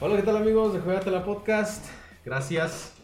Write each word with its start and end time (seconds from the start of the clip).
Hola, 0.00 0.16
¿qué 0.16 0.22
tal 0.24 0.36
amigos 0.36 0.74
de 0.74 0.80
Juegatela 0.80 1.24
Podcast? 1.24 1.86
Gracias, 2.22 2.94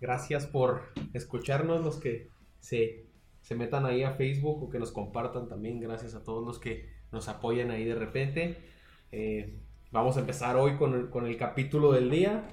gracias 0.00 0.46
por 0.46 0.82
escucharnos, 1.12 1.84
los 1.84 1.98
que 1.98 2.30
se, 2.60 3.10
se 3.42 3.54
metan 3.54 3.84
ahí 3.84 4.04
a 4.04 4.12
Facebook 4.12 4.62
o 4.62 4.70
que 4.70 4.78
nos 4.78 4.90
compartan 4.90 5.48
también. 5.48 5.80
Gracias 5.80 6.14
a 6.14 6.24
todos 6.24 6.46
los 6.46 6.58
que 6.58 6.88
nos 7.12 7.28
apoyan 7.28 7.70
ahí 7.70 7.84
de 7.84 7.94
repente. 7.94 8.64
Eh, 9.12 9.60
vamos 9.90 10.16
a 10.16 10.20
empezar 10.20 10.56
hoy 10.56 10.76
con 10.76 10.94
el, 10.94 11.10
con 11.10 11.26
el 11.26 11.36
capítulo 11.36 11.92
del 11.92 12.10
día. 12.10 12.48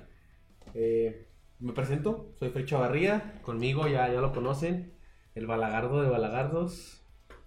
Eh, 0.73 1.27
me 1.59 1.73
presento, 1.73 2.33
soy 2.39 2.49
Fer 2.49 2.65
Chavarría, 2.65 3.39
conmigo 3.41 3.87
ya, 3.87 4.11
ya 4.11 4.21
lo 4.21 4.31
conocen, 4.31 4.93
el 5.35 5.47
balagardo 5.47 6.01
de 6.01 6.09
balagardos. 6.09 7.03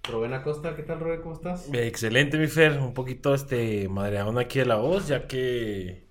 Rubén 0.08 0.32
Acosta, 0.32 0.74
¿qué 0.74 0.82
tal 0.82 1.00
Rubén? 1.00 1.20
¿Cómo 1.22 1.34
estás? 1.34 1.70
Excelente, 1.72 2.38
mi 2.38 2.46
Fer. 2.48 2.78
Un 2.80 2.94
poquito 2.94 3.34
este 3.34 3.88
madreaón 3.88 4.38
aquí 4.38 4.58
de 4.58 4.66
la 4.66 4.76
voz, 4.76 5.08
ya 5.08 5.26
que 5.26 6.08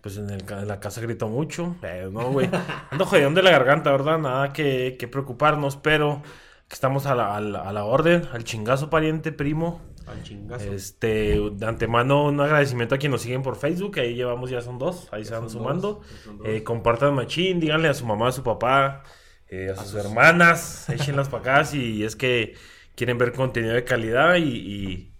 pues 0.00 0.16
en, 0.16 0.30
el, 0.30 0.44
en 0.50 0.68
la 0.68 0.80
casa 0.80 1.00
grito 1.00 1.28
mucho. 1.28 1.76
Eh, 1.82 2.08
no, 2.10 2.30
güey. 2.32 2.48
Ando 2.90 3.06
jodiendo 3.06 3.40
de 3.40 3.44
la 3.44 3.50
garganta, 3.50 3.90
¿verdad? 3.92 4.18
Nada 4.18 4.52
que, 4.52 4.96
que 4.98 5.08
preocuparnos, 5.08 5.76
pero 5.76 6.22
que 6.68 6.74
estamos 6.74 7.06
a 7.06 7.14
la, 7.14 7.36
a, 7.36 7.40
la, 7.40 7.60
a 7.62 7.72
la 7.72 7.84
orden, 7.84 8.26
al 8.32 8.44
chingazo 8.44 8.90
pariente, 8.90 9.32
primo. 9.32 9.82
Al 10.10 10.22
chingazo. 10.22 10.72
Este, 10.72 11.38
de 11.52 11.66
antemano, 11.66 12.26
un 12.26 12.40
agradecimiento 12.40 12.94
a 12.94 12.98
quienes 12.98 13.12
nos 13.12 13.22
siguen 13.22 13.42
por 13.42 13.56
Facebook. 13.56 13.98
Ahí 13.98 14.14
llevamos, 14.14 14.50
ya 14.50 14.60
son 14.60 14.78
dos. 14.78 15.08
Ahí 15.12 15.24
se 15.24 15.30
Ya 15.30 15.38
van 15.40 15.48
son 15.50 15.60
sumando. 15.60 16.00
dos, 16.24 16.38
dos. 16.38 16.46
Eh, 16.48 16.62
compartan 16.64 17.14
machín, 17.14 17.60
díganle 17.60 17.88
a 17.88 17.94
su 17.94 18.06
mamá, 18.06 18.28
a 18.28 18.32
su 18.32 18.42
papá, 18.42 19.02
eh, 19.48 19.70
a 19.76 19.76
sus 19.82 19.94
hermanas, 19.94 20.88
échenlas 20.90 21.28
para 21.28 21.40
acá 21.42 21.64
si 21.64 22.04
es 22.04 22.16
que 22.16 22.54
quieren 22.94 23.18
ver 23.18 23.32
contenido 23.32 23.74
de 23.74 23.84
calidad 23.84 24.36
y, 24.36 24.42
y 24.42 25.14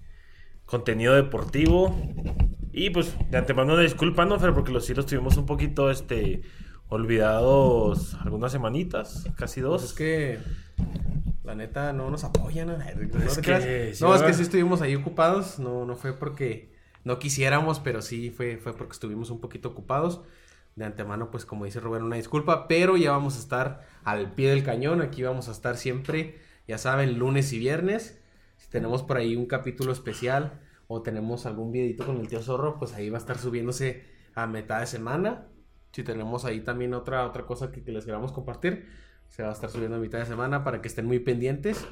contenido 0.66 1.14
deportivo. 1.14 1.96
Y 2.72 2.90
pues 2.90 3.16
de 3.30 3.38
antemano 3.38 3.76
disculpa, 3.76 4.24
¿no, 4.24 4.38
Fer? 4.38 4.52
Porque 4.54 4.72
los 4.72 4.84
sí 4.86 4.94
los 4.94 5.06
tuvimos 5.06 5.36
un 5.36 5.46
poquito 5.46 5.90
este, 5.90 6.42
olvidados 6.88 8.14
algunas 8.14 8.52
semanitas, 8.52 9.24
casi 9.36 9.60
dos. 9.60 9.82
Pues 9.82 9.90
es 9.92 9.96
que 9.96 10.38
la 11.50 11.56
neta 11.56 11.92
no 11.92 12.10
nos 12.10 12.22
apoyan. 12.22 12.68
No, 12.68 12.78
no 12.78 12.84
Es 13.24 13.38
que 13.38 13.92
sí, 13.92 14.04
no, 14.04 14.14
es 14.14 14.22
que 14.22 14.32
sí 14.32 14.42
estuvimos 14.42 14.82
ahí 14.82 14.94
ocupados. 14.94 15.58
No, 15.58 15.84
no 15.84 15.96
fue 15.96 16.12
porque 16.12 16.72
no 17.02 17.18
quisiéramos, 17.18 17.80
pero 17.80 18.02
sí 18.02 18.30
fue, 18.30 18.56
fue 18.56 18.72
porque 18.72 18.92
estuvimos 18.92 19.30
un 19.30 19.40
poquito 19.40 19.70
ocupados. 19.70 20.22
De 20.76 20.84
antemano, 20.84 21.32
pues 21.32 21.44
como 21.44 21.64
dice 21.64 21.80
Rubén, 21.80 22.04
una 22.04 22.14
disculpa, 22.14 22.68
pero 22.68 22.96
ya 22.96 23.10
vamos 23.10 23.36
a 23.36 23.40
estar 23.40 23.84
al 24.04 24.32
pie 24.32 24.50
del 24.50 24.62
cañón. 24.62 25.02
Aquí 25.02 25.24
vamos 25.24 25.48
a 25.48 25.52
estar 25.52 25.76
siempre, 25.76 26.38
ya 26.68 26.78
saben, 26.78 27.18
lunes 27.18 27.52
y 27.52 27.58
viernes. 27.58 28.22
Si 28.56 28.70
tenemos 28.70 29.02
por 29.02 29.16
ahí 29.16 29.34
un 29.34 29.46
capítulo 29.46 29.92
especial 29.92 30.60
o 30.86 31.02
tenemos 31.02 31.46
algún 31.46 31.72
videito 31.72 32.06
con 32.06 32.18
el 32.18 32.28
tío 32.28 32.42
Zorro, 32.42 32.78
pues 32.78 32.94
ahí 32.94 33.10
va 33.10 33.18
a 33.18 33.20
estar 33.20 33.38
subiéndose 33.38 34.04
a 34.36 34.46
mitad 34.46 34.78
de 34.78 34.86
semana. 34.86 35.48
Si 35.90 36.04
tenemos 36.04 36.44
ahí 36.44 36.60
también 36.60 36.94
otra, 36.94 37.26
otra 37.26 37.44
cosa 37.44 37.72
que, 37.72 37.82
que 37.82 37.90
les 37.90 38.04
queramos 38.04 38.30
compartir, 38.30 38.86
se 39.30 39.42
va 39.42 39.50
a 39.50 39.52
estar 39.52 39.70
subiendo 39.70 39.96
a 39.96 40.00
mitad 40.00 40.18
de 40.20 40.26
semana 40.26 40.64
para 40.64 40.82
que 40.82 40.88
estén 40.88 41.06
muy 41.06 41.20
pendientes. 41.20 41.88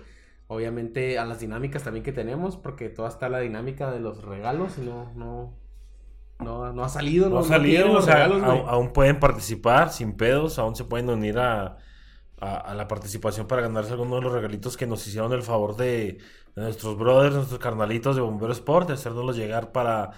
Obviamente 0.49 1.19
a 1.19 1.25
las 1.27 1.41
dinámicas 1.41 1.85
también 1.85 2.05
que 2.05 2.13
tenemos, 2.13 2.57
porque 2.59 2.91
toda 2.91 3.09
está 3.09 3.29
la 3.31 3.41
dinámica 3.41 3.91
de 3.91 4.01
los 4.01 4.25
regalos 4.25 4.79
y 4.79 4.83
no, 4.83 5.13
no, 5.15 5.59
no, 6.41 6.73
no 6.73 6.85
ha 6.85 6.89
salido. 6.89 7.29
No 7.29 7.37
no 7.37 7.99
o 7.99 8.03
sea, 8.03 8.15
regalos, 8.15 8.43
au- 8.43 8.67
aún 8.69 8.93
pueden 8.95 9.21
participar 9.21 9.91
sin 9.93 10.15
pedos, 10.17 10.59
aún 10.59 10.77
se 10.77 10.85
pueden 10.85 11.11
unir 11.11 11.39
a, 11.39 11.77
a- 12.41 12.57
a 12.59 12.75
la 12.75 12.89
participación 12.89 13.47
para 13.49 13.63
ganarse 13.63 13.93
alguno 13.93 14.17
de 14.17 14.23
los 14.23 14.33
regalitos 14.33 14.77
que 14.77 14.87
nos 14.87 15.07
hicieron 15.07 15.33
el 15.35 15.43
favor 15.43 15.77
de, 15.77 16.19
de 16.57 16.63
nuestros 16.63 16.97
brothers, 16.99 17.35
nuestros 17.37 17.61
carnalitos 17.61 18.17
de 18.17 18.23
Bombero 18.23 18.53
Sport, 18.53 18.89
de 18.89 18.95
hacérnoslos 18.95 19.37
llegar 19.37 19.73
para 19.73 20.13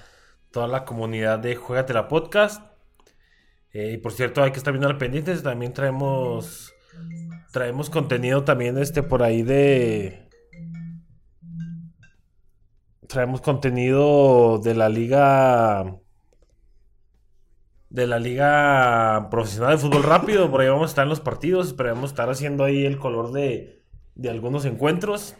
toda 0.52 0.68
la 0.68 0.84
comunidad 0.84 1.38
de 1.40 1.56
Juegatela 1.56 2.08
Podcast. 2.08 2.62
Eh, 3.72 3.92
y 3.94 3.98
por 3.98 4.12
cierto, 4.12 4.42
hay 4.42 4.50
que 4.52 4.58
estar 4.58 4.72
bien 4.72 4.84
al 4.84 4.98
pendiente, 4.98 5.36
también 5.38 5.72
traemos 5.72 6.72
traemos 7.52 7.90
contenido 7.90 8.44
también 8.44 8.78
este 8.78 9.02
por 9.02 9.22
ahí 9.22 9.42
de 9.42 10.28
traemos 13.08 13.40
contenido 13.40 14.58
de 14.58 14.74
la 14.74 14.88
liga 14.88 15.96
de 17.88 18.06
la 18.06 18.20
liga 18.20 19.28
profesional 19.30 19.72
de 19.72 19.78
fútbol 19.78 20.04
rápido, 20.04 20.48
por 20.48 20.60
ahí 20.60 20.68
vamos 20.68 20.84
a 20.84 20.92
estar 20.92 21.02
en 21.04 21.08
los 21.08 21.18
partidos, 21.20 21.66
esperemos 21.68 22.10
estar 22.10 22.30
haciendo 22.30 22.62
ahí 22.62 22.84
el 22.86 22.98
color 22.98 23.32
de, 23.32 23.82
de 24.14 24.30
algunos 24.30 24.64
encuentros. 24.64 25.34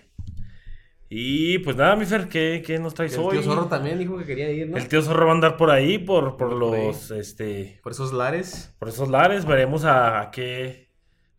Y 1.09 1.59
pues 1.61 1.77
nada, 1.77 1.95
mi 1.97 2.07
Fer, 2.07 2.29
¿qué, 2.29 2.63
qué 2.67 2.79
nos 2.81 2.95
traes 2.95 3.15
el 3.15 3.21
hoy? 3.21 3.39
tío 3.39 3.43
Zorro 3.43 3.67
también 3.67 3.99
dijo 4.01 4.17
que 4.19 4.25
quería 4.25 4.51
ir, 4.51 4.69
¿no? 4.69 4.77
El 4.77 4.89
tío 4.89 5.01
Zorro 5.03 5.27
va 5.27 5.33
a 5.33 5.35
andar 5.37 5.57
por 5.57 5.71
ahí, 5.71 5.99
por, 5.99 6.37
por 6.37 6.59
Por 6.59 6.75
ahí. 6.75 6.87
los, 6.89 7.11
este, 7.13 7.79
Por 7.85 7.93
esos 7.93 8.13
lares. 8.13 8.75
por 8.81 8.89
esos 8.89 9.09
lares, 9.09 9.45
veremos 9.45 9.85
a, 9.85 10.21
a 10.21 10.31
qué 10.33 10.90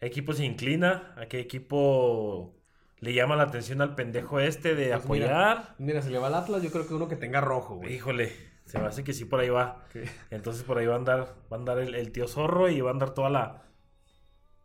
equipo 0.01 0.33
se 0.33 0.45
inclina, 0.45 1.13
a 1.17 1.27
qué 1.27 1.39
equipo 1.39 2.55
le 2.99 3.13
llama 3.13 3.35
la 3.35 3.43
atención 3.43 3.81
al 3.81 3.95
pendejo 3.95 4.39
este 4.39 4.75
de 4.75 4.89
Pues 4.89 5.03
apoyar. 5.03 5.75
Mira, 5.79 6.01
si 6.01 6.09
le 6.09 6.17
va 6.19 6.27
al 6.27 6.35
Atlas, 6.35 6.61
yo 6.61 6.71
creo 6.71 6.87
que 6.87 6.93
uno 6.93 7.07
que 7.07 7.15
tenga 7.15 7.41
rojo, 7.41 7.75
güey. 7.77 7.93
Híjole, 7.93 8.31
se 8.65 8.79
me 8.79 8.85
hace 8.87 9.03
que 9.03 9.13
sí 9.13 9.25
por 9.25 9.39
ahí 9.39 9.49
va. 9.49 9.83
Entonces 10.29 10.63
por 10.63 10.77
ahí 10.77 10.85
va 10.85 10.93
a 10.93 10.97
andar, 10.97 11.19
va 11.51 11.57
a 11.57 11.59
andar 11.59 11.79
el, 11.79 11.95
el 11.95 12.11
tío 12.11 12.27
zorro 12.27 12.69
y 12.69 12.79
va 12.81 12.89
a 12.89 12.93
andar 12.93 13.13
toda 13.13 13.29
la, 13.29 13.63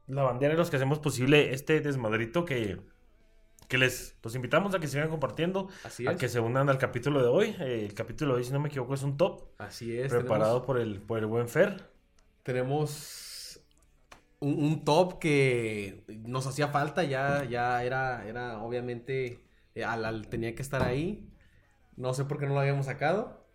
la 0.07 0.23
bandera 0.23 0.53
de 0.55 0.59
los 0.59 0.71
que 0.71 0.77
hacemos 0.77 0.99
posible 0.99 1.53
este 1.55 1.81
desmadrito 1.81 2.45
que, 2.45 2.79
que 3.69 3.79
les 3.79 4.17
los 4.23 4.35
invitamos 4.35 4.75
a 4.75 4.79
que 4.81 4.87
sigan 4.87 5.09
compartiendo, 5.09 5.69
Así 5.85 6.07
a 6.07 6.13
es. 6.13 6.19
que 6.19 6.29
se 6.29 6.39
unan 6.41 6.69
al 6.69 6.79
capítulo 6.79 7.21
de 7.23 7.29
hoy. 7.29 7.57
Eh, 7.61 7.87
el 7.87 7.95
capítulo 7.95 8.35
de 8.35 8.39
hoy, 8.41 8.45
si 8.45 8.53
no 8.53 8.61
me 8.61 8.69
equivoco, 8.69 8.95
es 8.95 9.03
un 9.03 9.17
top 9.17 9.43
Así 9.59 9.99
es. 9.99 10.13
preparado 10.13 10.65
por 10.65 10.79
el, 10.79 11.01
por 11.01 11.19
el 11.19 11.27
buen 11.27 11.49
Fer. 11.49 11.91
tenemos 12.43 13.23
un, 14.41 14.63
un 14.65 14.85
top 14.85 15.19
que 15.19 16.05
nos 16.27 16.47
hacía 16.47 16.69
falta, 16.69 17.05
ya, 17.05 17.45
ya 17.45 17.83
era, 17.85 18.27
era 18.27 18.59
obviamente, 18.63 19.41
eh, 19.75 19.85
al, 19.85 20.05
al- 20.05 20.29
tenía 20.29 20.55
que 20.55 20.63
estar 20.63 20.83
ahí. 20.83 21.29
No 21.97 22.15
sé 22.15 22.25
por 22.25 22.39
qué 22.39 22.47
no 22.47 22.55
lo 22.55 22.61
habíamos 22.61 22.87
sacado, 22.87 23.47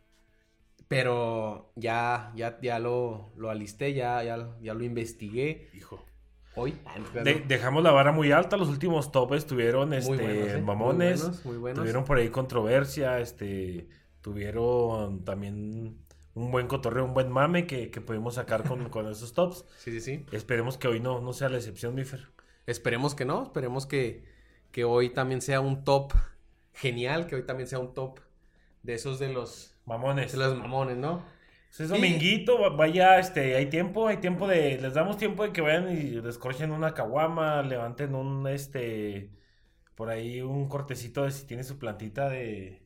pero 0.88 1.72
ya, 1.75 2.34
ya, 2.36 2.59
ya 2.62 2.80
lo, 2.80 3.31
lo 3.38 3.50
alisté, 3.50 3.94
ya, 3.94 4.24
ya, 4.24 4.50
ya 4.62 4.74
lo 4.74 4.84
investigué 4.84 5.70
Hijo. 5.74 6.03
hoy. 6.56 6.78
Ah, 6.86 6.97
De- 7.24 7.44
dejamos 7.47 7.84
la 7.84 7.91
vara 7.91 8.12
muy 8.12 8.31
alta, 8.31 8.58
los 8.58 8.68
últimos 8.70 9.12
top 9.12 9.34
estuvieron 9.36 9.94
este, 9.94 10.12
Muy 10.12 10.18
buenos, 10.24 10.47
¿eh? 10.50 10.58
Muy 10.58 10.62
mamones, 10.62 11.20
buenos, 11.22 11.46
muy 11.46 11.58
buenos. 11.58 11.80
tuvieron 11.80 12.03
por 12.03 12.18
ahí 12.18 12.30
controversia, 12.30 13.20
este, 13.20 13.88
tuvieron 14.22 15.24
también 15.24 15.97
un 16.36 16.52
buen 16.52 16.68
cotorreo, 16.68 17.06
un 17.06 17.14
buen 17.14 17.30
mame 17.31 17.68
que, 17.68 17.92
que 17.92 18.02
pudimos 18.02 18.36
sacar 18.36 18.64
con, 18.68 18.90
con 18.90 19.08
esos 19.09 19.34
tops. 19.34 19.66
Sí, 19.78 19.92
sí, 19.92 20.02
sí. 20.02 20.25
Esperemos 20.31 20.78
que 20.78 20.88
hoy 20.88 21.00
no, 21.00 21.22
no 21.22 21.34
sea 21.34 21.50
la 21.50 21.58
excepción, 21.58 21.96
mi 21.96 22.03
Fer. 22.06 22.30
Esperemos 22.66 23.16
que 23.16 23.25
no, 23.25 23.44
esperemos 23.44 23.86
que, 23.86 24.24
que 24.72 24.84
hoy 24.86 25.09
también 25.09 25.41
sea 25.41 25.59
un 25.62 25.84
top 25.84 26.14
genial, 26.74 27.28
que 27.28 27.36
hoy 27.36 27.46
también 27.46 27.68
sea 27.68 27.80
un 27.80 27.94
top 27.94 28.20
de 28.84 28.94
esos 28.94 29.20
de 29.20 29.30
los, 29.34 29.75
Mamones. 29.86 30.31
de 30.31 30.38
los 30.38 30.58
mamones, 30.58 30.97
¿no? 30.97 31.24
Pues 31.70 31.81
es 31.81 31.90
dominguito, 31.90 32.59
va- 32.59 32.70
vaya, 32.70 33.18
este, 33.20 33.56
hay 33.56 33.68
tiempo, 33.70 34.08
hay 34.08 34.18
tiempo 34.18 34.47
de, 34.47 34.78
les 34.81 34.94
damos 34.94 35.18
tiempo 35.18 35.44
de 35.44 35.53
que 35.53 35.62
vayan 35.62 35.90
y 35.91 36.20
descorchen 36.22 36.72
una 36.72 36.94
caguama, 36.94 37.62
levanten 37.64 38.14
un, 38.16 38.46
este, 38.47 39.31
por 39.96 40.09
ahí 40.09 40.41
un 40.41 40.70
cortecito 40.70 41.24
de 41.25 41.31
si 41.31 41.47
tiene 41.47 41.64
su 41.64 41.80
plantita 41.80 42.30
de, 42.30 42.81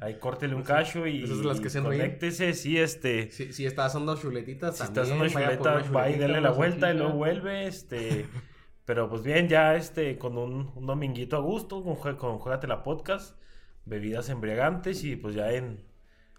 ahí 0.00 0.14
córtele 0.18 0.54
un 0.54 0.62
cacho 0.64 1.06
y 1.06 1.24
Esas 1.24 1.38
las 1.38 1.60
que 1.60 1.68
conéctese, 1.80 2.54
sí, 2.54 2.78
este, 2.78 3.30
Si, 3.30 3.52
si 3.52 3.66
estás 3.66 3.86
haciendo 3.88 4.16
chuletitas, 4.16 4.76
si 4.76 4.84
estás 4.84 5.08
en 5.10 5.18
también, 5.18 5.36
una 5.38 5.46
vaya 5.46 5.58
por 5.58 5.82
chuleta, 5.82 5.90
va 5.98 6.10
y 6.10 6.18
dele 6.18 6.40
la 6.40 6.50
vuelta 6.50 6.92
y 6.92 6.96
luego 6.96 7.12
vuelve, 7.14 7.66
este, 7.66 8.26
pero 8.84 9.08
pues 9.08 9.22
bien, 9.22 9.48
ya, 9.48 9.76
este, 9.76 10.16
con 10.18 10.38
un, 10.38 10.70
un 10.74 10.86
dominguito 10.86 11.36
a 11.36 11.40
gusto, 11.40 11.82
con, 11.82 11.96
con 12.16 12.38
Juégate 12.38 12.66
la 12.66 12.82
Podcast, 12.82 13.36
bebidas 13.84 14.28
embriagantes 14.28 15.04
y 15.04 15.16
pues 15.16 15.34
ya 15.34 15.52
en, 15.52 15.84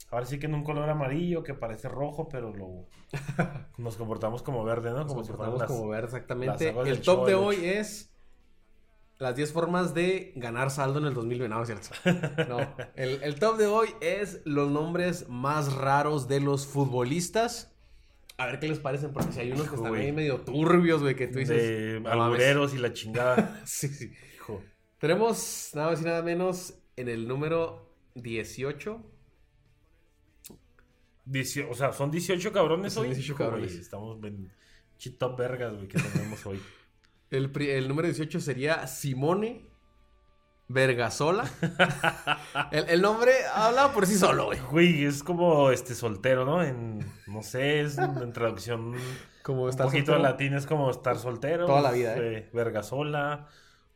ahora 0.09 0.25
sí 0.25 0.39
que 0.39 0.47
en 0.47 0.55
un 0.55 0.63
color 0.63 0.89
amarillo 0.89 1.43
que 1.43 1.53
parece 1.53 1.89
rojo, 1.89 2.27
pero 2.29 2.53
lo, 2.53 2.87
nos 3.77 3.97
comportamos 3.97 4.41
como 4.41 4.63
verde, 4.63 4.91
¿no? 4.91 4.99
Nos 4.99 5.07
Como 5.07 5.23
si 5.23 5.31
fueran 5.31 5.51
comportamos 5.51 5.59
las- 5.59 5.67
como 5.67 5.89
ver 5.89 6.03
las 6.03 6.13
exactamente. 6.13 6.73
El 6.85 7.01
top 7.01 7.27
de 7.27 7.35
hoy 7.35 7.57
es 7.65 8.10
las 9.21 9.35
10 9.35 9.53
formas 9.53 9.93
de 9.93 10.33
ganar 10.35 10.71
saldo 10.71 10.97
en 10.99 11.05
el 11.05 11.13
2020. 11.13 11.47
No, 11.53 11.61
es 11.61 11.67
cierto. 11.67 11.89
No. 12.49 12.75
El, 12.95 13.21
el 13.21 13.35
top 13.35 13.57
de 13.57 13.67
hoy 13.67 13.89
es 14.01 14.41
los 14.45 14.71
nombres 14.71 15.29
más 15.29 15.73
raros 15.73 16.27
de 16.27 16.39
los 16.41 16.65
futbolistas. 16.65 17.71
A 18.37 18.47
ver 18.47 18.59
qué 18.59 18.67
les 18.67 18.79
parecen, 18.79 19.13
porque 19.13 19.31
si 19.31 19.39
hay 19.41 19.51
unos 19.51 19.69
que 19.69 19.75
están 19.75 19.93
ahí 19.93 20.11
medio 20.11 20.41
turbios, 20.41 21.01
güey, 21.01 21.15
que 21.15 21.27
tú 21.27 21.37
dices. 21.37 21.55
de 21.55 22.69
y 22.73 22.77
la 22.79 22.93
chingada. 22.93 23.61
Sí, 23.65 23.87
sí. 23.89 24.11
Hijo. 24.35 24.63
Tenemos 24.97 25.69
nada 25.75 25.91
más 25.91 26.01
y 26.01 26.05
nada 26.05 26.23
menos 26.23 26.73
en 26.95 27.07
el 27.07 27.27
número 27.27 27.93
18 28.15 29.01
Dieci- 31.27 31.67
o 31.69 31.75
sea, 31.75 31.93
son 31.93 32.09
18 32.09 32.51
cabrones 32.51 32.93
Son 32.93 33.03
hoy. 33.03 33.09
18 33.13 33.33
Hijo, 33.33 33.37
güey, 33.37 33.49
cabrones. 33.51 33.75
Estamos 33.75 34.23
en 34.23 34.51
chitop 34.97 35.37
vergas, 35.37 35.75
güey, 35.75 35.87
que 35.87 35.99
tenemos 35.99 36.43
hoy. 36.47 36.59
El, 37.31 37.51
el 37.61 37.87
número 37.87 38.07
18 38.07 38.39
sería 38.39 38.87
Simone 38.87 39.69
Vergasola. 40.67 41.45
el, 42.71 42.89
el 42.89 43.01
nombre 43.01 43.33
habla 43.53 43.91
por 43.93 44.05
sí 44.07 44.15
solo, 44.15 44.45
güey. 44.45 44.59
Güey, 44.59 45.05
es 45.05 45.23
como 45.23 45.71
este 45.71 45.95
soltero, 45.95 46.45
¿no? 46.45 46.63
En, 46.63 46.99
no 47.27 47.43
sé, 47.43 47.81
es 47.81 47.97
en 47.97 48.31
traducción 48.33 48.95
Como 49.43 49.65
un 49.65 49.81
poquito 49.81 50.13
soltero. 50.13 50.19
latín, 50.19 50.53
es 50.53 50.65
como 50.65 50.89
estar 50.91 51.17
soltero. 51.17 51.65
Toda 51.65 51.81
la 51.81 51.91
vida, 51.91 52.17
¿eh? 52.17 52.49
Vergasola. 52.53 53.47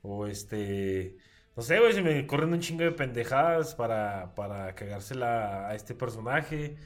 O 0.01 0.27
este. 0.27 1.17
No 1.55 1.63
sé, 1.63 1.79
güey, 1.79 1.93
se 1.93 2.01
me 2.01 2.27
corren 2.27 2.51
un 2.53 2.59
chingo 2.59 2.83
de 2.83 2.91
pendejadas 2.91 3.75
para, 3.75 4.35
para 4.35 4.75
cagársela 4.75 5.67
a 5.69 5.75
este 5.75 5.95
personaje. 5.95 6.77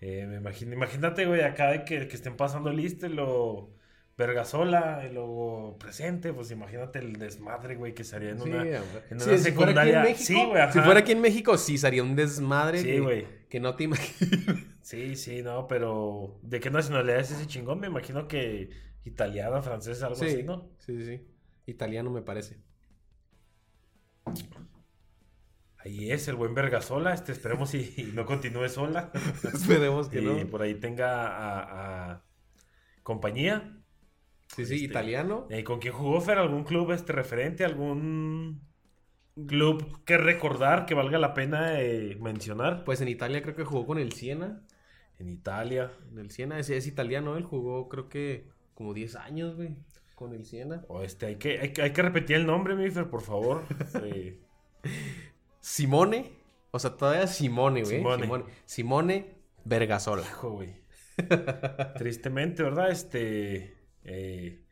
Eh, 0.00 0.26
me 0.28 0.36
imagino, 0.36 0.72
imagínate, 0.74 1.26
güey, 1.26 1.42
acá 1.42 1.68
de 1.70 1.84
que, 1.84 2.08
que 2.08 2.16
estén 2.16 2.36
pasando 2.36 2.72
listo 2.72 3.06
y 3.06 3.10
lo. 3.10 3.75
Vergasola 4.16 5.06
y 5.08 5.12
luego 5.12 5.76
presente, 5.78 6.32
pues 6.32 6.50
imagínate 6.50 7.00
el 7.00 7.14
desmadre, 7.18 7.76
güey, 7.76 7.94
que 7.94 8.02
sería 8.02 8.30
en 8.30 8.40
Sí, 8.40 8.48
una. 8.48 8.62
en 9.10 9.20
Sí, 9.20 9.28
una 9.28 9.38
si 9.38 9.52
fuera 9.52 9.72
aquí 9.72 9.90
en 9.90 9.94
secundaria. 9.94 10.02
México, 10.02 10.24
Sí, 10.24 10.44
güey, 10.46 10.72
si 10.72 10.80
fuera 10.80 11.00
aquí 11.00 11.12
en 11.12 11.20
México, 11.20 11.58
sí 11.58 11.76
sería 11.76 12.02
un 12.02 12.16
desmadre 12.16 12.78
Sí, 12.78 12.86
que, 12.86 13.00
güey. 13.00 13.26
que 13.50 13.60
no 13.60 13.76
te 13.76 13.84
imaginas. 13.84 14.56
Sí, 14.80 15.16
sí, 15.16 15.42
no, 15.42 15.66
pero 15.66 16.38
¿de 16.42 16.60
qué 16.60 16.70
nacionalidad 16.70 17.18
es 17.20 17.30
ese 17.32 17.46
chingón? 17.46 17.80
Me 17.80 17.88
imagino 17.88 18.26
que 18.28 18.70
italiano, 19.04 19.60
francés, 19.62 20.02
algo 20.02 20.14
así, 20.16 20.42
¿no? 20.44 20.70
sí, 20.78 20.96
sí, 20.96 21.04
sí. 21.04 21.26
Italiano 21.66 22.10
me 22.10 22.22
parece. 22.22 22.58
Ahí 25.78 26.10
es 26.10 26.26
el 26.28 26.34
buen 26.36 26.54
Vergasola, 26.54 27.12
este, 27.14 27.32
esperemos 27.32 27.74
y, 27.74 27.94
y 27.96 28.10
no 28.14 28.24
continúe 28.26 28.68
sola. 28.68 29.12
Esperemos 29.44 30.08
que 30.08 30.20
y 30.20 30.24
no. 30.24 30.46
por 30.50 30.62
ahí 30.62 30.74
tenga 30.74 31.26
a, 31.28 32.12
a 32.12 32.24
compañía. 33.02 33.75
Sí, 34.48 34.64
sí, 34.64 34.74
este, 34.74 34.86
italiano. 34.86 35.46
Eh, 35.50 35.64
¿Con 35.64 35.80
quién 35.80 35.92
jugó 35.92 36.20
Fer? 36.20 36.38
¿Algún 36.38 36.64
club 36.64 36.92
este 36.92 37.12
referente? 37.12 37.64
¿Algún 37.64 38.62
club 39.46 40.04
que 40.04 40.16
recordar 40.16 40.86
que 40.86 40.94
valga 40.94 41.18
la 41.18 41.34
pena 41.34 41.80
eh, 41.80 42.16
mencionar? 42.20 42.84
Pues 42.84 43.00
en 43.00 43.08
Italia 43.08 43.42
creo 43.42 43.54
que 43.54 43.64
jugó 43.64 43.86
con 43.86 43.98
el 43.98 44.12
Siena. 44.12 44.62
En 45.18 45.28
Italia. 45.28 45.92
En 46.10 46.18
el 46.18 46.30
Siena, 46.30 46.58
ese 46.58 46.76
es 46.76 46.86
italiano, 46.86 47.36
él 47.36 47.44
jugó 47.44 47.88
creo 47.88 48.08
que 48.08 48.48
como 48.74 48.92
10 48.92 49.16
años, 49.16 49.56
güey, 49.56 49.74
con 50.14 50.32
el 50.34 50.44
Siena. 50.44 50.84
O 50.88 51.02
este, 51.02 51.26
hay 51.26 51.36
que, 51.36 51.58
hay, 51.58 51.72
hay 51.82 51.92
que 51.92 52.02
repetir 52.02 52.36
el 52.36 52.46
nombre, 52.46 52.74
mi 52.74 52.90
Fer, 52.90 53.08
por 53.08 53.22
favor. 53.22 53.64
Simone, 55.60 56.30
o 56.70 56.78
sea, 56.78 56.96
todavía 56.96 57.26
Simone, 57.26 57.82
güey. 57.82 57.96
Simone. 57.96 58.22
Simone. 58.22 58.44
Simone 58.66 59.36
Vergasola. 59.64 60.22
Hijo, 60.22 60.50
güey. 60.50 60.76
Tristemente, 61.96 62.62
¿verdad? 62.62 62.90
Este. 62.90 63.75
Eh, 64.06 64.62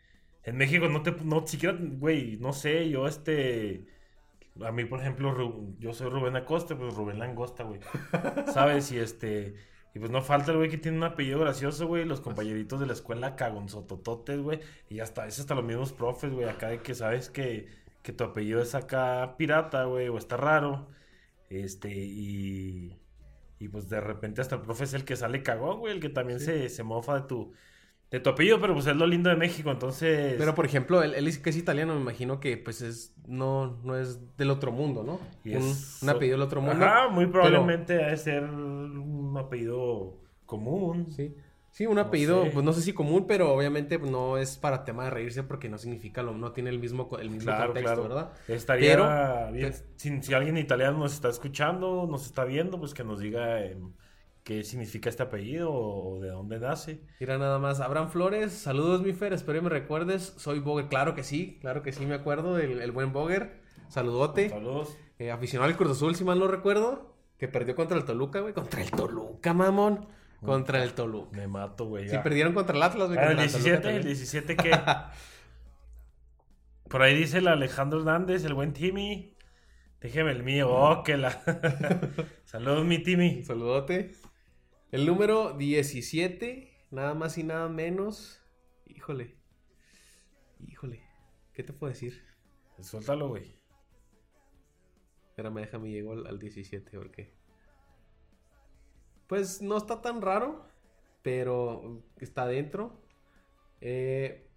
en 0.44 0.56
México 0.56 0.88
no 0.88 1.02
te. 1.02 1.12
No, 1.24 1.46
siquiera, 1.46 1.76
güey, 1.80 2.36
no 2.38 2.52
sé, 2.52 2.88
yo 2.90 3.06
este. 3.08 3.86
A 4.62 4.70
mí, 4.72 4.84
por 4.84 5.00
ejemplo, 5.00 5.34
Ru- 5.34 5.76
yo 5.80 5.92
soy 5.92 6.10
Rubén 6.10 6.36
Acosta, 6.36 6.76
pues 6.78 6.94
Rubén 6.94 7.18
Langosta, 7.18 7.64
güey. 7.64 7.80
¿Sabes? 8.54 8.92
Y 8.92 8.98
este. 8.98 9.54
Y 9.94 9.98
pues 10.00 10.10
no 10.10 10.22
falta 10.22 10.50
el 10.52 10.58
güey 10.58 10.70
que 10.70 10.78
tiene 10.78 10.98
un 10.98 11.04
apellido 11.04 11.40
gracioso, 11.40 11.86
güey. 11.86 12.04
Los 12.04 12.20
compañeritos 12.20 12.80
de 12.80 12.86
la 12.86 12.92
escuela 12.94 13.36
cagonzotototes, 13.36 14.40
güey. 14.40 14.60
Y 14.88 15.00
hasta, 15.00 15.26
es 15.26 15.38
hasta 15.40 15.54
los 15.54 15.64
mismos 15.64 15.92
profes, 15.92 16.32
güey. 16.32 16.48
Acá 16.48 16.68
de 16.68 16.82
que 16.82 16.94
sabes 16.94 17.30
que, 17.30 17.68
que 18.02 18.12
tu 18.12 18.24
apellido 18.24 18.60
es 18.62 18.74
acá 18.74 19.36
pirata, 19.38 19.84
güey, 19.84 20.08
o 20.08 20.18
está 20.18 20.36
raro. 20.36 20.88
Este, 21.50 21.90
y. 21.94 23.00
Y 23.58 23.68
pues 23.68 23.88
de 23.88 24.00
repente 24.00 24.40
hasta 24.40 24.56
el 24.56 24.62
profe 24.62 24.84
es 24.84 24.94
el 24.94 25.04
que 25.04 25.16
sale 25.16 25.42
cagón, 25.42 25.78
güey, 25.80 25.94
el 25.94 26.00
que 26.00 26.08
también 26.10 26.40
Sí. 26.40 26.46
se, 26.46 26.68
se 26.68 26.82
mofa 26.82 27.20
de 27.20 27.26
tu, 27.28 27.52
de 28.14 28.20
tu 28.20 28.30
apellido, 28.30 28.60
pero 28.60 28.74
pues 28.74 28.86
es 28.86 28.96
lo 28.96 29.06
lindo 29.06 29.28
de 29.30 29.36
México, 29.36 29.70
entonces... 29.70 30.34
Pero 30.38 30.54
por 30.54 30.64
ejemplo, 30.66 31.02
él, 31.02 31.14
él 31.14 31.26
es 31.26 31.38
que 31.38 31.50
es 31.50 31.56
italiano, 31.56 31.94
me 31.94 32.00
imagino 32.00 32.38
que 32.40 32.56
pues 32.56 32.80
es 32.80 33.14
no, 33.26 33.78
no 33.82 33.96
es 33.98 34.36
del 34.36 34.50
otro 34.50 34.70
mundo, 34.72 35.02
¿no? 35.02 35.18
y 35.44 35.56
un, 35.56 35.62
es- 35.62 35.98
un 36.02 36.08
apellido 36.10 36.36
del 36.38 36.46
otro 36.46 36.60
mundo. 36.60 36.84
Ajá, 36.84 37.08
muy 37.08 37.26
probablemente 37.26 38.02
ha 38.04 38.08
de 38.08 38.16
ser 38.16 38.44
un 38.44 39.34
apellido 39.38 40.16
común. 40.46 41.06
Sí. 41.14 41.34
Sí, 41.70 41.86
un 41.86 41.96
No 41.96 42.02
apellido, 42.02 42.44
sé. 42.44 42.50
pues 42.52 42.64
no 42.64 42.72
sé 42.72 42.82
si 42.82 42.92
común, 42.92 43.26
pero 43.26 43.52
obviamente 43.52 43.98
pues, 43.98 44.08
no 44.08 44.38
es 44.38 44.56
para 44.58 44.84
tema 44.84 45.02
de 45.06 45.10
reírse 45.10 45.42
porque 45.42 45.68
no 45.68 45.76
significa 45.76 46.22
lo, 46.22 46.32
no 46.32 46.52
tiene 46.52 46.70
el 46.70 46.78
mismo, 46.78 47.08
el 47.18 47.30
mismo 47.30 47.46
Claro, 47.50 47.72
contexto, 47.72 47.94
claro. 47.94 48.02
¿verdad? 48.08 48.32
Estaría 48.46 48.90
Pero- 48.92 49.52
bien. 49.52 49.72
pero- 49.72 49.84
Si, 49.96 50.22
si 50.22 50.34
alguien 50.34 50.56
italiano 50.56 50.98
nos 50.98 51.14
está 51.14 51.28
escuchando, 51.30 52.06
nos 52.08 52.26
está 52.26 52.44
viendo, 52.44 52.78
pues 52.78 52.94
que 52.94 53.02
nos 53.02 53.18
diga 53.18 53.60
qué 54.44 54.62
significa 54.62 55.08
este 55.08 55.22
apellido 55.22 55.72
o 55.72 56.20
de 56.20 56.28
dónde 56.28 56.60
nace. 56.60 57.00
Mira 57.18 57.38
nada 57.38 57.58
más, 57.58 57.80
Abraham 57.80 58.10
Flores, 58.10 58.52
saludos 58.52 59.02
mi 59.02 59.12
Fer, 59.12 59.32
espero 59.32 59.58
que 59.58 59.64
me 59.64 59.70
recuerdes, 59.70 60.34
soy 60.36 60.60
Boger, 60.60 60.88
claro 60.88 61.14
que 61.14 61.24
sí, 61.24 61.58
claro 61.60 61.82
que 61.82 61.92
sí 61.92 62.04
me 62.06 62.14
acuerdo 62.14 62.58
el 62.58 62.90
buen 62.92 63.12
Boger, 63.12 63.60
saludote, 63.88 64.50
Saludos. 64.50 64.96
Eh, 65.18 65.30
aficionado 65.30 65.70
al 65.70 65.76
Cruz 65.76 65.92
Azul, 65.92 66.14
si 66.14 66.24
mal 66.24 66.38
no 66.38 66.48
recuerdo, 66.48 67.14
que 67.38 67.48
perdió 67.48 67.74
contra 67.74 67.96
el 67.96 68.04
Toluca, 68.04 68.40
güey, 68.40 68.52
contra 68.52 68.82
el 68.82 68.90
Toluca, 68.90 69.54
mamón, 69.54 70.06
contra 70.44 70.82
el 70.82 70.92
Toluca. 70.92 71.36
Me 71.36 71.48
mato, 71.48 71.86
güey. 71.86 72.08
Si 72.08 72.18
perdieron 72.18 72.52
contra 72.52 72.76
el 72.76 72.82
Atlas, 72.82 73.08
güey, 73.08 73.18
Ah, 73.18 73.30
el 73.30 73.36
contra 73.36 73.52
Toluca 73.52 73.60
17, 73.60 73.76
el 73.76 73.82
también. 73.82 74.06
17 74.06 74.56
que... 74.56 74.70
Por 76.90 77.02
ahí 77.02 77.14
dice 77.14 77.38
el 77.38 77.48
Alejandro 77.48 78.00
Hernández, 78.00 78.44
el 78.44 78.54
buen 78.54 78.72
Timmy. 78.72 79.34
Déjeme 80.00 80.32
el 80.32 80.42
mío. 80.42 80.68
Oh, 80.70 81.02
que 81.02 81.16
la... 81.16 81.40
Saludos, 82.44 82.84
mi 82.84 82.98
Timmy. 82.98 83.42
Saludote. 83.42 84.12
El 84.94 85.06
número 85.06 85.54
17, 85.54 86.70
nada 86.92 87.14
más 87.14 87.36
y 87.36 87.42
nada 87.42 87.68
menos. 87.68 88.40
Híjole. 88.86 89.36
Híjole. 90.68 91.02
¿Qué 91.52 91.64
te 91.64 91.72
puedo 91.72 91.92
decir? 91.92 92.22
Suéltalo, 92.80 93.28
güey. 93.28 93.58
Espérame, 95.30 95.62
déjame 95.62 95.90
llego 95.90 96.12
al, 96.12 96.26
al 96.28 96.38
17 96.38 96.96
porque... 96.96 97.34
Pues 99.26 99.60
no 99.62 99.76
está 99.78 100.00
tan 100.00 100.22
raro, 100.22 100.68
pero 101.22 102.04
está 102.18 102.46
dentro. 102.46 103.02
Eh, 103.80 104.48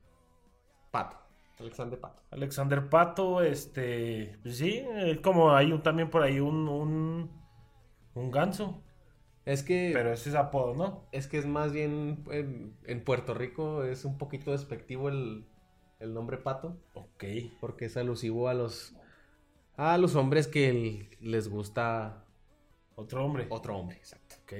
Pato. 0.92 1.18
Alexander 1.57 2.00
Pato. 2.00 2.22
Alexander 2.30 2.89
Pato, 2.89 3.42
este... 3.42 4.38
Pues 4.44 4.57
sí, 4.57 4.86
es 4.98 5.18
como 5.22 5.51
hay 5.56 5.72
un- 5.72 5.81
también 5.81 6.12
por 6.12 6.22
ahí 6.22 6.39
un... 6.39 6.68
Un, 6.69 7.31
un 8.13 8.30
ganso. 8.31 8.84
Es 9.47 9.63
que... 9.63 9.91
Pero 9.94 10.11
ese 10.11 10.29
es 10.29 10.35
apodo, 10.35 10.75
¿no? 10.75 11.03
Es 11.11 11.27
que 11.27 11.38
es 11.38 11.45
más 11.45 11.71
bien 11.71 12.23
en, 12.31 12.73
en 12.85 13.03
Puerto 13.03 13.33
Rico 13.33 13.83
es 13.83 14.03
un 14.05 14.17
poquito 14.17 14.51
despectivo 14.51 15.07
el, 15.10 15.45
el 16.00 16.13
nombre 16.13 16.38
Pato. 16.38 16.77
Ok. 16.93 17.24
Porque 17.62 17.86
es 17.86 17.95
alusivo 17.98 18.50
a 18.50 18.53
los 18.53 18.93
a 19.77 19.98
los 19.98 20.15
hombres 20.15 20.48
que 20.48 20.69
el- 20.69 21.10
les 21.22 21.48
gusta 21.50 22.25
Otro 22.95 23.24
hombre. 23.24 23.45
otro 23.50 23.77
hombre, 23.77 23.95
exacto. 23.98 24.36
Ok. 24.43 24.53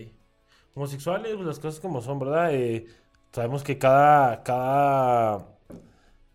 Homosexuales, 0.76 1.34
pues 1.36 1.48
las 1.48 1.60
cosas 1.60 1.80
como 1.80 2.02
son, 2.02 2.20
¿verdad? 2.20 2.54
Eh, 2.54 2.86
sabemos 3.32 3.64
que 3.64 3.78
cada... 3.78 4.44
cada 4.44 5.48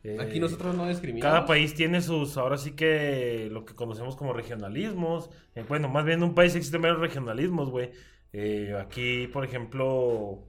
eh, 0.04 0.18
Aquí 0.20 0.40
nosotros 0.40 0.74
no 0.74 0.88
discriminamos. 0.88 1.32
Cada 1.32 1.46
país 1.46 1.74
tiene 1.74 2.02
sus, 2.02 2.36
ahora 2.36 2.58
sí 2.58 2.72
que 2.72 3.48
lo 3.52 3.64
que 3.64 3.74
conocemos 3.74 4.16
como 4.16 4.32
regionalismos. 4.32 5.30
Eh, 5.54 5.64
bueno, 5.68 5.88
más 5.88 6.04
bien 6.04 6.18
en 6.18 6.24
un 6.24 6.34
país 6.34 6.54
existen 6.56 6.82
varios 6.82 7.00
regionalismos, 7.00 7.70
güey. 7.70 7.92
Eh, 8.32 8.74
aquí, 8.80 9.26
por 9.28 9.44
ejemplo, 9.44 10.48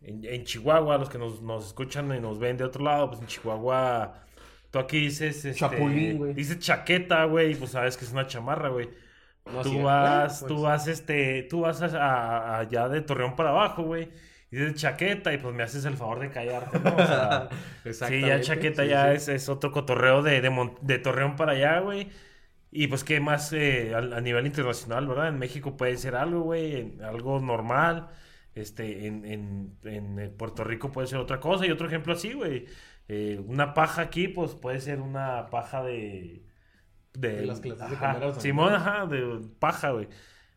en, 0.00 0.24
en 0.24 0.44
Chihuahua, 0.44 0.98
los 0.98 1.08
que 1.08 1.18
nos, 1.18 1.40
nos 1.42 1.66
escuchan 1.68 2.14
y 2.14 2.20
nos 2.20 2.38
ven 2.38 2.56
de 2.56 2.64
otro 2.64 2.82
lado, 2.84 3.08
pues 3.10 3.20
en 3.20 3.26
Chihuahua, 3.28 4.24
tú 4.70 4.78
aquí 4.78 4.98
dices, 5.00 5.44
este, 5.44 5.54
Chapulín, 5.58 6.18
güey. 6.18 6.34
dices 6.34 6.58
chaqueta, 6.58 7.24
güey, 7.26 7.52
y 7.52 7.54
pues 7.54 7.70
sabes 7.72 7.96
que 7.96 8.04
es 8.04 8.12
una 8.12 8.26
chamarra, 8.26 8.68
güey. 8.70 8.90
No, 9.46 9.62
tú 9.62 9.70
sí, 9.70 9.78
vas, 9.82 10.40
bueno, 10.40 10.46
tú 10.46 10.62
pues, 10.62 10.62
vas, 10.62 10.86
este, 10.88 11.42
tú 11.44 11.60
vas 11.62 11.82
a- 11.82 11.86
a- 11.96 12.58
allá 12.60 12.88
de 12.88 13.02
Torreón 13.02 13.36
para 13.36 13.50
abajo, 13.50 13.82
güey. 13.84 14.10
Y 14.50 14.56
dices 14.56 14.74
chaqueta 14.74 15.32
y 15.32 15.38
pues 15.38 15.54
me 15.54 15.62
haces 15.62 15.84
el 15.86 15.96
favor 15.96 16.20
de 16.20 16.30
callarte, 16.30 16.78
¿no? 16.80 16.96
O 16.96 17.02
sea, 17.04 17.48
Sí, 18.08 18.20
ya 18.24 18.40
chaqueta 18.40 18.84
sí, 18.84 18.88
ya 18.88 19.10
sí. 19.10 19.16
Es, 19.16 19.28
es 19.28 19.48
otro 19.48 19.72
cotorreo 19.72 20.22
de, 20.22 20.40
de, 20.40 20.70
de 20.82 20.98
Torreón 20.98 21.36
para 21.36 21.52
allá, 21.52 21.80
güey. 21.80 22.10
Y 22.74 22.86
pues 22.88 23.04
qué 23.04 23.20
más 23.20 23.52
eh, 23.52 23.94
a, 23.94 23.98
a 23.98 24.20
nivel 24.22 24.46
internacional, 24.46 25.06
¿verdad? 25.06 25.28
En 25.28 25.38
México 25.38 25.76
puede 25.76 25.96
ser 25.98 26.14
algo, 26.16 26.40
güey, 26.42 26.98
algo 27.02 27.38
normal. 27.40 28.08
Este, 28.54 29.06
en, 29.06 29.24
en, 29.26 29.78
en 29.84 30.18
eh, 30.18 30.28
Puerto 30.30 30.64
Rico 30.64 30.90
puede 30.92 31.06
ser 31.06 31.18
otra 31.18 31.38
cosa. 31.40 31.66
Y 31.66 31.70
otro 31.70 31.86
ejemplo 31.86 32.14
así, 32.14 32.32
güey. 32.32 32.66
Eh, 33.08 33.40
una 33.46 33.74
paja 33.74 34.02
aquí, 34.02 34.28
pues 34.28 34.54
puede 34.54 34.80
ser 34.80 35.00
una 35.00 35.50
paja 35.50 35.82
de... 35.84 36.44
De 37.14 37.44
las 37.46 37.60
clases 37.60 37.90
de 37.90 37.96
ajá, 37.96 38.18
los 38.18 38.38
Simón, 38.42 38.72
ajá, 38.74 39.06
de 39.06 39.40
paja, 39.58 39.90
güey. 39.90 40.08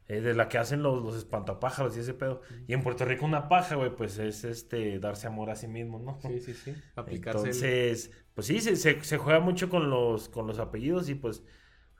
Eh, 0.07 0.21
de 0.21 0.33
la 0.35 0.47
que 0.47 0.57
hacen 0.59 0.83
los, 0.83 1.03
los 1.03 1.15
espantapájaros 1.17 1.97
y 1.97 1.99
ese 2.01 2.13
pedo. 2.13 2.41
Y 2.67 2.73
en 2.73 2.83
Puerto 2.83 3.05
Rico 3.05 3.25
una 3.25 3.49
paja, 3.49 3.75
güey, 3.75 3.95
pues 3.95 4.17
es 4.19 4.43
este 4.45 4.99
darse 4.99 5.27
amor 5.27 5.49
a 5.49 5.55
sí 5.55 5.67
mismo, 5.67 5.99
¿no? 5.99 6.19
Sí, 6.21 6.39
sí, 6.39 6.53
sí. 6.53 6.75
Aplicarse 6.95 7.49
el- 7.49 7.55
Entonces, 7.55 8.11
pues 8.33 8.47
sí, 8.47 8.61
se, 8.61 8.75
se, 8.77 9.03
se 9.03 9.17
juega 9.17 9.39
mucho 9.39 9.69
con 9.69 9.89
los, 9.89 10.29
con 10.29 10.47
los 10.47 10.59
apellidos 10.59 11.09
y 11.09 11.15
pues 11.15 11.43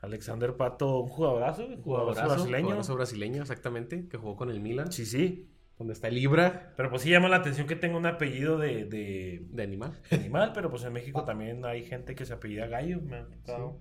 Alexander 0.00 0.56
Pato, 0.56 1.00
un 1.00 1.08
jugadorazo, 1.08 1.66
un 1.66 1.82
jugadorazo 1.82 1.82
jugadorazo, 1.82 2.28
brasileño. 2.28 2.62
jugadorazo 2.64 2.94
brasileño, 2.94 3.42
exactamente, 3.42 4.08
que 4.08 4.16
jugó 4.16 4.36
con 4.36 4.50
el 4.50 4.60
Milan. 4.60 4.92
Sí, 4.92 5.06
sí. 5.06 5.50
donde 5.78 5.92
está 5.94 6.08
Libra 6.10 6.72
Pero 6.76 6.90
pues 6.90 7.02
sí 7.02 7.10
llama 7.10 7.28
la 7.28 7.36
atención 7.36 7.66
que 7.66 7.76
tenga 7.76 7.96
un 7.96 8.06
apellido 8.06 8.58
de, 8.58 8.84
de 8.86 9.46
de 9.50 9.62
animal. 9.62 10.00
animal, 10.10 10.52
pero 10.54 10.70
pues 10.70 10.84
en 10.84 10.92
México 10.92 11.24
también 11.24 11.64
hay 11.64 11.84
gente 11.84 12.14
que 12.14 12.24
se 12.24 12.34
apellida 12.34 12.66
Gallo, 12.66 13.00
me 13.02 13.16
ha 13.18 13.26
tocado, 13.28 13.80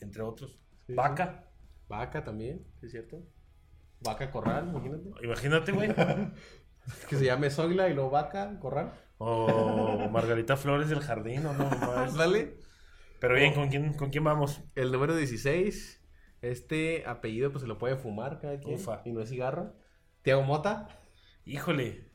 entre 0.00 0.22
otros. 0.22 0.60
Sí, 0.86 0.94
Vaca. 0.94 1.48
Vaca 1.88 2.24
también, 2.24 2.66
¿sí 2.80 2.86
es 2.86 2.92
cierto? 2.92 3.22
Vaca 4.00 4.30
Corral, 4.30 4.68
imagínate. 4.68 5.10
Imagínate, 5.24 5.72
güey. 5.72 5.88
Que 7.08 7.14
se 7.16 7.24
llame 7.26 7.48
Zoila 7.48 7.88
y 7.88 7.94
luego 7.94 8.10
Vaca 8.10 8.58
Corral. 8.58 8.92
O 9.18 10.08
Margarita 10.10 10.56
Flores 10.56 10.88
del 10.88 10.98
Jardín, 10.98 11.46
o 11.46 11.52
no, 11.52 11.70
más. 11.86 12.14
Dale. 12.14 12.56
Pero 13.22 13.36
bien, 13.36 13.54
¿con 13.54 13.68
quién, 13.68 13.92
¿con 13.94 14.10
quién 14.10 14.24
vamos? 14.24 14.64
El 14.74 14.90
número 14.90 15.14
16. 15.14 16.02
Este 16.40 17.04
apellido 17.06 17.52
pues 17.52 17.62
se 17.62 17.68
lo 17.68 17.78
puede 17.78 17.94
fumar 17.94 18.40
cada 18.40 18.58
quien. 18.58 18.74
Ufa. 18.74 19.00
Y 19.04 19.12
no 19.12 19.20
es 19.20 19.28
cigarro. 19.28 19.76
Tiago 20.22 20.42
Mota. 20.42 20.88
Híjole. 21.44 22.10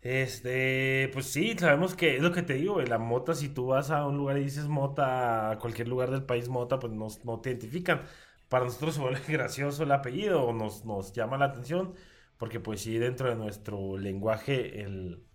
Este, 0.00 1.10
pues 1.12 1.26
sí, 1.26 1.58
sabemos 1.58 1.96
que 1.96 2.14
es 2.14 2.22
lo 2.22 2.30
que 2.30 2.42
te 2.42 2.54
digo, 2.54 2.80
la 2.82 2.98
mota, 2.98 3.34
si 3.34 3.48
tú 3.48 3.66
vas 3.66 3.90
a 3.90 4.06
un 4.06 4.16
lugar 4.16 4.38
y 4.38 4.44
dices 4.44 4.68
mota, 4.68 5.50
a 5.50 5.58
cualquier 5.58 5.88
lugar 5.88 6.12
del 6.12 6.22
país 6.22 6.48
mota, 6.48 6.78
pues 6.78 6.92
nos, 6.92 7.24
no 7.24 7.40
te 7.40 7.50
identifican. 7.50 8.04
Para 8.48 8.66
nosotros 8.66 8.94
se 8.94 9.00
vuelve 9.00 9.20
gracioso 9.28 9.82
el 9.82 9.90
apellido, 9.90 10.44
o 10.44 10.52
nos, 10.52 10.84
nos 10.84 11.12
llama 11.12 11.36
la 11.36 11.46
atención, 11.46 11.94
porque 12.36 12.60
pues 12.60 12.80
sí, 12.82 12.96
dentro 12.96 13.28
de 13.28 13.34
nuestro 13.34 13.98
lenguaje, 13.98 14.82
el, 14.82 15.27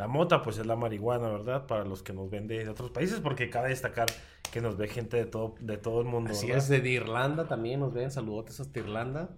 la 0.00 0.08
mota, 0.08 0.42
pues 0.42 0.58
es 0.58 0.66
la 0.66 0.76
marihuana, 0.76 1.28
¿verdad? 1.28 1.66
Para 1.66 1.84
los 1.84 2.02
que 2.02 2.12
nos 2.12 2.30
ven 2.30 2.46
de 2.48 2.68
otros 2.68 2.90
países, 2.90 3.20
porque 3.20 3.50
cabe 3.50 3.68
destacar 3.68 4.06
que 4.50 4.60
nos 4.60 4.76
ve 4.76 4.88
gente 4.88 5.16
de 5.16 5.26
todo, 5.26 5.54
de 5.60 5.76
todo 5.76 6.00
el 6.00 6.06
mundo, 6.06 6.30
Así 6.30 6.46
¿verdad? 6.48 6.62
es, 6.72 6.82
de 6.82 6.88
Irlanda 6.88 7.46
también 7.46 7.80
nos 7.80 7.92
ven. 7.92 8.10
Saludotes 8.10 8.58
hasta 8.60 8.78
Irlanda. 8.80 9.28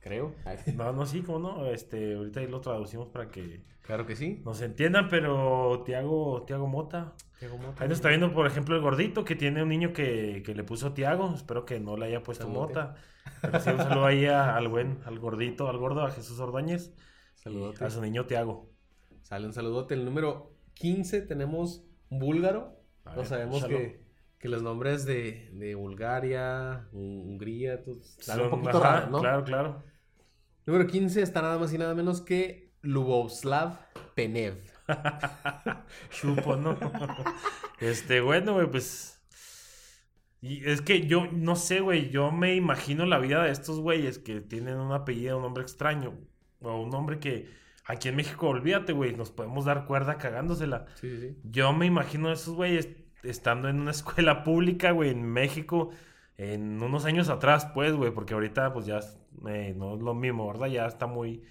Creo. 0.00 0.34
No, 0.76 0.92
no, 0.92 1.06
sí, 1.06 1.22
cómo 1.22 1.38
no, 1.38 1.66
este, 1.66 2.14
ahorita 2.16 2.40
ahí 2.40 2.46
lo 2.48 2.60
traducimos 2.60 3.08
para 3.08 3.28
que 3.30 3.64
Claro 3.82 4.06
que 4.06 4.14
sí. 4.16 4.40
nos 4.44 4.60
entiendan, 4.62 5.08
pero 5.08 5.82
Tiago, 5.84 6.44
Tiago 6.46 6.66
Mota. 6.66 7.14
Tiago 7.38 7.56
Mota. 7.58 7.82
Ahí 7.82 7.88
nos 7.88 7.98
está 7.98 8.08
viendo, 8.10 8.32
por 8.32 8.46
ejemplo, 8.46 8.76
el 8.76 8.82
gordito 8.82 9.24
que 9.24 9.36
tiene 9.36 9.62
un 9.62 9.68
niño 9.70 9.92
que, 9.92 10.42
que 10.44 10.54
le 10.54 10.64
puso 10.64 10.92
Tiago. 10.92 11.32
Espero 11.34 11.64
que 11.64 11.80
no 11.80 11.96
le 11.96 12.06
haya 12.06 12.22
puesto 12.22 12.44
Saludote. 12.46 12.74
Mota. 12.74 12.94
Pero 13.42 13.60
sí, 13.60 13.70
un 13.70 13.78
saludo 13.78 14.04
ahí 14.06 14.26
a- 14.26 14.54
al 14.56 14.68
buen, 14.68 14.98
al 15.06 15.18
gordito, 15.18 15.68
al 15.68 15.78
gordo, 15.78 16.02
a 16.04 16.10
Jesús 16.10 16.38
Ordóñez. 16.40 16.92
y 17.36 17.38
Saludotes. 17.40 17.82
A 17.82 17.90
su 17.90 18.00
niño 18.02 18.26
Tiago. 18.26 18.70
Sale 19.24 19.46
un 19.46 19.52
saludote. 19.52 19.94
El 19.94 20.04
número 20.04 20.54
15 20.74 21.22
tenemos 21.22 21.84
búlgaro. 22.10 22.80
No 23.16 23.24
sabemos 23.24 23.64
que, 23.64 24.00
que 24.38 24.48
los 24.48 24.62
nombres 24.62 25.04
de, 25.06 25.50
de 25.54 25.74
Bulgaria, 25.74 26.88
Hun- 26.92 27.22
Hungría, 27.30 27.82
están 28.18 28.40
un 28.42 28.50
poquito 28.50 28.78
ajá, 28.84 29.08
¿no? 29.10 29.20
Claro, 29.20 29.44
claro. 29.44 29.82
Número 30.66 30.86
15 30.86 31.20
está 31.20 31.42
nada 31.42 31.58
más 31.58 31.72
y 31.74 31.78
nada 31.78 31.94
menos 31.94 32.20
que 32.20 32.72
Luboslav 32.82 33.78
Penev. 34.14 34.56
Chupo, 36.10 36.56
¿no? 36.56 36.78
este, 37.80 38.20
bueno, 38.20 38.54
güey, 38.54 38.70
pues. 38.70 39.10
Y 40.40 40.68
es 40.68 40.82
que 40.82 41.06
yo 41.06 41.26
no 41.32 41.56
sé, 41.56 41.80
güey. 41.80 42.10
Yo 42.10 42.30
me 42.30 42.54
imagino 42.54 43.06
la 43.06 43.18
vida 43.18 43.42
de 43.42 43.50
estos 43.50 43.80
güeyes 43.80 44.18
que 44.18 44.40
tienen 44.42 44.76
un 44.76 44.92
apellido, 44.92 45.38
un 45.38 45.42
nombre 45.42 45.62
extraño. 45.62 46.18
O 46.60 46.80
un 46.82 46.90
nombre 46.90 47.18
que 47.18 47.48
aquí 47.84 48.08
en 48.08 48.16
México, 48.16 48.48
olvídate, 48.48 48.92
güey, 48.92 49.14
nos 49.14 49.30
podemos 49.30 49.64
dar 49.64 49.86
cuerda 49.86 50.18
cagándosela. 50.18 50.86
Sí, 50.94 51.18
sí. 51.20 51.36
Yo 51.44 51.72
me 51.72 51.86
imagino 51.86 52.28
a 52.28 52.32
esos 52.32 52.54
güeyes 52.54 52.88
estando 53.22 53.68
en 53.68 53.80
una 53.80 53.90
escuela 53.92 54.44
pública, 54.44 54.90
güey, 54.92 55.10
en 55.10 55.24
México, 55.24 55.90
en 56.36 56.82
unos 56.82 57.04
años 57.04 57.28
atrás, 57.28 57.66
pues, 57.74 57.94
güey, 57.94 58.12
porque 58.12 58.34
ahorita, 58.34 58.72
pues 58.72 58.86
ya 58.86 59.00
eh, 59.48 59.74
no 59.76 59.94
es 59.94 60.02
lo 60.02 60.14
mismo, 60.14 60.46
¿verdad? 60.46 60.66
Ya 60.68 60.86
está 60.86 61.06
muy 61.06 61.42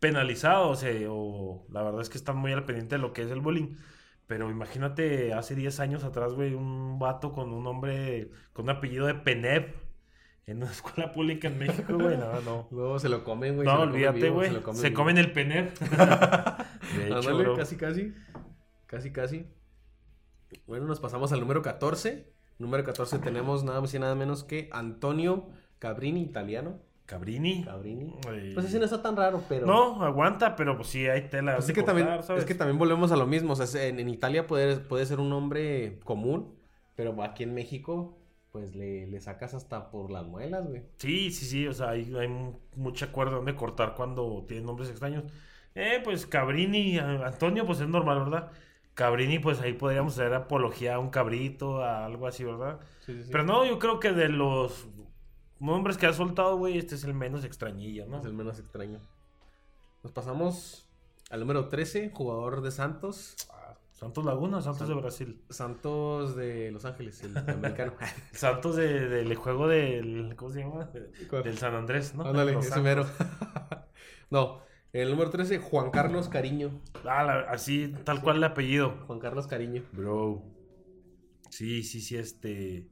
penalizado, 0.00 0.68
o 0.70 0.76
sea, 0.76 0.92
o 1.10 1.66
la 1.70 1.82
verdad 1.82 2.00
es 2.00 2.08
que 2.08 2.18
están 2.18 2.36
muy 2.36 2.52
al 2.52 2.64
pendiente 2.64 2.96
de 2.96 3.02
lo 3.02 3.12
que 3.12 3.22
es 3.22 3.30
el 3.30 3.40
bullying. 3.40 3.76
Pero 4.26 4.50
imagínate 4.50 5.32
hace 5.32 5.54
10 5.54 5.80
años 5.80 6.04
atrás, 6.04 6.34
güey, 6.34 6.54
un 6.54 6.98
vato 6.98 7.32
con 7.32 7.52
un 7.52 7.64
nombre, 7.64 8.30
con 8.52 8.66
un 8.66 8.70
apellido 8.70 9.06
de 9.06 9.14
Penev 9.14 9.87
en 10.48 10.56
una 10.62 10.66
escuela 10.72 11.12
pública 11.12 11.48
en 11.48 11.58
México, 11.58 11.94
güey, 11.98 12.16
no, 12.16 12.40
no. 12.40 12.68
Luego 12.70 12.98
se 12.98 13.10
lo 13.10 13.22
comen, 13.22 13.56
güey. 13.56 13.66
No, 13.66 13.76
se 13.76 13.82
olvídate, 13.82 14.30
güey. 14.30 14.48
se 14.48 14.54
lo 14.54 14.62
comen 14.62 14.80
Se 14.80 14.88
vivo. 14.88 15.00
comen 15.00 15.18
el 15.18 15.32
Penev. 15.32 15.78
De 16.96 17.08
hecho, 17.08 17.54
casi, 17.56 17.76
casi. 17.76 18.14
Casi, 18.86 19.12
casi. 19.12 19.46
Bueno, 20.66 20.86
nos 20.86 21.00
pasamos 21.00 21.32
al 21.32 21.40
número 21.40 21.60
14. 21.60 22.32
Número 22.58 22.82
14 22.82 23.18
tenemos 23.18 23.62
nada 23.62 23.80
más 23.80 23.92
y 23.92 23.98
nada 23.98 24.14
menos 24.14 24.42
que 24.42 24.70
Antonio 24.72 25.50
Cabrini, 25.78 26.22
italiano. 26.22 26.80
Cabrini. 27.04 27.64
Cabrini. 27.64 28.14
Ay. 28.26 28.52
Pues 28.54 28.66
ese 28.66 28.78
no 28.78 28.86
está 28.86 29.02
tan 29.02 29.16
raro, 29.16 29.42
pero... 29.48 29.66
No, 29.66 30.02
aguanta, 30.02 30.56
pero 30.56 30.76
pues 30.76 30.88
sí, 30.88 31.06
hay 31.06 31.28
tela. 31.28 31.56
Pues 31.56 31.68
es 31.68 31.74
que, 31.74 31.82
también, 31.82 32.08
es 32.08 32.44
que 32.44 32.54
también 32.54 32.78
volvemos 32.78 33.12
a 33.12 33.16
lo 33.16 33.26
mismo. 33.26 33.52
O 33.52 33.56
sea, 33.56 33.84
en, 33.86 34.00
en 34.00 34.08
Italia 34.08 34.46
puede, 34.46 34.78
puede 34.78 35.06
ser 35.06 35.20
un 35.20 35.28
nombre 35.28 36.00
común, 36.04 36.54
pero 36.96 37.22
aquí 37.22 37.44
en 37.44 37.54
México, 37.54 38.17
pues 38.58 38.74
le, 38.76 39.06
le 39.06 39.20
sacas 39.20 39.54
hasta 39.54 39.90
por 39.90 40.10
las 40.10 40.26
muelas, 40.26 40.66
güey. 40.66 40.82
Sí, 40.98 41.30
sí, 41.30 41.46
sí, 41.46 41.66
o 41.66 41.72
sea, 41.72 41.90
hay, 41.90 42.12
hay 42.16 42.28
mu- 42.28 42.58
mucha 42.76 43.12
cuerda 43.12 43.36
donde 43.36 43.54
cortar 43.54 43.94
cuando 43.94 44.44
tienen 44.48 44.66
nombres 44.66 44.90
extraños. 44.90 45.24
Eh, 45.74 46.00
pues 46.02 46.26
Cabrini, 46.26 46.98
Antonio, 46.98 47.64
pues 47.66 47.80
es 47.80 47.88
normal, 47.88 48.18
¿verdad? 48.20 48.50
Cabrini, 48.94 49.38
pues 49.38 49.60
ahí 49.60 49.74
podríamos 49.74 50.14
hacer 50.18 50.34
apología 50.34 50.96
a 50.96 50.98
un 50.98 51.10
cabrito, 51.10 51.82
a 51.82 52.04
algo 52.04 52.26
así, 52.26 52.42
¿verdad? 52.44 52.80
Sí, 53.00 53.14
sí, 53.14 53.24
sí. 53.24 53.28
Pero 53.30 53.44
no, 53.44 53.64
yo 53.64 53.78
creo 53.78 54.00
que 54.00 54.12
de 54.12 54.28
los 54.28 54.88
nombres 55.60 55.96
que 55.96 56.06
ha 56.06 56.12
soltado, 56.12 56.56
güey, 56.56 56.78
este 56.78 56.96
es 56.96 57.04
el 57.04 57.14
menos 57.14 57.44
extrañillo, 57.44 58.06
¿no? 58.06 58.18
Es 58.18 58.24
el 58.24 58.32
menos 58.34 58.58
extraño. 58.58 58.98
Nos 60.02 60.12
pasamos 60.12 60.88
al 61.30 61.40
número 61.40 61.68
13, 61.68 62.10
jugador 62.12 62.60
de 62.62 62.70
Santos. 62.72 63.36
Santos 63.98 64.24
Laguna, 64.24 64.60
Santos 64.62 64.86
San- 64.86 64.88
de 64.88 64.94
Brasil. 65.02 65.42
Santos 65.50 66.36
de 66.36 66.70
Los 66.70 66.84
Ángeles, 66.84 67.20
el 67.24 67.36
americano. 67.48 67.94
Santos 68.32 68.76
de- 68.76 69.08
del 69.08 69.34
juego 69.34 69.66
del, 69.66 70.34
¿cómo 70.36 70.50
se 70.52 70.60
llama? 70.60 70.88
¿Cuál? 71.28 71.42
Del 71.42 71.58
San 71.58 71.74
Andrés, 71.74 72.14
¿no? 72.14 72.24
Ándale, 72.24 72.52
Los 72.52 72.66
ese 72.66 72.74
Santos. 72.74 72.84
mero. 72.84 73.06
no, 74.30 74.60
el 74.92 75.10
número 75.10 75.30
13, 75.30 75.58
Juan 75.58 75.90
Carlos 75.90 76.28
Cariño. 76.28 76.80
Ah, 77.04 77.24
la- 77.24 77.40
así, 77.50 77.92
tal 78.04 78.22
cual 78.22 78.36
el 78.36 78.44
apellido. 78.44 78.98
Juan 79.06 79.18
Carlos 79.18 79.46
Cariño. 79.48 79.82
Bro. 79.92 80.44
Sí, 81.50 81.82
sí, 81.82 82.00
sí, 82.00 82.16
este. 82.16 82.88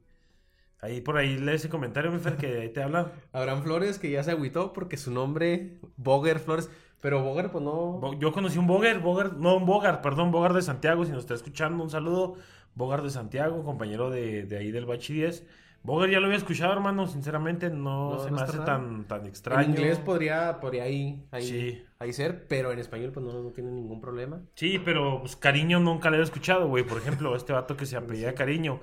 Ahí 0.79 1.01
por 1.01 1.17
ahí 1.17 1.37
lee 1.37 1.53
ese 1.53 1.69
comentario, 1.69 2.11
mi 2.11 2.19
Fer, 2.19 2.37
que 2.37 2.59
ahí 2.59 2.69
te 2.73 2.83
habla. 2.83 3.13
Abraham 3.31 3.63
Flores, 3.63 3.97
que 3.97 4.11
ya 4.11 4.23
se 4.23 4.31
agüitó 4.31 4.73
porque 4.73 4.97
su 4.97 5.09
nombre, 5.11 5.79
Boger 5.95 6.39
Flores. 6.39 6.69
Pero 7.01 7.23
Boger, 7.23 7.51
pues 7.51 7.63
no. 7.63 7.93
Bo- 7.99 8.13
Yo 8.17 8.31
conocí 8.31 8.57
un 8.57 8.67
Boger, 8.67 8.99
Boger, 8.99 9.33
no 9.33 9.55
un 9.57 9.65
Bogar, 9.65 10.01
perdón, 10.01 10.31
Bogar 10.31 10.53
de 10.53 10.61
Santiago, 10.61 11.05
si 11.05 11.11
nos 11.11 11.21
está 11.21 11.33
escuchando, 11.35 11.83
un 11.83 11.89
saludo. 11.89 12.35
Bogar 12.75 13.01
de 13.01 13.09
Santiago, 13.09 13.63
compañero 13.63 14.09
de, 14.09 14.43
de 14.43 14.57
ahí 14.57 14.71
del 14.71 14.85
Bachi 14.85 15.13
10. 15.13 15.45
Boger 15.83 16.09
ya 16.09 16.19
lo 16.19 16.25
había 16.25 16.37
escuchado, 16.37 16.73
hermano, 16.73 17.07
sinceramente 17.07 17.69
no, 17.69 18.11
No, 18.15 18.19
se 18.19 18.29
no 18.31 18.37
me 18.37 18.41
hace 18.43 18.57
tan, 18.59 19.05
tan 19.05 19.25
extraño. 19.25 19.61
En 19.63 19.69
inglés 19.71 19.99
podría, 19.99 20.59
podría 20.59 20.83
ahí, 20.83 21.23
ahí, 21.31 21.43
Sí. 21.47 21.83
ahí 21.99 22.11
ser, 22.13 22.45
pero 22.47 22.71
en 22.71 22.79
español 22.79 23.11
pues 23.13 23.25
no, 23.25 23.31
no 23.41 23.49
tiene 23.51 23.71
ningún 23.71 24.01
problema. 24.01 24.41
Sí, 24.55 24.79
pero 24.83 25.19
pues 25.21 25.35
cariño 25.35 25.79
nunca 25.79 26.09
le 26.09 26.17
he 26.17 26.21
escuchado, 26.21 26.67
güey. 26.67 26.83
Por 26.83 26.97
ejemplo, 26.97 27.35
este 27.35 27.53
vato 27.53 27.77
que 27.77 27.85
se 27.85 27.95
apellida 27.97 28.33
cariño. 28.33 28.79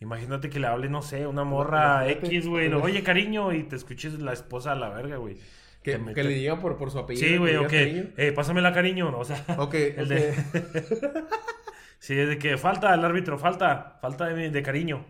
Imagínate 0.00 0.48
que 0.50 0.60
le 0.60 0.66
hable, 0.66 0.88
no 0.88 1.02
sé, 1.02 1.26
una 1.26 1.44
morra. 1.44 2.08
X, 2.08 2.46
güey. 2.46 2.72
Oye, 2.72 3.02
cariño, 3.02 3.52
y 3.52 3.62
te 3.64 3.76
escuches 3.76 4.20
la 4.20 4.32
esposa 4.32 4.72
a 4.72 4.74
la 4.74 4.90
verga, 4.90 5.16
güey. 5.16 5.38
Que, 5.84 5.98
le 6.24 6.30
diga 6.34 6.58
por, 6.58 6.76
por 6.78 6.90
su 6.90 6.98
apellido. 6.98 7.28
Sí, 7.28 7.36
güey, 7.36 7.56
o 7.56 7.66
que, 7.68 7.78
cariño. 7.78 8.04
eh, 8.16 8.32
pásamela 8.32 8.72
cariño, 8.72 9.10
¿no? 9.12 9.18
O 9.20 9.24
sea, 9.24 9.44
Ok, 9.58 9.74
el 9.96 10.08
de- 10.08 10.34
sí, 11.98 12.18
es 12.18 12.28
de 12.28 12.38
que 12.38 12.56
falta 12.58 12.92
el 12.94 13.04
árbitro, 13.04 13.38
falta, 13.38 13.98
falta 14.00 14.26
de, 14.26 14.50
de 14.50 14.62
cariño. 14.62 15.04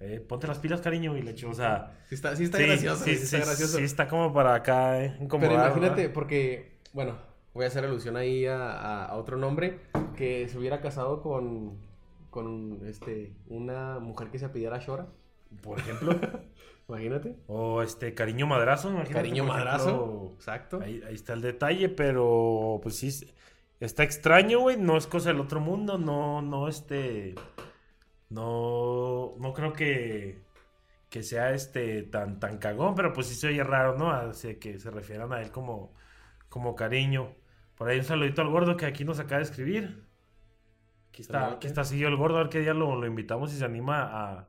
Eh, 0.00 0.20
ponte 0.20 0.46
las 0.46 0.58
pilas, 0.60 0.80
cariño, 0.80 1.16
y 1.16 1.22
le 1.22 1.32
echo, 1.32 1.48
o 1.50 1.54
sea. 1.54 1.92
Sí 2.08 2.14
está, 2.14 2.36
sí 2.36 2.44
está 2.44 2.58
sí, 2.58 2.64
gracioso, 2.66 3.04
sí, 3.04 3.16
sí, 3.16 3.22
está 3.24 3.38
sí, 3.38 3.44
gracioso. 3.46 3.78
sí, 3.78 3.84
está 3.84 4.06
como 4.06 4.32
para 4.32 4.54
acá, 4.54 5.02
eh, 5.02 5.16
Pero 5.18 5.54
imagínate, 5.54 6.02
¿verdad? 6.02 6.12
porque, 6.14 6.78
bueno, 6.92 7.18
voy 7.54 7.64
a 7.64 7.68
hacer 7.68 7.84
alusión 7.84 8.16
ahí 8.16 8.46
a, 8.46 8.70
a- 8.72 9.04
a 9.06 9.16
otro 9.16 9.36
nombre, 9.38 9.80
que 10.16 10.46
se 10.48 10.56
hubiera 10.58 10.80
casado 10.80 11.20
con, 11.20 11.78
con 12.30 12.80
este, 12.86 13.32
una 13.48 13.98
mujer 13.98 14.28
que 14.30 14.38
se 14.38 14.44
apellidara 14.44 14.78
Shora. 14.78 15.06
Por 15.62 15.78
ejemplo, 15.80 16.14
Imagínate. 16.88 17.36
o 17.46 17.82
este, 17.82 18.14
cariño 18.14 18.46
madrazo, 18.46 18.88
imagínate. 18.88 19.14
Cariño 19.14 19.44
madrazo. 19.44 19.88
ejemplo, 19.88 20.32
Exacto. 20.36 20.80
Ahí, 20.82 21.02
ahí 21.06 21.14
está 21.14 21.34
el 21.34 21.42
detalle, 21.42 21.90
pero 21.90 22.80
pues 22.82 22.96
sí, 22.96 23.10
está 23.78 24.04
extraño, 24.04 24.60
güey, 24.60 24.78
no 24.78 24.96
es 24.96 25.06
cosa 25.06 25.28
del 25.28 25.40
otro 25.40 25.60
mundo, 25.60 25.98
no, 25.98 26.40
no, 26.40 26.66
este, 26.66 27.34
no, 28.30 29.34
no 29.38 29.52
creo 29.52 29.74
que, 29.74 30.40
que 31.10 31.22
sea 31.22 31.52
este 31.52 32.04
tan, 32.04 32.40
tan 32.40 32.56
cagón, 32.56 32.94
pero 32.94 33.12
pues 33.12 33.26
sí 33.26 33.34
se 33.34 33.48
oye 33.48 33.62
raro, 33.62 33.98
¿no? 33.98 34.10
Así 34.10 34.56
que 34.56 34.78
se 34.78 34.90
refieran 34.90 35.32
a 35.34 35.42
él 35.42 35.50
como, 35.50 35.94
como 36.48 36.74
cariño. 36.74 37.34
Por 37.76 37.88
ahí 37.90 37.98
un 37.98 38.04
saludito 38.04 38.40
al 38.40 38.48
gordo 38.48 38.76
que 38.76 38.86
aquí 38.86 39.04
nos 39.04 39.20
acaba 39.20 39.38
de 39.38 39.44
escribir. 39.44 40.04
Aquí 41.10 41.22
está, 41.22 41.52
aquí 41.52 41.66
está 41.66 41.84
seguido 41.84 42.08
el 42.08 42.16
gordo, 42.16 42.38
a 42.38 42.42
ver 42.44 42.48
qué 42.48 42.60
día 42.60 42.74
lo, 42.74 42.96
lo 42.96 43.06
invitamos 43.06 43.52
y 43.52 43.58
se 43.58 43.64
anima 43.64 44.02
a, 44.02 44.48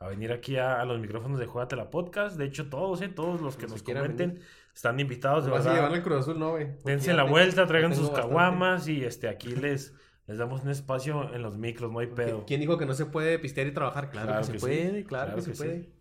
a 0.00 0.08
venir 0.08 0.32
aquí 0.32 0.56
a, 0.56 0.80
a 0.80 0.84
los 0.86 0.98
micrófonos 0.98 1.38
de 1.38 1.44
Juegatela 1.46 1.90
Podcast. 1.90 2.36
De 2.38 2.46
hecho, 2.46 2.70
todos, 2.70 3.02
¿eh? 3.02 3.08
Todos 3.08 3.40
los 3.42 3.56
que 3.58 3.66
nos 3.66 3.82
comenten 3.82 4.30
venir. 4.30 4.44
están 4.74 4.98
invitados, 4.98 5.44
de 5.44 5.50
verdad. 5.50 5.74
llevarle 5.74 5.98
el 5.98 6.02
Cruz 6.02 6.20
Azul, 6.20 6.38
no, 6.38 6.52
güey. 6.52 6.68
Dense 6.84 7.12
la 7.12 7.24
vuelta, 7.24 7.66
traigan 7.66 7.94
sus 7.94 8.10
caguamas 8.10 8.88
y 8.88 9.04
este 9.04 9.28
aquí 9.28 9.54
les, 9.54 9.94
les 10.26 10.38
damos 10.38 10.62
un 10.62 10.70
espacio 10.70 11.34
en 11.34 11.42
los 11.42 11.58
micros, 11.58 11.92
no 11.92 11.98
hay 11.98 12.06
pedo. 12.06 12.44
¿Quién 12.46 12.60
dijo 12.60 12.78
que 12.78 12.86
no 12.86 12.94
se 12.94 13.04
puede 13.06 13.38
pistear 13.38 13.66
y 13.66 13.72
trabajar? 13.74 14.10
Claro, 14.10 14.28
Claro 14.28 14.40
que, 14.40 14.46
se 14.46 14.52
sí. 14.54 14.58
puede, 14.58 15.04
claro, 15.04 15.34
Claro 15.34 15.36
que, 15.36 15.42
se 15.42 15.50
que 15.50 15.56
sí. 15.56 15.62
puede. 15.62 15.92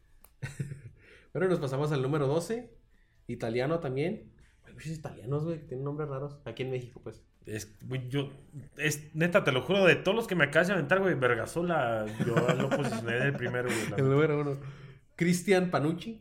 bueno, 1.33 1.49
nos 1.49 1.59
pasamos 1.59 1.91
al 1.91 2.01
número 2.01 2.25
12. 2.27 2.73
Italiano 3.27 3.79
también. 3.79 4.31
Hay 4.63 4.73
muchos 4.73 4.91
italianos, 4.93 5.43
güey, 5.43 5.59
que 5.59 5.65
tienen 5.65 5.83
nombres 5.83 6.07
raros. 6.09 6.39
Aquí 6.45 6.63
en 6.63 6.71
México, 6.71 7.01
pues. 7.03 7.25
Es, 7.45 7.75
güey, 7.81 8.07
yo, 8.09 8.31
es, 8.77 9.15
neta, 9.15 9.43
te 9.43 9.51
lo 9.51 9.61
juro, 9.61 9.85
de 9.85 9.95
todos 9.95 10.15
los 10.15 10.27
que 10.27 10.35
me 10.35 10.43
acabas 10.43 10.67
de 10.67 10.73
aventar, 10.73 10.99
güey, 10.99 11.15
Vergasola, 11.15 12.05
yo 12.25 12.35
lo 12.55 12.69
posicioné 12.69 13.17
en 13.17 13.23
el 13.23 13.33
primero, 13.35 13.69
güey. 13.69 13.79
El 13.97 14.09
número 14.09 14.41
uno. 14.41 14.59
Cristian 15.15 15.71
Panucci. 15.71 16.19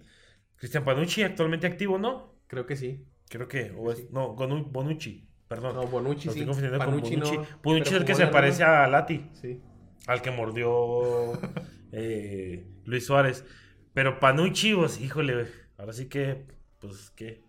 Cristian 0.57 0.85
Panucci, 0.85 1.23
actualmente 1.23 1.67
activo, 1.67 1.99
¿no? 1.99 2.35
Creo 2.47 2.65
que 2.67 2.77
sí. 2.77 3.05
Creo 3.29 3.47
que, 3.47 3.73
o 3.77 3.93
es, 3.93 4.11
no, 4.11 4.35
Bonucci, 4.35 5.29
perdón. 5.49 5.77
No, 5.77 5.87
Bonucci 5.87 6.23
sí. 6.23 6.29
estoy 6.31 6.47
confundiendo 6.47 6.79
Panucci 6.79 7.11
con 7.17 7.21
Bonucci. 7.21 7.37
no, 7.37 7.47
Bonucci 7.63 7.91
es 7.95 8.01
el 8.01 8.05
que 8.07 8.15
se 8.15 8.27
parece 8.29 8.65
a 8.65 8.87
Lati, 8.89 9.31
Sí. 9.35 9.61
al 10.07 10.23
que 10.23 10.31
mordió 10.31 11.33
eh, 11.93 12.67
Luis 12.87 13.05
Suárez. 13.05 13.45
Pero 13.93 14.19
Panucci, 14.19 14.75
pues, 14.75 14.99
híjole, 15.01 15.35
güey, 15.35 15.47
ahora 15.77 15.93
sí 15.93 16.07
que, 16.09 16.47
pues, 16.79 17.11
¿qué? 17.11 17.43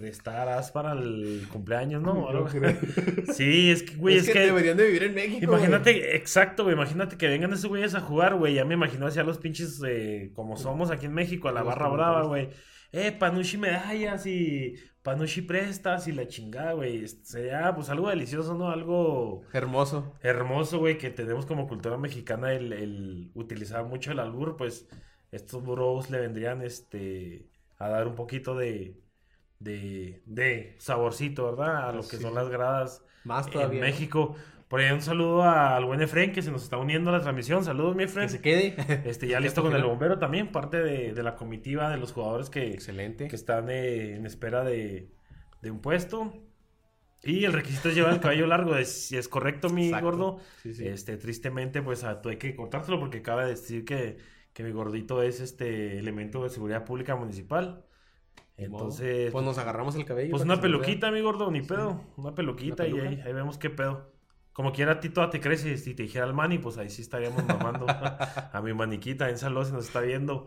Prestarás 0.00 0.70
para 0.70 0.92
el 0.92 1.46
cumpleaños, 1.52 2.00
¿no? 2.00 2.26
Sí, 3.34 3.70
es 3.70 3.82
que, 3.82 3.96
güey, 3.96 4.16
es, 4.16 4.22
es, 4.22 4.28
que, 4.28 4.32
que... 4.32 4.46
deberían 4.46 4.78
de 4.78 4.86
vivir 4.86 5.02
en 5.02 5.14
México. 5.14 5.46
güey. 5.46 5.60
Imagínate, 5.60 6.16
exacto, 6.16 6.64
güey, 6.64 6.74
imagínate 6.74 7.18
que 7.18 7.28
vengan 7.28 7.52
esos 7.52 7.66
güeyes 7.66 7.94
a 7.94 8.00
jugar, 8.00 8.36
güey. 8.36 8.54
Ya 8.54 8.64
me 8.64 8.74
imagino 8.74 9.06
hacia 9.06 9.22
los 9.24 9.36
pinches 9.38 9.80
eh, 9.86 10.30
como 10.34 10.56
somos 10.56 10.90
aquí 10.90 11.04
en 11.04 11.12
México, 11.12 11.48
a 11.48 11.52
la 11.52 11.62
barra 11.62 11.88
brava, 11.88 12.22
güey. 12.22 12.48
Eh, 12.92 13.12
Panucci 13.12 13.58
medallas 13.58 14.26
y 14.26 14.74
Panucci 15.02 15.42
prestas 15.42 16.08
y 16.08 16.12
la 16.12 16.26
chingada, 16.26 16.72
güey. 16.72 17.06
Sería 17.06 17.74
pues 17.74 17.90
algo 17.90 18.08
delicioso, 18.08 18.54
¿no? 18.54 18.70
Algo 18.70 19.42
Hermoso. 19.52 20.14
hermoso, 20.22 20.78
güey, 20.78 20.96
que 20.98 21.10
tenemos 21.10 21.44
como 21.46 21.68
cultura 21.68 21.98
mexicana 21.98 22.52
el, 22.52 22.72
el 22.72 23.30
utilizar 23.34 23.84
mucho 23.84 24.12
el 24.12 24.18
albur, 24.18 24.56
pues 24.56 24.88
estos 25.30 25.64
bros 25.64 26.10
le 26.10 26.20
vendrían 26.20 26.62
este 26.62 27.46
a 27.78 27.88
dar 27.88 28.08
un 28.08 28.14
poquito 28.14 28.56
de 28.56 28.98
de, 29.60 30.22
de 30.26 30.76
saborcito, 30.80 31.44
¿verdad? 31.46 31.88
A 31.90 31.92
lo 31.92 32.08
que 32.08 32.18
Sí. 32.18 32.22
son 32.22 32.34
las 32.34 32.48
gradas 32.50 33.04
Más 33.24 33.48
en 33.48 33.52
todavía. 33.52 33.86
¿no? 33.86 33.86
México. 33.86 34.36
Por 34.68 34.80
ahí 34.80 34.92
un 34.92 35.02
saludo 35.02 35.42
al 35.42 35.84
buen 35.84 36.00
Efren 36.02 36.32
que 36.32 36.42
se 36.42 36.50
nos 36.52 36.62
está 36.62 36.76
uniendo 36.78 37.10
a 37.10 37.14
la 37.14 37.20
transmisión. 37.22 37.64
Saludos, 37.64 37.96
mi 37.96 38.04
Que 38.04 38.04
Efren. 38.04 38.28
se 38.28 38.40
quede. 38.40 38.74
Este, 39.04 39.26
ya 39.28 39.40
listo 39.40 39.62
con 39.62 39.74
el 39.74 39.82
bombero 39.84 40.18
también, 40.18 40.52
parte 40.52 40.78
de, 40.80 41.12
de 41.12 41.22
la 41.22 41.36
comitiva 41.36 41.90
de 41.90 41.98
los 41.98 42.12
jugadores 42.12 42.50
que, 42.50 42.72
Excelente. 42.72 43.28
que 43.28 43.36
están 43.36 43.68
eh, 43.70 44.16
en 44.16 44.26
espera 44.26 44.64
de, 44.64 45.12
de 45.60 45.70
un 45.70 45.80
puesto. 45.80 46.32
Y 47.22 47.44
el 47.44 47.52
requisito 47.52 47.88
es 47.90 47.94
llevar 47.96 48.14
el 48.14 48.20
cabello 48.20 48.46
largo, 48.46 48.76
es, 48.76 49.08
si 49.08 49.16
es 49.16 49.28
correcto, 49.28 49.68
mi 49.70 49.86
Exacto. 49.88 50.06
gordo. 50.06 50.38
Sí, 50.62 50.74
sí. 50.74 50.86
Este, 50.86 51.16
tristemente, 51.18 51.82
pues 51.82 52.04
a, 52.04 52.20
tú 52.22 52.30
hay 52.30 52.38
que 52.38 52.56
cortárselo 52.56 52.98
porque 52.98 53.18
acaba 53.18 53.44
de 53.44 53.50
decir 53.50 53.84
que, 53.84 54.16
que 54.54 54.62
mi 54.62 54.72
gordito 54.72 55.22
es 55.22 55.40
este 55.40 55.98
elemento 55.98 56.42
de 56.44 56.50
seguridad 56.50 56.84
pública 56.84 57.16
municipal. 57.16 57.84
Entonces, 58.64 59.32
Pues 59.32 59.44
nos 59.44 59.58
agarramos 59.58 59.94
el 59.96 60.04
cabello. 60.04 60.30
pues 60.30 60.42
una 60.42 60.60
peluquita, 60.60 61.10
mi 61.10 61.20
gordo, 61.20 61.50
ni 61.50 61.62
pedo. 61.62 62.04
Una 62.16 62.34
peluquita 62.34 62.86
y 62.86 62.98
ahí, 62.98 63.20
ahí 63.24 63.32
vemos 63.32 63.58
qué 63.58 63.70
pedo. 63.70 64.12
Como 64.52 64.72
quiera, 64.72 64.92
a 64.92 65.00
ti 65.00 65.08
toda 65.08 65.30
te 65.30 65.40
crece. 65.40 65.76
Si 65.78 65.94
te 65.94 66.02
dijera 66.02 66.26
el 66.26 66.34
mani, 66.34 66.58
pues 66.58 66.76
ahí 66.76 66.90
sí 66.90 67.02
estaríamos 67.02 67.44
mamando 67.46 67.86
a 68.52 68.60
mi 68.62 68.74
maniquita 68.74 69.30
en 69.30 69.38
Salud 69.38 69.64
si 69.64 69.72
nos 69.72 69.86
está 69.86 70.00
viendo. 70.00 70.46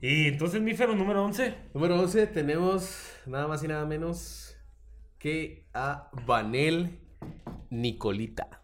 Y 0.00 0.26
entonces, 0.28 0.60
mi 0.60 0.74
fero 0.74 0.96
número 0.96 1.22
11. 1.24 1.42
vea. 1.42 1.68
Número 1.74 2.00
11 2.00 2.26
tenemos 2.28 3.12
nada 3.26 3.46
más 3.46 3.62
y 3.62 3.68
nada 3.68 3.84
menos 3.86 4.56
que 5.18 5.68
a 5.74 6.08
Vanel 6.26 6.98
Nicolita. 7.70 8.62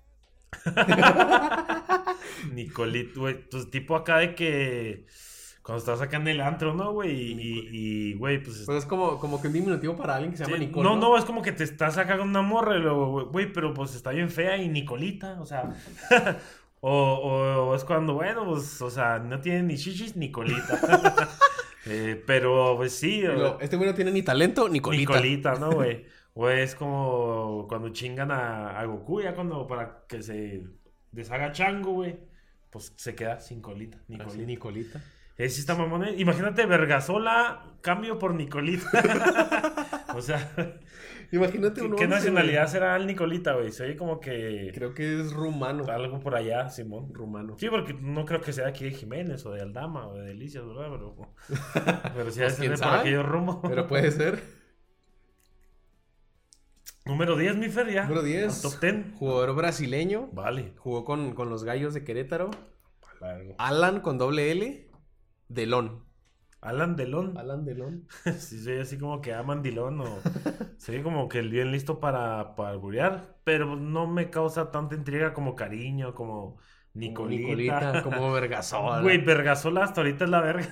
Nicolito, 2.53 3.21
güey. 3.21 3.49
Pues 3.49 3.71
tipo 3.71 3.95
acá 3.95 4.19
de 4.19 4.35
que. 4.35 5.07
Cuando 5.69 5.81
estás 5.81 6.01
acá 6.01 6.17
en 6.17 6.27
el 6.29 6.41
antro, 6.41 6.73
¿no, 6.73 6.93
güey? 6.93 7.13
Y, 7.13 8.15
güey, 8.15 8.43
pues. 8.43 8.63
Pues 8.65 8.79
es 8.79 8.87
como, 8.87 9.19
como 9.19 9.39
que 9.39 9.49
un 9.49 9.53
diminutivo 9.53 9.95
para 9.97 10.15
alguien 10.15 10.31
que 10.31 10.39
se 10.39 10.45
llama 10.45 10.57
sí, 10.57 10.65
Nicole. 10.65 10.83
no, 10.83 10.97
no, 10.97 11.15
es 11.19 11.27
como 11.27 11.43
que 11.43 11.53
te 11.53 11.63
estás 11.63 11.99
acá 11.99 12.17
con 12.17 12.31
una 12.31 12.41
morra 12.41 12.79
y 12.79 12.81
luego, 12.81 13.27
güey, 13.27 13.53
pero 13.53 13.75
pues 13.75 13.95
está 13.95 14.13
bien 14.13 14.31
fea 14.31 14.57
y 14.57 14.71
Nicolita, 14.71 15.39
o 15.39 15.45
sea. 15.45 15.69
o, 16.81 16.91
o- 16.91 17.69
o 17.69 17.75
es 17.75 17.85
cuando, 17.85 18.15
bueno, 18.15 18.47
pues, 18.47 18.81
o 18.81 18.89
sea, 18.89 19.19
no 19.19 19.43
tiene 19.43 19.63
ni 19.65 19.77
chichis 19.77 20.17
ni 20.17 20.31
colita. 20.31 20.81
Eh, 21.91 22.23
pero, 22.27 22.75
pues 22.77 22.93
sí. 22.95 23.19
Y 23.19 23.23
luego, 23.23 23.57
o- 23.57 23.61
este 23.61 23.77
güey 23.77 23.91
no 23.91 23.95
tiene 23.95 24.11
ni 24.11 24.23
talento 24.23 24.69
ni 24.71 24.81
colita. 24.81 25.13
Nicolita, 25.13 25.55
¿no, 25.57 25.71
güey? 25.73 26.05
O 26.33 26.49
es 26.49 26.75
como 26.75 27.67
cuando 27.69 27.91
chingan 27.91 28.31
a, 28.31 28.79
a 28.79 28.85
Goku, 28.87 29.21
ya 29.23 29.35
cuando 29.35 29.67
para 29.67 30.05
que 30.09 30.23
se 30.23 30.65
deshaga 31.13 31.53
chango, 31.53 31.93
güey. 31.93 32.19
Pues 32.71 32.93
se 32.97 33.15
queda 33.15 33.41
sin 33.41 33.61
colita, 33.63 33.99
Así, 33.99 34.13
Nicolita. 34.45 34.47
Nicolita. 34.47 34.99
Eh, 34.99 35.18
sí 35.39 35.61
está 35.61 35.75
mamón, 35.77 36.05
¿eh? 36.05 36.15
Imagínate 36.19 36.67
Vergasola, 36.67 37.63
cambio 37.81 38.19
por 38.19 38.35
Nicolita. 38.35 38.91
o 40.15 40.21
sea, 40.21 40.53
Imagínate 41.31 41.81
¿qué, 41.81 41.87
un 41.87 41.95
qué 41.95 42.09
nacionalidad 42.09 42.67
será 42.67 42.97
el 42.97 43.07
Nicolita, 43.07 43.53
güey? 43.53 43.71
Se 43.71 43.85
oye 43.85 43.97
como 43.97 44.19
que. 44.19 44.73
Creo 44.75 44.95
que 44.95 45.21
es 45.21 45.33
rumano. 45.33 45.85
algo 45.93 46.19
por 46.21 46.35
allá, 46.35 46.71
Simón. 46.71 47.13
Rumano. 47.15 47.57
Sí, 47.59 47.69
porque 47.69 47.95
no 47.95 48.25
creo 48.25 48.41
que 48.41 48.53
sea 48.53 48.67
aquí 48.69 48.85
de 48.85 48.91
Jiménez 48.93 49.45
o 49.47 49.53
de 49.53 49.61
Aldama 49.63 50.09
o 50.09 50.15
de 50.15 50.25
Delicias, 50.27 50.67
¿verdad? 50.67 50.89
Pero, 50.91 51.17
pero 52.15 52.31
sí 52.33 52.41
Pues, 52.41 52.41
debe 52.41 52.51
ser 52.51 52.59
¿quién 52.59 52.71
de 52.73 52.79
por 52.79 52.79
sabe? 52.79 52.99
aquello 53.01 53.23
rumbo. 53.23 53.63
Pero 53.63 53.87
puede 53.87 54.11
ser. 54.11 54.43
Número 57.05 57.37
10, 57.37 57.57
mi 57.57 57.69
Fer, 57.69 57.91
ya. 57.93 58.03
Número 58.03 58.23
10. 58.23 58.65
Al 58.65 58.71
Top 58.73 58.81
10. 58.81 58.97
Jugador 59.19 59.55
brasileño. 59.55 60.29
Vale. 60.33 60.73
Jugó 60.79 61.05
con, 61.05 61.33
con 61.35 61.49
los 61.49 61.65
gallos 61.65 61.95
de 61.95 62.05
Querétaro. 62.05 62.51
Largo. 63.21 63.55
Alan 63.59 64.01
con 64.01 64.19
doble 64.19 64.51
L. 64.53 64.88
Delón. 65.49 66.05
Alan 66.61 66.97
Delon. 66.97 67.37
Alan 67.39 67.65
Delón. 67.65 68.07
Sí, 68.39 68.61
soy 68.63 68.79
así 68.79 68.99
como 68.99 69.21
que 69.21 69.33
aman 69.33 69.63
Dilón 69.63 70.01
o 70.01 70.19
soy 70.79 71.03
como 71.03 71.29
que 71.29 71.39
el 71.39 71.51
bien 71.51 71.71
listo 71.73 72.01
para, 72.01 72.55
para 72.57 72.71
alburear, 72.71 73.37
pero 73.45 73.77
no 73.77 74.07
me 74.07 74.31
causa 74.31 74.71
tanta 74.71 74.95
intriga 74.95 75.33
como 75.35 75.55
cariño, 75.55 76.15
como 76.15 76.57
Nicolita. 76.95 77.43
Nicolita, 77.43 78.03
como 78.03 78.33
Vergasola. 78.33 79.03
Güey, 79.03 79.19
Vergasola 79.19 79.85
hasta 79.85 80.01
ahorita 80.01 80.25
es 80.25 80.31
la 80.31 80.41
verga. 80.41 80.67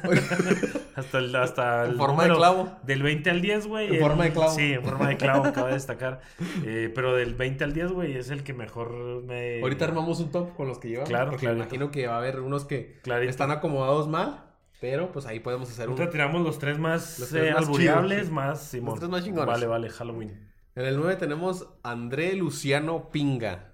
hasta 0.97 1.19
el, 1.19 1.37
hasta 1.37 1.85
En 1.85 1.91
el 1.93 1.97
forma 1.97 2.25
de 2.25 2.35
clavo. 2.35 2.69
Del 2.83 3.03
20 3.05 3.31
al 3.31 3.41
10, 3.41 3.67
güey. 3.69 3.87
En 3.89 3.95
el- 3.95 4.01
forma 4.01 4.25
de 4.25 4.33
clavo. 4.33 4.51
Sí, 4.51 4.73
en 4.73 4.83
forma 4.83 5.09
de 5.09 5.17
clavo, 5.19 5.53
cabe 5.53 5.73
destacar. 5.75 6.21
Eh, 6.65 6.91
pero 6.93 7.15
del 7.15 7.35
20 7.37 7.63
al 7.63 7.73
10, 7.73 7.93
güey, 7.93 8.17
es 8.17 8.31
el 8.31 8.43
que 8.43 8.55
mejor 8.55 9.23
me... 9.23 9.61
Ahorita 9.61 9.85
armamos 9.85 10.19
un 10.19 10.33
top 10.33 10.53
con 10.57 10.67
los 10.67 10.81
que 10.81 10.89
llevamos. 10.89 11.09
Claro, 11.11 11.37
clarito. 11.37 11.53
imagino 11.63 11.91
que 11.93 12.09
va 12.09 12.15
a 12.15 12.19
haber 12.19 12.41
unos 12.41 12.65
que 12.65 12.99
Clarito. 13.03 13.31
están 13.31 13.53
acomodados 13.53 14.09
mal. 14.09 14.46
Pero 14.81 15.11
pues 15.11 15.27
ahí 15.27 15.41
podemos 15.41 15.71
hacer 15.71 15.89
un. 15.89 16.11
Tiramos 16.11 16.43
los 16.43 16.59
tres 16.59 16.79
más, 16.79 17.19
Los 17.19 17.31
tres 17.31 17.51
eh, 17.51 17.55
más 17.55 17.71
chidos, 17.73 18.27
sí. 18.27 18.31
más 18.31 18.63
Simón. 18.63 18.99
tres 18.99 19.09
más 19.09 19.25
chingones. 19.25 19.47
Vale, 19.47 19.67
vale, 19.67 19.89
Halloween. 19.91 20.53
En 20.75 20.85
el 20.85 20.97
9 20.97 21.17
tenemos 21.17 21.67
André 21.83 22.35
Luciano 22.35 23.11
Pinga. 23.11 23.73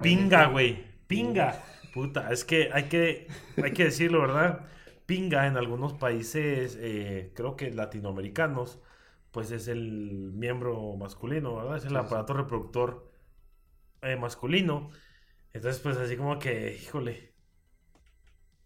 Pinga, 0.00 0.46
güey. 0.46 0.84
Pinga. 1.08 1.60
Puta, 1.92 2.30
es 2.30 2.44
que 2.44 2.70
hay 2.72 2.84
que, 2.84 3.26
hay 3.60 3.72
que 3.72 3.84
decirlo, 3.84 4.20
¿verdad? 4.20 4.66
Pinga 5.06 5.48
en 5.48 5.56
algunos 5.56 5.94
países, 5.94 6.78
eh, 6.80 7.32
creo 7.34 7.56
que 7.56 7.72
latinoamericanos, 7.72 8.78
pues 9.32 9.50
es 9.50 9.66
el 9.66 10.30
miembro 10.34 10.94
masculino, 10.96 11.56
¿verdad? 11.56 11.78
Es 11.78 11.86
el 11.86 11.96
aparato 11.96 12.34
reproductor 12.34 13.10
eh, 14.02 14.16
masculino. 14.16 14.90
Entonces, 15.52 15.80
pues 15.82 15.96
así 15.96 16.16
como 16.16 16.38
que, 16.38 16.78
híjole. 16.80 17.34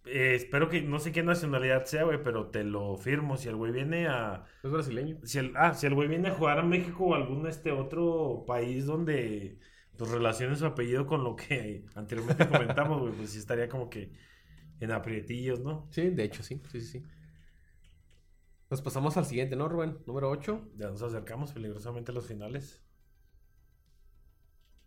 Eh, 0.04 0.34
espero 0.34 0.68
que, 0.68 0.82
no 0.82 0.98
sé 0.98 1.12
qué 1.12 1.22
nacionalidad 1.22 1.84
sea, 1.84 2.04
güey, 2.04 2.22
pero 2.22 2.48
te 2.48 2.64
lo 2.64 2.96
firmo. 2.96 3.36
Si 3.36 3.48
el 3.48 3.56
güey 3.56 3.72
viene 3.72 4.08
a, 4.08 4.44
Es 4.62 4.70
brasileño. 4.70 5.18
si 5.24 5.38
el, 5.38 5.52
ah, 5.56 5.74
si 5.74 5.86
el 5.86 5.94
güey 5.94 6.08
viene 6.08 6.28
a 6.28 6.34
jugar 6.34 6.58
a 6.58 6.62
México 6.62 7.06
o 7.06 7.14
algún 7.14 7.46
este 7.46 7.72
otro 7.72 8.44
país 8.46 8.86
donde 8.86 9.58
pues 9.96 10.10
relacione 10.10 10.56
su 10.56 10.66
apellido 10.66 11.06
con 11.06 11.22
lo 11.22 11.36
que 11.36 11.84
anteriormente 11.94 12.48
comentamos, 12.48 13.00
güey, 13.00 13.12
pues 13.12 13.30
sí 13.30 13.38
estaría 13.38 13.68
como 13.68 13.88
que 13.88 14.12
en 14.80 14.90
aprietillos, 14.90 15.60
¿no? 15.60 15.86
Sí, 15.90 16.10
de 16.10 16.24
hecho, 16.24 16.42
sí. 16.42 16.60
Sí, 16.70 16.80
sí, 16.80 16.86
sí. 17.00 17.02
Nos 18.70 18.82
pasamos 18.82 19.16
al 19.16 19.26
siguiente, 19.26 19.54
¿no, 19.54 19.68
Rubén? 19.68 19.98
Número 20.06 20.30
8. 20.30 20.70
Ya 20.76 20.88
nos 20.88 21.02
acercamos 21.02 21.52
peligrosamente 21.52 22.10
a 22.10 22.14
los 22.14 22.26
finales. 22.26 22.82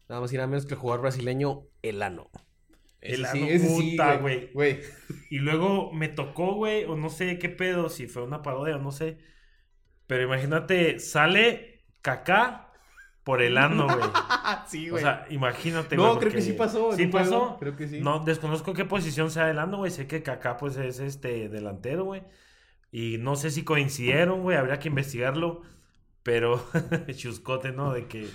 Nada 0.10 0.21
más 0.21 0.34
y 0.34 0.36
nada 0.36 0.47
menos 0.47 0.65
que 0.65 0.73
el 0.73 0.80
jugador 0.80 1.01
brasileño 1.01 1.67
Elano. 1.82 2.30
Elano, 3.01 3.60
sí, 3.60 3.60
sí, 3.60 3.91
puta, 3.91 4.17
güey. 4.17 4.51
Güey. 4.53 4.81
Y 5.29 5.39
luego 5.39 5.91
me 5.93 6.08
tocó, 6.10 6.55
güey, 6.55 6.86
o 6.86 6.95
no 6.95 7.10
sé 7.10 7.38
qué 7.39 7.49
pedo, 7.49 7.89
si 7.89 8.08
fue 8.08 8.23
una 8.23 8.41
parodia 8.41 8.77
o 8.77 8.79
no 8.79 8.91
sé. 8.91 9.17
Pero 10.08 10.23
imagínate, 10.23 10.99
sale 10.99 11.86
Kaká 12.01 12.71
por 13.23 13.41
el 13.41 13.58
ano, 13.58 13.86
güey. 13.88 14.10
sí, 14.67 14.89
O 14.89 14.93
güey. 14.93 15.03
sea, 15.03 15.25
imagínate, 15.29 15.95
No, 15.95 16.08
güey, 16.08 16.19
creo 16.19 16.31
que 16.34 16.41
sí 16.41 16.53
pasó, 16.53 16.93
¿Sí 16.93 17.08
pasó? 17.08 17.58
creo 17.60 17.75
que 17.75 17.88
sí. 17.88 17.99
No, 18.01 18.19
desconozco 18.19 18.73
qué 18.73 18.86
posición 18.86 19.31
sea 19.31 19.47
del 19.47 19.60
ano, 19.60 19.77
güey. 19.77 19.91
Sé 19.91 20.08
que 20.08 20.23
Kaká, 20.23 20.58
pues, 20.58 20.77
es 20.77 20.99
este 20.99 21.49
delantero, 21.49 22.05
güey. 22.05 22.23
Y 22.91 23.17
no 23.19 23.36
sé 23.36 23.51
si 23.51 23.63
coincidieron, 23.63 24.41
güey. 24.41 24.58
Habría 24.58 24.79
que 24.79 24.89
investigarlo. 24.89 25.63
Pero, 26.26 26.60
chuscote, 27.16 27.72
¿no? 27.72 27.94
De 27.94 28.08
que 28.08 28.28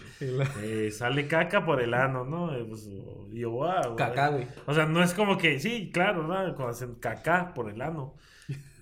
eh, 0.54 0.92
sale 0.92 1.26
caca 1.26 1.64
por 1.66 1.82
el 1.82 1.92
ano, 1.94 2.24
¿no? 2.24 2.54
Eh, 2.56 2.64
Pues, 2.64 2.88
y 3.32 3.40
yo, 3.40 3.50
wow, 3.50 3.94
güey. 3.94 3.96
Cacá, 3.96 4.28
güey. 4.28 4.46
O 4.66 4.74
sea, 4.74 4.86
no 4.86 5.02
es 5.02 5.12
como 5.12 5.36
que, 5.36 5.58
sí, 5.58 5.90
claro, 5.92 6.22
¿no? 6.22 6.34
Cuando 6.54 6.68
hacen 6.68 6.94
caca 6.96 7.52
por 7.52 7.68
el 7.70 7.82
ano. 7.82 8.16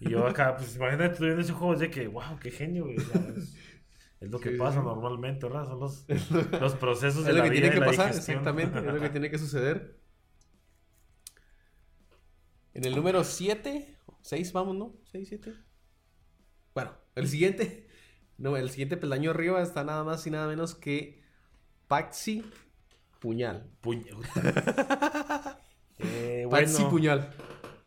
Y 0.01 0.11
yo 0.11 0.27
acá, 0.27 0.57
pues 0.57 0.77
imagínate, 0.77 1.17
tú 1.17 1.25
viendo 1.25 1.43
ese 1.43 1.53
juego, 1.55 1.75
es 1.75 1.81
de 1.81 1.91
que, 1.91 2.07
wow, 2.09 2.39
qué 2.41 2.51
genio, 2.51 2.85
güey. 2.85 2.97
es, 4.21 4.31
lo 4.31 4.41
que 4.41 4.53
Sí, 4.53 4.57
pasa 4.59 4.81
sí. 4.81 4.87
normalmente, 4.87 5.47
¿verdad? 5.47 5.67
Son 5.67 5.81
los, 5.81 6.07
los 6.61 6.75
procesos 6.77 7.27
de 7.27 7.31
Es 7.31 7.37
lo 7.37 7.45
la 7.45 7.45
que 7.45 7.51
vida 7.51 7.61
tiene 7.61 7.75
que 7.75 7.81
la 7.81 7.87
pasar, 7.87 8.09
digestión. 8.09 8.39
exactamente. 8.39 8.79
Es 8.79 8.85
lo 8.95 9.01
que 9.01 9.11
tiene 9.11 9.31
que 9.31 9.39
suceder. 9.39 9.99
En 12.75 12.85
el 12.85 12.95
número 12.97 13.25
7, 13.25 13.97
6, 14.23 14.53
vamos, 14.53 14.77
¿no? 14.77 14.97
6, 15.13 15.29
7. 15.29 15.55
Bueno, 16.75 16.93
el 17.15 17.29
siguiente. 17.29 17.88
No, 18.39 18.57
el 18.57 18.71
siguiente 18.71 18.97
peldaño 18.97 19.31
arriba 19.33 19.61
está 19.63 19.85
nada 19.85 20.05
más 20.05 20.27
y 20.27 20.31
nada 20.31 20.47
menos 20.47 20.75
que 20.75 21.21
Paxi 21.89 22.45
Puñal. 23.21 23.69
Puña- 23.83 24.15
Eh, 26.01 26.47
Paxi 26.49 26.85
Puñal. 26.85 27.31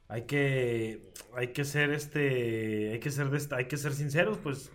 hay 0.09 0.23
que, 0.23 1.13
hay 1.33 1.53
que 1.53 1.63
ser 1.63 1.91
este, 1.91 2.91
hay 2.91 2.99
que 2.99 3.09
ser, 3.09 3.29
de 3.29 3.37
esta- 3.37 3.55
hay 3.55 3.65
que 3.69 3.77
ser 3.77 3.93
sinceros, 3.93 4.37
pues 4.39 4.69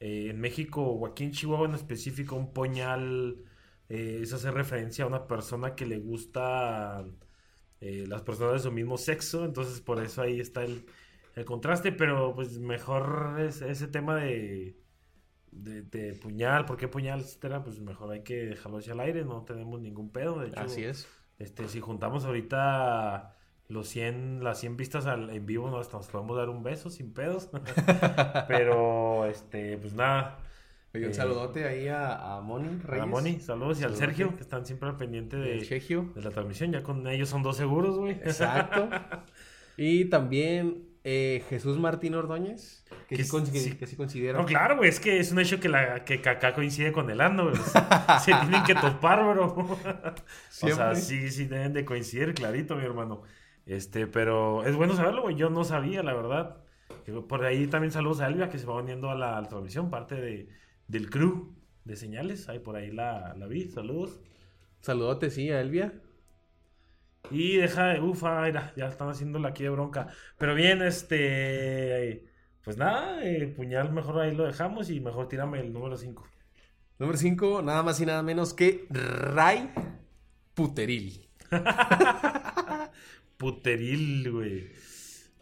eh, 0.00 0.28
en 0.30 0.38
México 0.40 0.82
o 0.82 1.06
aquí 1.06 1.24
en 1.24 1.32
Chihuahua 1.32 1.66
en 1.68 1.74
específico 1.74 2.36
un 2.36 2.52
puñal 2.52 3.44
eh, 3.88 4.20
es 4.22 4.32
hacer 4.34 4.52
referencia 4.52 5.04
a 5.04 5.08
una 5.08 5.26
persona 5.26 5.74
que 5.74 5.86
le 5.86 5.98
gusta 5.98 7.04
eh, 7.80 8.04
las 8.08 8.20
personas 8.22 8.52
de 8.54 8.58
su 8.58 8.72
mismo 8.72 8.98
sexo, 8.98 9.44
entonces 9.46 9.80
por 9.80 10.02
eso 10.02 10.20
ahí 10.20 10.38
está 10.40 10.62
el, 10.64 10.84
el 11.34 11.44
contraste, 11.46 11.92
pero 11.92 12.34
pues 12.34 12.58
mejor 12.58 13.36
es- 13.40 13.62
ese 13.62 13.88
tema 13.88 14.16
de, 14.16 14.76
de, 15.52 15.82
de 15.82 16.14
puñal, 16.14 16.64
¿por 16.66 16.76
qué 16.76 16.88
puñal, 16.88 17.20
etcétera? 17.20 17.62
Pues 17.62 17.80
mejor 17.80 18.10
hay 18.12 18.22
que 18.22 18.46
dejarlo 18.46 18.78
hacia 18.78 18.94
el 18.94 19.00
aire, 19.00 19.24
no 19.24 19.44
tenemos 19.44 19.80
ningún 19.80 20.10
pedo, 20.10 20.40
de 20.40 20.48
hecho. 20.48 20.60
Así 20.60 20.84
es. 20.84 21.08
Este, 21.38 21.68
si 21.68 21.80
juntamos 21.80 22.24
ahorita 22.24 23.36
los 23.68 23.88
100, 23.88 24.44
las 24.44 24.60
100 24.60 24.76
vistas 24.76 25.06
al, 25.06 25.30
en 25.30 25.46
vivo, 25.46 25.70
nos, 25.70 25.92
nos 25.92 26.08
podemos 26.08 26.36
dar 26.36 26.48
un 26.50 26.62
beso 26.62 26.90
sin 26.90 27.12
pedos. 27.14 27.50
Pero, 28.48 29.26
este, 29.26 29.78
pues 29.78 29.94
nada. 29.94 30.38
Oye, 30.94 31.06
un 31.06 31.10
Eh, 31.10 31.14
saludote 31.14 31.66
ahí 31.66 31.88
a, 31.88 32.36
a 32.36 32.40
Moni 32.40 32.82
A 32.86 32.86
Reyes. 32.86 33.06
Moni, 33.06 33.40
saludos 33.40 33.80
y 33.80 33.84
al 33.84 33.96
Saludote. 33.96 33.96
Sergio, 33.96 34.36
que 34.36 34.42
están 34.42 34.66
siempre 34.66 34.88
al 34.88 34.96
pendiente 34.96 35.36
de, 35.36 35.72
de 36.14 36.22
la 36.22 36.30
transmisión. 36.30 36.72
Ya 36.72 36.82
con 36.82 37.06
ellos 37.08 37.28
son 37.28 37.42
dos 37.42 37.56
seguros, 37.56 37.98
güey. 37.98 38.12
Exacto. 38.12 38.88
y 39.76 40.06
también 40.06 40.91
eh, 41.04 41.42
Jesús 41.48 41.78
Martín 41.78 42.14
Ordóñez, 42.14 42.84
que, 43.08 43.16
Que 43.16 43.24
sí, 43.24 43.30
con- 43.30 43.44
que- 43.44 43.58
sí. 43.58 43.76
que 43.76 43.86
sí 43.86 43.96
considera. 43.96 44.38
No, 44.38 44.46
claro, 44.46 44.76
güey, 44.76 44.88
es 44.88 45.00
que 45.00 45.18
es 45.18 45.32
un 45.32 45.40
hecho 45.40 45.58
que, 45.60 45.68
la, 45.68 46.04
que 46.04 46.20
Kaká 46.20 46.54
coincide 46.54 46.92
con 46.92 47.10
el 47.10 47.18
güey. 47.18 47.54
Se 48.24 48.32
tienen 48.34 48.62
que 48.64 48.74
topar, 48.74 49.24
bro. 49.34 49.46
O 49.56 50.16
sea, 50.50 50.94
sí, 50.94 51.30
sí 51.30 51.46
deben 51.46 51.72
de 51.72 51.84
coincidir, 51.84 52.34
clarito, 52.34 52.76
mi 52.76 52.84
hermano. 52.84 53.22
Este, 53.66 54.06
pero 54.06 54.64
es 54.64 54.76
bueno 54.76 54.94
saberlo, 54.94 55.22
güey. 55.22 55.36
Yo 55.36 55.50
no 55.50 55.64
sabía, 55.64 56.02
la 56.02 56.14
verdad. 56.14 56.56
Por 57.28 57.44
ahí 57.44 57.66
también 57.66 57.90
saludos 57.90 58.20
a 58.20 58.28
Elvia, 58.28 58.48
que 58.48 58.58
se 58.58 58.66
va 58.66 58.76
uniendo 58.76 59.10
a 59.10 59.14
la, 59.16 59.36
a 59.38 59.40
la 59.40 59.48
transmisión, 59.48 59.90
parte 59.90 60.14
de, 60.14 60.48
del 60.86 61.10
crew 61.10 61.52
de 61.84 61.96
señales. 61.96 62.48
Ahí 62.48 62.60
por 62.60 62.76
ahí 62.76 62.92
la, 62.92 63.34
la 63.36 63.46
vi, 63.46 63.68
saludos. 63.68 64.20
Saludote, 64.80 65.30
sí, 65.30 65.50
a 65.50 65.60
Elvia. 65.60 65.92
Y 67.30 67.56
deja 67.56 67.86
de, 67.88 68.00
ufa, 68.00 68.42
mira, 68.42 68.72
ya 68.76 68.88
están 68.88 69.08
haciéndola 69.08 69.48
aquí 69.48 69.62
de 69.62 69.70
bronca. 69.70 70.08
Pero 70.38 70.54
bien, 70.54 70.82
este, 70.82 72.26
pues 72.64 72.76
nada, 72.76 73.24
eh, 73.24 73.46
puñal, 73.48 73.92
mejor 73.92 74.20
ahí 74.20 74.34
lo 74.34 74.44
dejamos 74.44 74.90
y 74.90 75.00
mejor 75.00 75.28
tírame 75.28 75.60
el 75.60 75.72
número 75.72 75.96
5. 75.96 76.26
Número 76.98 77.18
5, 77.18 77.62
nada 77.62 77.82
más 77.82 78.00
y 78.00 78.06
nada 78.06 78.22
menos 78.22 78.54
que 78.54 78.86
Ray 78.90 79.70
Puteril. 80.54 81.28
Puteril, 83.36 84.30
güey. 84.30 84.70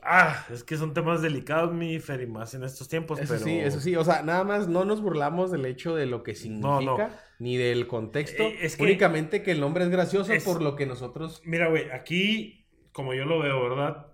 Ah, 0.03 0.47
es 0.51 0.65
que 0.65 0.77
son 0.77 0.95
temas 0.95 1.21
delicados, 1.21 1.75
mi 1.75 1.99
Fer, 1.99 2.23
y 2.23 2.27
más 2.27 2.55
en 2.55 2.65
estos 2.65 2.89
tiempos, 2.89 3.19
Eso 3.19 3.35
pero... 3.35 3.45
sí, 3.45 3.59
eso 3.59 3.81
sí. 3.81 3.97
O 3.97 4.05
sea, 4.05 4.23
nada 4.23 4.45
más 4.45 4.67
no 4.69 4.85
nos 4.85 5.03
burlamos 5.03 5.51
del 5.51 5.67
hecho 5.67 5.95
de 5.95 6.07
lo 6.07 6.23
que 6.23 6.35
significa, 6.35 6.69
No, 6.69 6.81
no. 6.81 7.11
Ni 7.41 7.57
del 7.57 7.89
contexto. 7.89 8.45
Eh, 8.45 8.59
es 8.61 8.77
que- 8.77 8.85
Únicamente 8.85 9.43
que 9.43 9.51
el 9.51 9.59
nombre 9.61 9.83
es 9.83 9.91
gracioso 9.91 10.33
Es- 10.33 10.45
por 10.45 10.63
lo 10.63 10.77
que 10.77 10.87
nosotros. 10.87 11.43
Mira, 11.45 11.69
güey, 11.69 11.91
aquí, 11.91 12.67
como 12.93 13.15
yo 13.15 13.25
lo 13.25 13.41
veo, 13.41 13.61
¿verdad? 13.69 14.07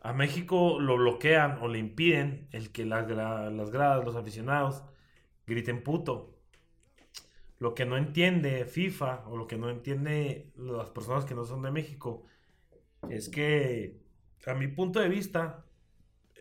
A 0.00 0.14
México 0.14 0.78
lo 0.80 0.96
bloquean 0.96 1.58
o 1.60 1.68
le 1.68 1.78
impiden 1.78 2.48
el 2.52 2.70
que 2.72 2.86
las, 2.86 3.06
las 3.10 3.70
gradas, 3.70 4.02
los 4.04 4.16
aficionados, 4.16 4.82
griten 5.46 5.82
puto. 5.82 6.38
Lo 7.58 7.74
que 7.74 7.84
no 7.84 7.98
entiende 7.98 8.64
FIFA 8.64 9.26
o 9.28 9.36
lo 9.36 9.46
que 9.46 9.58
no 9.58 9.68
entiende 9.68 10.50
las 10.56 10.88
personas 10.90 11.26
que 11.26 11.34
no 11.34 11.44
son 11.44 11.60
de 11.62 11.70
México 11.70 12.24
es 13.10 13.28
que, 13.28 13.98
a 14.46 14.54
mi 14.54 14.68
punto 14.68 15.00
de 15.00 15.08
vista, 15.08 15.66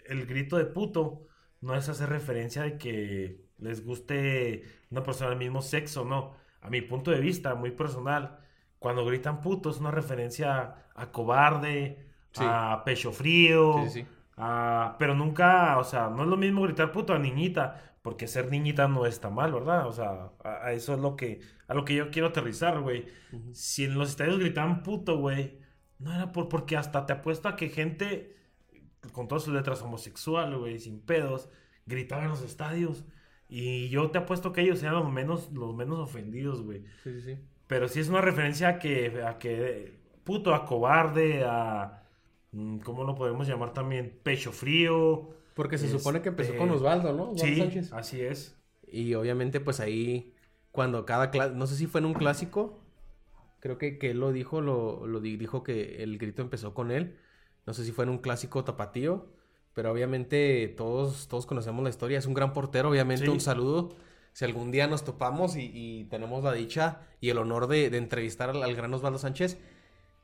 el 0.05 0.25
grito 0.25 0.57
de 0.57 0.65
puto 0.65 1.25
no 1.59 1.75
es 1.75 1.89
hacer 1.89 2.07
referencia 2.09 2.61
de 2.63 2.77
que 2.77 3.41
les 3.57 3.83
guste 3.83 4.63
una 4.89 5.03
persona 5.03 5.29
del 5.31 5.39
mismo 5.39 5.61
sexo, 5.61 6.05
no. 6.05 6.35
A 6.61 6.69
mi 6.69 6.81
punto 6.81 7.11
de 7.11 7.19
vista, 7.19 7.55
muy 7.55 7.71
personal, 7.71 8.39
cuando 8.79 9.05
gritan 9.05 9.41
puto 9.41 9.69
es 9.69 9.79
una 9.79 9.91
referencia 9.91 10.87
a 10.95 11.11
cobarde, 11.11 12.05
Sí. 12.31 12.43
a 12.45 12.83
pecho 12.85 13.11
frío, 13.11 13.73
Sí, 13.85 14.01
sí, 14.01 14.07
a- 14.37 14.95
pero 14.99 15.15
nunca, 15.15 15.77
o 15.79 15.83
sea, 15.83 16.09
no 16.09 16.23
es 16.23 16.29
lo 16.29 16.37
mismo 16.37 16.61
gritar 16.61 16.91
puto 16.91 17.13
a 17.13 17.19
niñita, 17.19 17.95
porque 18.01 18.27
ser 18.27 18.49
niñita 18.51 18.87
no 18.87 19.05
está 19.05 19.29
mal, 19.29 19.51
¿verdad? 19.51 19.87
O 19.87 19.91
sea, 19.91 20.31
a, 20.43 20.65
a 20.67 20.71
eso 20.73 20.93
es 20.93 20.99
lo 20.99 21.15
que, 21.15 21.41
a 21.67 21.73
lo 21.73 21.83
que 21.85 21.95
yo 21.95 22.11
quiero 22.11 22.27
aterrizar, 22.29 22.79
güey. 22.81 23.05
Si 23.53 23.83
en 23.85 23.97
los 23.97 24.09
estadios 24.09 24.37
gritaban 24.39 24.83
puto, 24.83 25.17
güey, 25.17 25.59
no 25.97 26.13
era 26.13 26.31
por, 26.31 26.47
porque 26.49 26.77
hasta 26.77 27.05
te 27.05 27.13
apuesto 27.13 27.47
a 27.49 27.55
que 27.55 27.69
gente 27.69 28.35
con 29.11 29.27
todas 29.27 29.43
sus 29.43 29.53
letras 29.53 29.81
homosexual, 29.81 30.57
güey, 30.57 30.79
sin 30.79 31.01
pedos, 31.01 31.49
gritaba 31.85 32.23
en 32.23 32.29
los 32.29 32.41
estadios. 32.43 33.05
Y 33.49 33.89
yo 33.89 34.11
te 34.11 34.19
apuesto 34.19 34.53
que 34.53 34.61
ellos 34.61 34.81
eran 34.83 34.95
los 34.95 35.11
menos, 35.11 35.51
los 35.53 35.75
menos 35.75 35.99
ofendidos, 35.99 36.61
güey. 36.63 36.83
Sí, 37.03 37.11
sí, 37.13 37.21
sí. 37.21 37.37
Pero 37.67 37.87
sí 37.87 37.99
es 37.99 38.09
una 38.09 38.21
referencia 38.21 38.69
a 38.69 38.79
que, 38.79 39.23
a 39.23 39.37
que 39.39 39.93
puto, 40.23 40.53
a 40.55 40.65
cobarde, 40.65 41.43
a... 41.45 42.03
mm, 42.51 42.79
¿Cómo 42.79 43.03
lo 43.03 43.15
podemos 43.15 43.47
llamar 43.47 43.73
también? 43.73 44.19
Pecho 44.23 44.51
frío. 44.51 45.29
Porque 45.53 45.77
se 45.77 45.89
supone 45.89 46.21
que 46.21 46.29
empezó 46.29 46.51
Este, 46.51 46.57
con 46.57 46.71
Osvaldo, 46.71 47.13
¿no? 47.13 47.31
Osvaldo 47.31 47.45
Sí, 47.45 47.55
Sánchez. 47.55 47.93
así 47.93 48.21
es. 48.21 48.55
Y 48.87 49.13
obviamente, 49.13 49.59
pues 49.59 49.79
ahí, 49.79 50.33
cuando 50.71 51.05
cada 51.05 51.31
clase, 51.31 51.53
no 51.55 51.67
sé 51.67 51.75
si 51.75 51.85
fue 51.87 51.99
en 52.01 52.05
un 52.05 52.13
clásico, 52.13 52.79
creo 53.59 53.77
que, 53.77 53.97
que 53.99 54.11
él 54.11 54.19
lo 54.19 54.31
dijo, 54.31 54.61
lo, 54.61 55.07
lo 55.07 55.19
di- 55.21 55.37
dijo 55.37 55.63
que 55.63 56.03
el 56.03 56.17
grito 56.17 56.41
empezó 56.41 56.73
con 56.73 56.91
él. 56.91 57.17
No 57.65 57.73
sé 57.73 57.85
si 57.85 57.91
fue 57.91 58.05
en 58.05 58.11
un 58.11 58.19
clásico 58.19 58.63
tapatío, 58.63 59.27
pero 59.79 59.93
obviamente 59.93 60.67
todos, 60.75 61.29
todos 61.29 61.45
conocemos 61.45 61.81
la 61.85 61.89
historia. 61.89 62.17
Es 62.19 62.25
un 62.25 62.33
gran 62.33 62.51
portero, 62.51 62.89
obviamente, 62.89 63.23
Sí. 63.23 63.31
un 63.31 63.39
saludo. 63.39 63.95
Si 64.33 64.43
algún 64.43 64.71
día 64.71 64.87
nos 64.87 65.05
topamos 65.05 65.55
y, 65.55 65.71
y 65.73 66.03
tenemos 66.09 66.43
la 66.43 66.51
dicha 66.51 66.99
y 67.21 67.29
el 67.29 67.37
honor 67.37 67.67
de, 67.67 67.89
de 67.89 67.97
entrevistar 67.97 68.49
al, 68.49 68.61
al 68.61 68.75
gran 68.75 68.93
Osvaldo 68.93 69.17
Sánchez, 69.19 69.57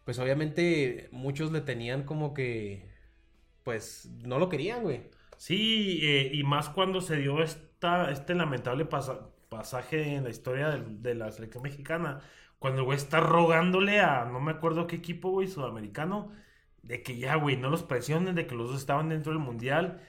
pues 0.04 0.20
obviamente 0.20 1.08
muchos 1.14 1.54
le 1.54 1.62
tenían 1.62 2.04
como 2.04 2.34
que, 2.34 2.90
pues, 3.64 4.10
no 4.26 4.40
lo 4.40 4.50
querían, 4.50 4.84
güey. 4.84 5.04
Sí, 5.38 6.02
eh, 6.04 6.32
y 6.34 6.44
más 6.44 6.68
cuando 6.68 7.00
se 7.00 7.16
dio 7.16 7.42
esta, 7.42 8.12
este 8.12 8.36
lamentable 8.36 8.84
pasa- 8.84 9.30
pasaje 9.48 10.16
en 10.16 10.26
la 10.26 10.32
historia 10.32 10.68
del- 10.68 11.02
de, 11.02 11.16
la 11.16 11.32
selección 11.32 11.64
mexicana, 11.64 12.20
cuando 12.60 12.80
el 12.82 12.86
güey 12.88 12.98
está 12.98 13.22
rogándole 13.22 14.02
a 14.02 14.26
no 14.26 14.42
me 14.42 14.52
acuerdo 14.52 14.86
qué 14.86 14.98
equipo, 14.98 15.30
güey, 15.32 15.48
sudamericano, 15.48 16.30
de 16.86 17.04
que 17.04 17.18
ya, 17.18 17.36
güey, 17.36 17.58
no 17.58 17.70
los 17.70 17.84
presionen, 17.84 18.36
de 18.36 18.48
que 18.48 18.56
los 18.56 18.70
dos 18.72 18.80
estaban 18.80 19.10
dentro 19.10 19.32
del 19.34 19.42
mundial. 19.42 20.02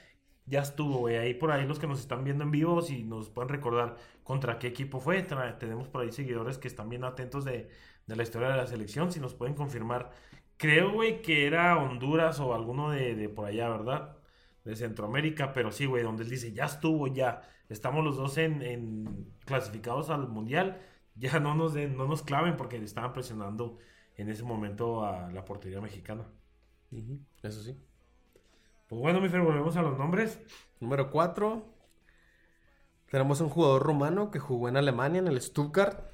Ya 0.45 0.61
estuvo, 0.61 0.99
güey. 0.99 1.17
Ahí 1.17 1.33
por 1.33 1.51
ahí 1.51 1.67
los 1.67 1.79
que 1.79 1.87
nos 1.87 1.99
están 1.99 2.23
viendo 2.23 2.43
en 2.43 2.51
vivo, 2.51 2.81
si 2.81 3.03
nos 3.03 3.29
pueden 3.29 3.49
recordar 3.49 3.97
contra 4.23 4.59
qué 4.59 4.67
equipo 4.67 4.99
fue. 4.99 5.21
Tenemos 5.23 5.87
por 5.89 6.01
ahí 6.03 6.11
seguidores 6.11 6.57
que 6.57 6.67
están 6.67 6.89
bien 6.89 7.03
atentos 7.03 7.45
de, 7.45 7.69
de 8.07 8.15
la 8.15 8.23
historia 8.23 8.49
de 8.49 8.57
la 8.57 8.67
selección, 8.67 9.11
si 9.11 9.19
nos 9.19 9.33
pueden 9.35 9.55
confirmar. 9.55 10.11
Creo, 10.57 10.91
güey, 10.93 11.21
que 11.21 11.47
era 11.47 11.77
Honduras 11.77 12.39
o 12.39 12.53
alguno 12.55 12.91
de, 12.91 13.15
de 13.15 13.29
por 13.29 13.45
allá, 13.47 13.69
¿verdad? 13.69 14.17
de 14.67 14.75
Centroamérica, 14.75 15.53
pero 15.53 15.71
sí, 15.71 15.85
güey, 15.85 16.03
donde 16.03 16.23
él 16.23 16.29
dice, 16.29 16.51
ya 16.53 16.65
estuvo, 16.65 17.07
ya, 17.07 17.41
estamos 17.69 18.03
los 18.03 18.17
dos 18.17 18.37
en, 18.37 18.61
en 18.61 19.33
clasificados 19.45 20.09
al 20.09 20.27
Mundial, 20.27 20.81
ya 21.15 21.39
no 21.39 21.55
nos 21.55 21.73
den, 21.73 21.97
no 21.97 22.07
nos 22.07 22.21
claven 22.23 22.57
porque 22.57 22.77
le 22.79 22.85
estaban 22.85 23.13
presionando 23.13 23.77
en 24.15 24.29
ese 24.29 24.43
momento 24.43 25.05
a 25.05 25.31
la 25.31 25.45
portería 25.45 25.81
mexicana. 25.81 26.27
Eso 27.43 27.61
sí. 27.61 27.75
Pues 28.87 29.01
bueno, 29.01 29.19
mi 29.19 29.29
Fer, 29.29 29.41
volvemos 29.41 29.75
a 29.75 29.81
los 29.81 29.97
nombres. 29.97 30.39
Número 30.79 31.11
4. 31.11 31.65
Tenemos 33.09 33.41
un 33.41 33.49
jugador 33.49 33.83
rumano 33.83 34.31
que 34.31 34.39
jugó 34.39 34.69
en 34.69 34.77
Alemania, 34.77 35.19
en 35.19 35.27
el 35.27 35.41
Stuttgart. 35.41 36.09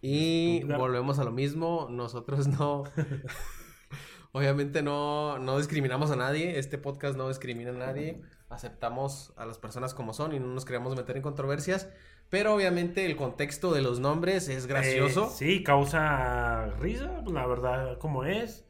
Y 0.00 0.58
Stuttgart. 0.58 0.80
volvemos 0.80 1.18
a 1.18 1.24
lo 1.24 1.32
mismo. 1.32 1.88
Nosotros 1.90 2.46
no. 2.46 2.84
Obviamente 4.32 4.82
no, 4.82 5.38
no 5.38 5.58
discriminamos 5.58 6.10
a 6.10 6.16
nadie. 6.16 6.58
Este 6.58 6.76
podcast 6.78 7.16
no 7.16 7.28
discrimina 7.28 7.70
a 7.70 7.74
nadie. 7.74 8.20
Aceptamos 8.48 9.32
a 9.36 9.46
las 9.46 9.58
personas 9.58 9.94
como 9.94 10.12
son 10.12 10.34
y 10.34 10.40
no 10.40 10.46
nos 10.48 10.64
queremos 10.64 10.96
meter 10.96 11.16
en 11.16 11.22
controversias. 11.22 11.88
Pero 12.30 12.54
obviamente 12.54 13.06
el 13.06 13.16
contexto 13.16 13.72
de 13.72 13.82
los 13.82 14.00
nombres 14.00 14.48
es 14.48 14.66
gracioso. 14.66 15.26
Eh, 15.26 15.34
sí, 15.34 15.62
causa 15.62 16.66
risa, 16.80 17.22
la 17.26 17.46
verdad, 17.46 17.98
como 17.98 18.24
es. 18.24 18.63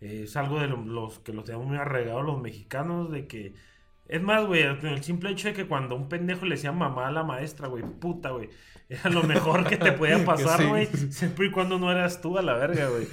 Eh, 0.00 0.22
es 0.24 0.36
algo 0.36 0.60
de 0.60 0.68
lo- 0.68 0.84
los 0.84 1.18
que 1.20 1.32
los 1.32 1.44
tenemos 1.44 1.66
muy 1.66 1.76
arraigados 1.76 2.24
los 2.24 2.40
mexicanos, 2.40 3.10
de 3.10 3.26
que... 3.26 3.54
Es 4.06 4.22
más, 4.22 4.46
güey, 4.46 4.62
el 4.62 5.02
simple 5.04 5.30
hecho 5.30 5.48
de 5.48 5.54
que 5.54 5.66
cuando 5.66 5.94
un 5.94 6.08
pendejo 6.08 6.46
le 6.46 6.54
decía 6.54 6.72
mamá 6.72 7.08
a 7.08 7.10
la 7.10 7.24
maestra, 7.24 7.68
güey, 7.68 7.82
puta, 7.84 8.30
güey, 8.30 8.48
era 8.88 9.10
lo 9.10 9.22
mejor 9.22 9.66
que 9.66 9.76
te 9.76 9.92
podía 9.92 10.24
pasar, 10.24 10.60
Sí. 10.60 10.66
güey, 10.66 10.86
siempre 10.86 11.46
y 11.48 11.50
cuando 11.50 11.78
no 11.78 11.90
eras 11.92 12.22
tú 12.22 12.38
a 12.38 12.42
la 12.42 12.54
verga, 12.54 12.88
güey. 12.88 13.06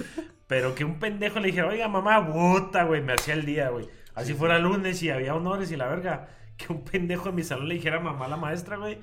Pero 0.46 0.74
que 0.74 0.84
un 0.84 0.98
pendejo 0.98 1.38
le 1.40 1.48
dijera, 1.48 1.68
oiga, 1.68 1.86
mamá, 1.88 2.26
puta, 2.32 2.84
güey, 2.84 3.02
me 3.02 3.12
hacía 3.12 3.34
el 3.34 3.44
día, 3.44 3.68
güey. 3.68 3.88
Así 4.14 4.32
fuera 4.32 4.58
lunes 4.58 5.02
y 5.02 5.10
había 5.10 5.34
honores 5.34 5.70
y 5.70 5.76
la 5.76 5.86
verga. 5.88 6.28
Que 6.56 6.72
un 6.72 6.82
pendejo 6.84 7.28
en 7.28 7.34
mi 7.34 7.42
salón 7.42 7.68
le 7.68 7.74
dijera 7.74 8.00
mamá 8.00 8.24
a 8.24 8.28
la 8.28 8.36
maestra, 8.38 8.78
güey. 8.78 8.98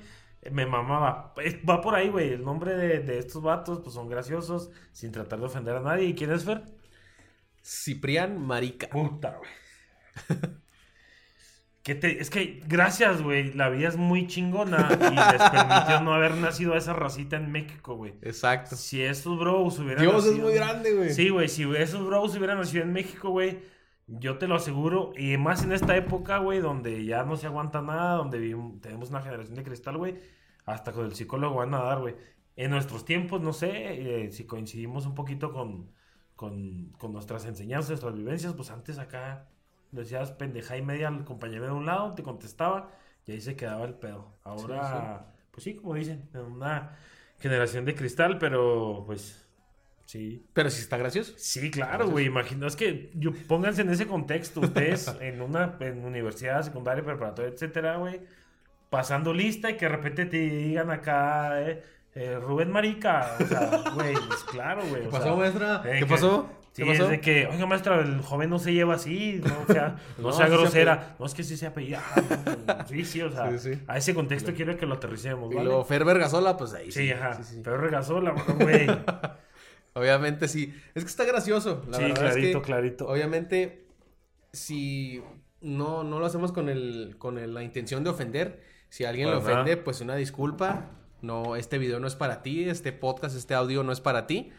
Me 0.50 0.66
mamaba. 0.66 1.32
Va 1.68 1.80
por 1.80 1.94
ahí, 1.94 2.08
güey. 2.08 2.32
El 2.32 2.44
nombre 2.44 2.74
de, 2.74 2.98
de 3.00 3.18
estos 3.18 3.40
vatos, 3.40 3.78
pues 3.80 3.94
son 3.94 4.08
graciosos, 4.08 4.70
sin 4.90 5.12
tratar 5.12 5.38
de 5.38 5.44
ofender 5.46 5.76
a 5.76 5.80
nadie. 5.80 6.06
¿Y 6.06 6.14
quién 6.14 6.32
es 6.32 6.44
Fer? 6.44 6.62
Ciprián 7.64 8.38
Marica. 8.40 8.88
Puta, 8.88 9.38
güey. 9.38 9.50
Que 11.82 11.94
te, 11.94 12.18
es 12.20 12.30
que, 12.30 12.62
gracias, 12.66 13.20
güey. 13.20 13.52
La 13.52 13.68
vida 13.68 13.88
es 13.88 13.96
muy 13.96 14.26
chingona 14.26 14.88
y 14.90 15.14
les 15.32 15.50
permitió 15.50 16.00
no 16.00 16.14
haber 16.14 16.34
nacido 16.36 16.72
a 16.72 16.78
esa 16.78 16.94
racita 16.94 17.36
en 17.36 17.52
México, 17.52 17.94
güey. 17.94 18.14
Exacto. 18.22 18.74
Si 18.74 19.02
esos 19.02 19.38
bros 19.38 19.78
hubieran 19.78 20.02
Dios 20.02 20.24
es 20.24 20.30
nacido- 20.32 20.44
muy 20.46 20.54
grande, 20.54 20.94
güey. 20.94 21.10
Sí, 21.10 21.28
güey, 21.28 21.48
si 21.48 21.64
esos 21.76 22.06
bros 22.06 22.34
hubieran 22.36 22.56
nacido 22.58 22.84
en 22.84 22.92
México, 22.94 23.28
güey, 23.30 23.58
yo 24.06 24.38
te 24.38 24.48
lo 24.48 24.54
aseguro. 24.54 25.12
Y 25.14 25.36
más 25.36 25.62
en 25.62 25.72
esta 25.72 25.94
época, 25.94 26.38
güey, 26.38 26.60
donde 26.60 27.04
ya 27.04 27.22
no 27.24 27.36
se 27.36 27.46
aguanta 27.48 27.82
nada, 27.82 28.14
donde 28.16 28.38
vivimos- 28.38 28.80
tenemos 28.80 29.10
una 29.10 29.20
generación 29.20 29.54
de 29.56 29.62
cristal, 29.64 29.98
güey, 29.98 30.18
hasta 30.64 30.92
con 30.92 31.04
el 31.04 31.14
psicólogo 31.14 31.56
van 31.56 31.74
a 31.74 31.80
dar, 31.82 31.98
güey. 32.00 32.16
En 32.56 32.70
nuestros 32.70 33.04
tiempos, 33.04 33.42
no 33.42 33.52
sé, 33.52 34.24
eh, 34.24 34.32
si 34.32 34.46
coincidimos 34.46 35.04
un 35.04 35.14
poquito 35.14 35.52
con, 35.52 35.90
con, 36.36 36.92
con 36.98 37.12
nuestras 37.12 37.44
enseñanzas, 37.44 37.90
nuestras 37.90 38.14
vivencias, 38.14 38.52
pues 38.54 38.70
antes 38.70 38.98
acá 38.98 39.48
decías 39.92 40.32
pendeja 40.32 40.76
y 40.76 40.82
media 40.82 41.08
al 41.08 41.24
compañero 41.24 41.66
de 41.66 41.72
un 41.72 41.86
lado, 41.86 42.14
te 42.14 42.22
contestaba 42.22 42.90
y 43.26 43.32
ahí 43.32 43.40
se 43.40 43.56
quedaba 43.56 43.84
el 43.84 43.94
pedo. 43.94 44.34
Ahora, 44.42 45.26
pues 45.50 45.64
sí, 45.64 45.74
como 45.74 45.94
dicen, 45.94 46.28
en 46.34 46.40
una 46.40 46.96
generación 47.38 47.84
de 47.84 47.94
cristal, 47.94 48.38
pero 48.38 49.04
pues 49.06 49.46
sí. 50.04 50.44
Pero 50.52 50.70
sí 50.70 50.80
está 50.80 50.96
gracioso. 50.96 51.32
Sí, 51.36 51.70
claro, 51.70 52.08
güey. 52.10 52.26
Imagino, 52.26 52.66
es 52.66 52.76
que 52.76 53.10
yo, 53.14 53.32
pónganse 53.48 53.82
en 53.82 53.90
ese 53.90 54.06
contexto. 54.06 54.60
Ustedes 54.60 55.08
en 55.20 55.40
una 55.40 55.76
en 55.80 56.04
universidad, 56.04 56.62
secundaria, 56.62 57.04
preparatoria, 57.04 57.52
etcétera, 57.52 57.96
güey. 57.96 58.20
Pasando 58.90 59.32
lista 59.32 59.70
y 59.70 59.76
que 59.76 59.86
de 59.86 59.92
repente 59.92 60.26
te 60.26 60.36
digan 60.36 60.90
acá, 60.90 61.62
eh, 61.62 61.82
eh, 62.14 62.38
Rubén 62.40 62.70
Marica. 62.70 63.36
O 63.40 63.46
sea, 63.46 63.82
güey, 63.94 64.14
pues 64.14 64.44
claro, 64.50 64.82
güey. 64.88 65.02
¿Qué 65.02 65.08
pasó, 65.08 65.24
sea, 65.24 65.34
maestra? 65.36 65.82
eh, 65.84 65.90
¿Qué 65.94 65.98
que- 66.00 66.06
pasó? 66.06 66.48
Sí, 66.72 66.82
¿Qué 66.82 66.90
pasó? 66.90 67.04
es 67.04 67.10
de 67.10 67.20
que, 67.20 67.46
oiga, 67.46 67.66
maestra, 67.66 68.00
el 68.00 68.20
joven 68.20 68.50
no 68.50 68.58
se 68.58 68.72
lleva 68.72 68.94
así, 68.94 69.40
no, 69.46 69.54
o 69.68 69.72
sea, 69.72 69.96
no, 70.18 70.24
No, 70.24 70.32
sea 70.32 70.46
sí 70.46 70.52
se 70.52 70.58
grosera. 70.58 71.14
no, 71.20 71.26
es 71.26 71.32
que 71.34 71.44
sí 71.44 71.56
se 71.56 71.66
apellida. 71.68 72.02
Ah, 72.66 72.84
Sí, 72.88 73.04
sí, 73.04 73.22
o 73.22 73.30
sea, 73.30 73.56
Sí, 73.56 73.74
sí. 73.74 73.80
a 73.86 73.96
ese 73.96 74.12
contexto 74.12 74.52
quiero 74.54 74.76
que 74.76 74.84
lo 74.84 74.94
aterricemos, 74.94 75.52
Y 75.52 75.54
¿vale? 75.54 75.66
luego 75.68 75.84
Fer 75.84 76.04
Vergasola, 76.04 76.56
pues 76.56 76.74
ahí 76.74 76.90
sí. 76.90 77.02
Sí, 77.06 77.12
ajá. 77.12 77.34
sí, 77.34 77.44
sí. 77.44 77.60
Pero 77.62 77.76
regazó 77.78 78.20
la 78.20 78.32
güey. 78.32 78.86
Obviamente 79.94 80.48
sí. 80.48 80.74
Es 80.96 81.04
que 81.04 81.10
está 81.10 81.24
gracioso. 81.24 81.84
La 81.88 81.98
Sí, 81.98 82.02
verdad 82.04 82.20
clarito, 82.20 82.46
es 82.48 82.54
que, 82.56 82.62
clarito. 82.62 83.08
Obviamente, 83.08 83.86
si 84.52 85.22
no, 85.60 86.02
no 86.02 86.18
lo 86.18 86.26
hacemos 86.26 86.50
con, 86.50 86.68
el, 86.68 87.14
con 87.18 87.38
el- 87.38 87.54
la 87.54 87.62
intención 87.62 88.02
de 88.02 88.10
ofender, 88.10 88.62
si 88.88 89.04
alguien 89.04 89.30
le 89.30 89.36
ofende, 89.36 89.76
pues 89.76 90.00
una 90.00 90.16
disculpa. 90.16 90.90
No, 91.24 91.56
este 91.56 91.78
video 91.78 92.00
no 92.00 92.06
es 92.06 92.14
para 92.14 92.42
ti, 92.42 92.68
este 92.68 92.92
podcast, 92.92 93.36
este 93.36 93.54
audio 93.54 93.82
no 93.82 93.92
es 93.92 94.00
para 94.00 94.26
ti. 94.26 94.52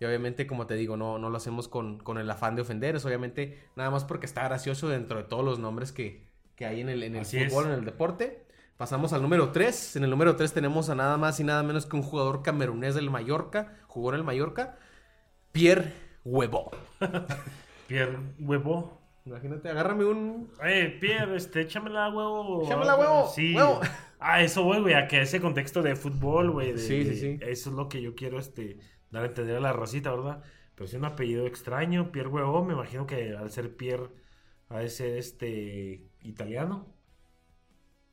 Y 0.00 0.04
obviamente, 0.04 0.46
como 0.46 0.66
te 0.66 0.74
digo, 0.74 0.96
no, 0.96 1.18
no 1.18 1.28
lo 1.30 1.36
hacemos 1.36 1.68
con, 1.68 1.98
con 1.98 2.18
el 2.18 2.30
afán 2.30 2.56
de 2.56 2.62
ofender. 2.62 2.96
Es 2.96 3.04
obviamente 3.04 3.58
nada 3.76 3.90
más 3.90 4.04
porque 4.04 4.26
está 4.26 4.44
gracioso 4.44 4.88
dentro 4.88 5.18
de 5.18 5.24
todos 5.24 5.44
los 5.44 5.58
nombres 5.58 5.92
que, 5.92 6.28
que 6.54 6.66
hay 6.66 6.80
en 6.80 6.88
el, 6.88 7.02
en 7.02 7.16
el 7.16 7.24
fútbol, 7.24 7.64
es. 7.64 7.70
en 7.70 7.78
el 7.78 7.84
deporte. 7.84 8.46
Pasamos 8.76 9.12
al 9.12 9.22
número 9.22 9.50
3. 9.50 9.96
En 9.96 10.04
el 10.04 10.10
número 10.10 10.36
3 10.36 10.52
tenemos 10.52 10.88
a 10.88 10.94
nada 10.94 11.16
más 11.16 11.40
y 11.40 11.44
nada 11.44 11.64
menos 11.64 11.86
que 11.86 11.96
un 11.96 12.02
jugador 12.02 12.42
camerunés 12.42 12.94
del 12.94 13.10
Mallorca. 13.10 13.76
Jugó 13.88 14.10
en 14.10 14.16
el 14.16 14.24
Mallorca. 14.24 14.78
Pierre 15.50 15.92
Huevo. 16.24 16.70
Pierre 17.88 18.18
Huevo. 18.38 18.97
Imagínate, 19.28 19.68
agárrame 19.68 20.04
un. 20.04 20.50
Eh, 20.64 20.96
Pierre, 21.00 21.36
este, 21.36 21.62
échamela, 21.62 22.08
huevo. 22.08 22.64
Échamela, 22.64 22.96
huevo, 22.96 23.28
Sí. 23.28 23.54
huevo. 23.54 23.80
Ah, 24.20 24.42
eso, 24.42 24.64
güey, 24.64 24.80
güey, 24.80 24.94
a 24.94 25.06
que 25.06 25.20
ese 25.20 25.40
contexto 25.40 25.82
de 25.82 25.94
fútbol, 25.96 26.50
güey. 26.50 26.72
de- 26.72 26.78
Sí, 26.78 27.02
sí, 27.04 27.08
de- 27.10 27.14
sí. 27.16 27.38
Eso 27.42 27.70
es 27.70 27.76
lo 27.76 27.88
que 27.88 28.00
yo 28.02 28.14
quiero, 28.14 28.38
este, 28.38 28.78
dar 29.10 29.22
a 29.22 29.26
entender 29.26 29.56
a 29.56 29.60
la 29.60 29.72
racita, 29.72 30.10
¿verdad? 30.10 30.42
Pero 30.74 30.86
es 30.86 30.94
un 30.94 31.04
apellido 31.04 31.46
extraño, 31.46 32.10
Pierre 32.10 32.28
Huevo, 32.28 32.64
me 32.64 32.72
imagino 32.74 33.06
que 33.06 33.36
al 33.36 33.50
ser 33.50 33.76
Pierre, 33.76 34.08
ha 34.70 34.78
de 34.80 34.88
ser, 34.88 35.16
este, 35.18 36.08
italiano. 36.22 36.86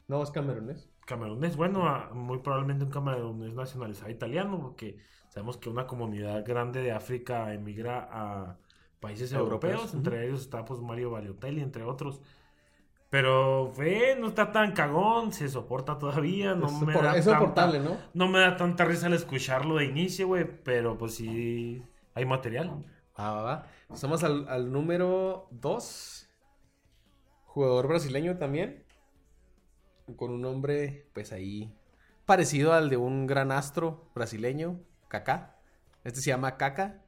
No, 0.07 0.21
es 0.21 0.31
camerunés. 0.31 0.89
Camerunés, 1.05 1.55
bueno, 1.55 1.87
a- 1.87 2.11
muy 2.13 2.39
probablemente 2.39 2.83
un 2.85 2.91
camerunés 2.91 3.53
nacionalizado 3.53 4.09
italiano, 4.11 4.59
porque 4.61 4.97
sabemos 5.29 5.57
que 5.57 5.69
una 5.69 5.87
comunidad 5.87 6.43
grande 6.45 6.81
de 6.81 6.91
África 6.91 7.53
emigra 7.53 8.07
a 8.11 8.57
países 8.99 9.31
Europeos, 9.33 9.93
entre 9.93 10.25
ellos 10.25 10.41
está 10.41 10.65
pues 10.65 10.79
Mario 10.81 11.11
Baliotelli, 11.11 11.61
entre 11.61 11.83
otros. 11.83 12.21
Pero, 13.09 13.71
ve, 13.73 14.17
no 14.19 14.27
está 14.27 14.51
tan 14.51 14.73
cagón, 14.73 15.31
se 15.31 15.47
soporta 15.47 15.97
todavía, 15.97 16.53
no 16.55 16.65
es 16.67 16.81
me 16.81 16.93
da 16.93 17.15
es 17.15 17.23
tanta- 17.25 17.39
soportable, 17.39 17.79
¿no? 17.79 17.97
No 18.13 18.27
me 18.27 18.39
da 18.39 18.57
tanta 18.57 18.83
risa 18.83 19.05
al 19.07 19.13
escucharlo 19.13 19.75
de 19.75 19.85
inicio, 19.85 20.27
güey, 20.27 20.45
pero 20.63 20.97
pues 20.97 21.15
sí 21.15 21.81
hay 22.13 22.25
material. 22.25 22.83
Va, 23.17 23.31
va, 23.31 23.41
va. 23.43 23.67
Pasamos 23.87 24.23
al, 24.23 24.49
al 24.49 24.71
número 24.71 25.47
2. 25.51 26.29
Jugador 27.45 27.87
brasileño 27.87 28.37
también. 28.37 28.83
Con 30.17 30.31
un 30.31 30.41
nombre, 30.41 31.07
pues 31.13 31.31
ahí. 31.31 31.73
Parecido 32.25 32.73
al 32.73 32.89
de 32.89 32.97
un 32.97 33.27
gran 33.27 33.51
astro 33.51 34.09
brasileño, 34.13 34.81
Kaká. 35.07 35.54
Este 36.05 36.21
se 36.21 36.29
llama 36.29 36.55
Kaká. 36.55 37.01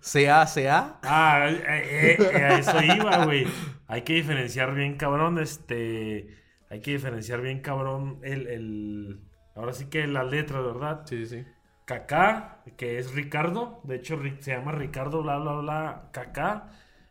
C-A-C-A. 0.00 1.00
Ah, 1.02 1.48
eh, 1.50 2.16
eh, 2.16 2.16
eh, 2.20 2.44
a 2.44 2.58
eso 2.58 2.80
iba, 2.80 3.24
güey. 3.24 3.46
Hay 3.88 4.02
que 4.02 4.14
diferenciar 4.14 4.72
bien, 4.74 4.96
cabrón, 4.96 5.38
este... 5.38 6.28
Hay 6.70 6.80
que 6.80 6.92
diferenciar 6.92 7.40
bien, 7.40 7.60
cabrón, 7.60 8.20
el... 8.22 8.46
el... 8.46 9.20
Ahora 9.56 9.72
sí 9.72 9.86
que 9.86 10.06
las 10.06 10.30
letras, 10.30 10.62
¿verdad? 10.64 11.02
Sí, 11.06 11.26
sí. 11.26 11.44
Kaká, 11.84 12.62
que 12.76 12.98
es 12.98 13.12
Ricardo. 13.14 13.80
De 13.82 13.96
hecho, 13.96 14.20
se 14.38 14.52
llama 14.52 14.70
Ricardo, 14.70 15.22
bla, 15.22 15.38
bla, 15.38 15.54
bla, 15.54 16.10
Kaká. 16.12 16.68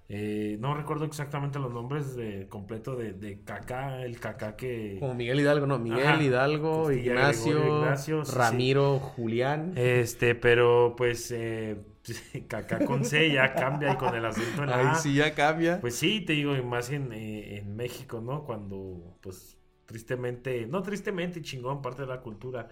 Eh, 0.09 0.57
no 0.61 0.73
recuerdo 0.73 1.03
exactamente 1.03 1.59
los 1.59 1.73
nombres 1.73 2.15
de, 2.15 2.47
completo 2.47 2.95
de, 2.95 3.11
de 3.11 3.43
Kaká, 3.43 4.03
el 4.03 4.19
Kaká 4.19 4.55
que... 4.55 4.97
Como 4.99 5.13
Miguel 5.13 5.41
Hidalgo, 5.41 5.65
¿no? 5.65 5.79
Miguel 5.79 6.07
Ajá. 6.07 6.23
Hidalgo, 6.23 6.91
Ignacio, 6.91 7.81
Ignacio, 7.81 8.23
sí, 8.23 8.31
sí. 8.31 8.37
Ramiro, 8.37 8.99
Julián. 8.99 9.73
Este, 9.75 10.33
pero 10.35 10.95
pues... 10.97 11.31
Eh, 11.31 11.77
Kaká 12.47 12.85
con 12.85 13.03
C 13.03 13.31
ya 13.31 13.53
cambia 13.53 13.93
y 13.93 13.97
con 13.97 14.15
el 14.15 14.25
acento 14.25 14.63
en 14.63 14.69
la 14.69 14.91
Ahí 14.91 14.95
sí 15.01 15.13
ya 15.13 15.35
cambia. 15.35 15.81
Pues 15.81 15.95
sí, 15.95 16.21
te 16.21 16.33
digo, 16.33 16.55
y 16.55 16.61
más 16.61 16.89
en, 16.89 17.11
eh, 17.11 17.57
en 17.57 17.75
México, 17.75 18.21
¿no? 18.21 18.45
Cuando, 18.45 19.17
pues, 19.21 19.57
tristemente, 19.85 20.65
no 20.67 20.83
tristemente, 20.83 21.41
chingón, 21.41 21.81
parte 21.81 22.03
de 22.03 22.07
la 22.07 22.21
cultura, 22.21 22.69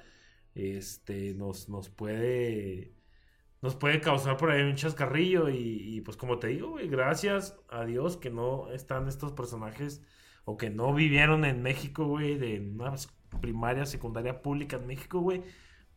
este, 0.54 1.34
nos, 1.34 1.68
nos 1.68 1.90
puede, 1.90 2.94
nos 3.66 3.76
puede 3.76 4.00
causar 4.00 4.38
por 4.38 4.52
ahí 4.52 4.62
un 4.62 4.76
chascarrillo 4.76 5.50
y, 5.50 5.58
y, 5.58 6.02
pues 6.02 6.18
como 6.18 6.38
te 6.38 6.48
digo, 6.48 6.70
güey, 6.70 6.88
gracias 6.88 7.58
a 7.68 7.84
Dios 7.84 8.16
que 8.16 8.30
no 8.30 8.72
están 8.72 9.08
estos 9.08 9.32
personajes 9.32 10.04
o 10.46 10.56
que 10.56 10.70
no 10.70 10.94
vivieron 10.94 11.46
en 11.46 11.64
México, 11.64 12.06
güey, 12.06 12.38
de 12.38 12.60
una 12.60 12.94
primaria, 13.42 13.88
secundaria 13.88 14.44
pública 14.44 14.76
en 14.76 14.86
México, 14.86 15.20
güey, 15.20 15.42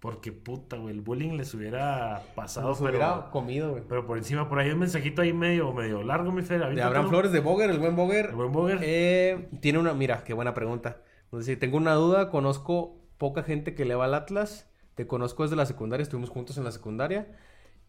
porque 0.00 0.32
puta, 0.32 0.78
güey, 0.78 0.94
el 0.94 1.02
bullying 1.02 1.36
les 1.36 1.52
hubiera 1.52 2.22
pasado, 2.34 2.68
Nos 2.68 2.78
pero... 2.78 2.90
hubiera 2.90 3.30
comido, 3.30 3.72
güey. 3.72 3.82
Pero 3.86 4.06
por 4.06 4.16
encima, 4.16 4.48
por 4.48 4.60
ahí 4.60 4.70
un 4.70 4.78
mensajito 4.78 5.20
ahí 5.20 5.34
medio, 5.34 5.70
medio 5.74 6.02
largo, 6.02 6.32
mi 6.32 6.40
Fer. 6.40 6.74
De. 6.74 6.80
Abraham 6.80 7.10
Flores 7.10 7.32
de 7.32 7.40
Boger, 7.40 7.68
el 7.68 7.78
buen 7.78 7.96
Boger. 7.96 8.30
El 8.30 8.36
buen 8.36 8.50
Boger. 8.50 8.78
Eh, 8.80 9.50
tiene 9.60 9.78
una, 9.78 9.92
mira, 9.92 10.24
qué 10.24 10.32
buena 10.32 10.54
pregunta. 10.54 11.02
Entonces, 11.24 11.58
tengo 11.58 11.76
una 11.76 11.92
duda, 11.92 12.30
conozco 12.30 12.96
poca 13.18 13.42
gente 13.42 13.74
que 13.74 13.84
le 13.84 13.94
va 13.94 14.06
al 14.06 14.14
Atlas, 14.14 14.70
te 14.94 15.06
conozco 15.06 15.42
desde 15.42 15.56
la 15.56 15.66
secundaria, 15.66 16.02
estuvimos 16.02 16.30
juntos 16.30 16.56
en 16.56 16.64
la 16.64 16.72
secundaria, 16.72 17.28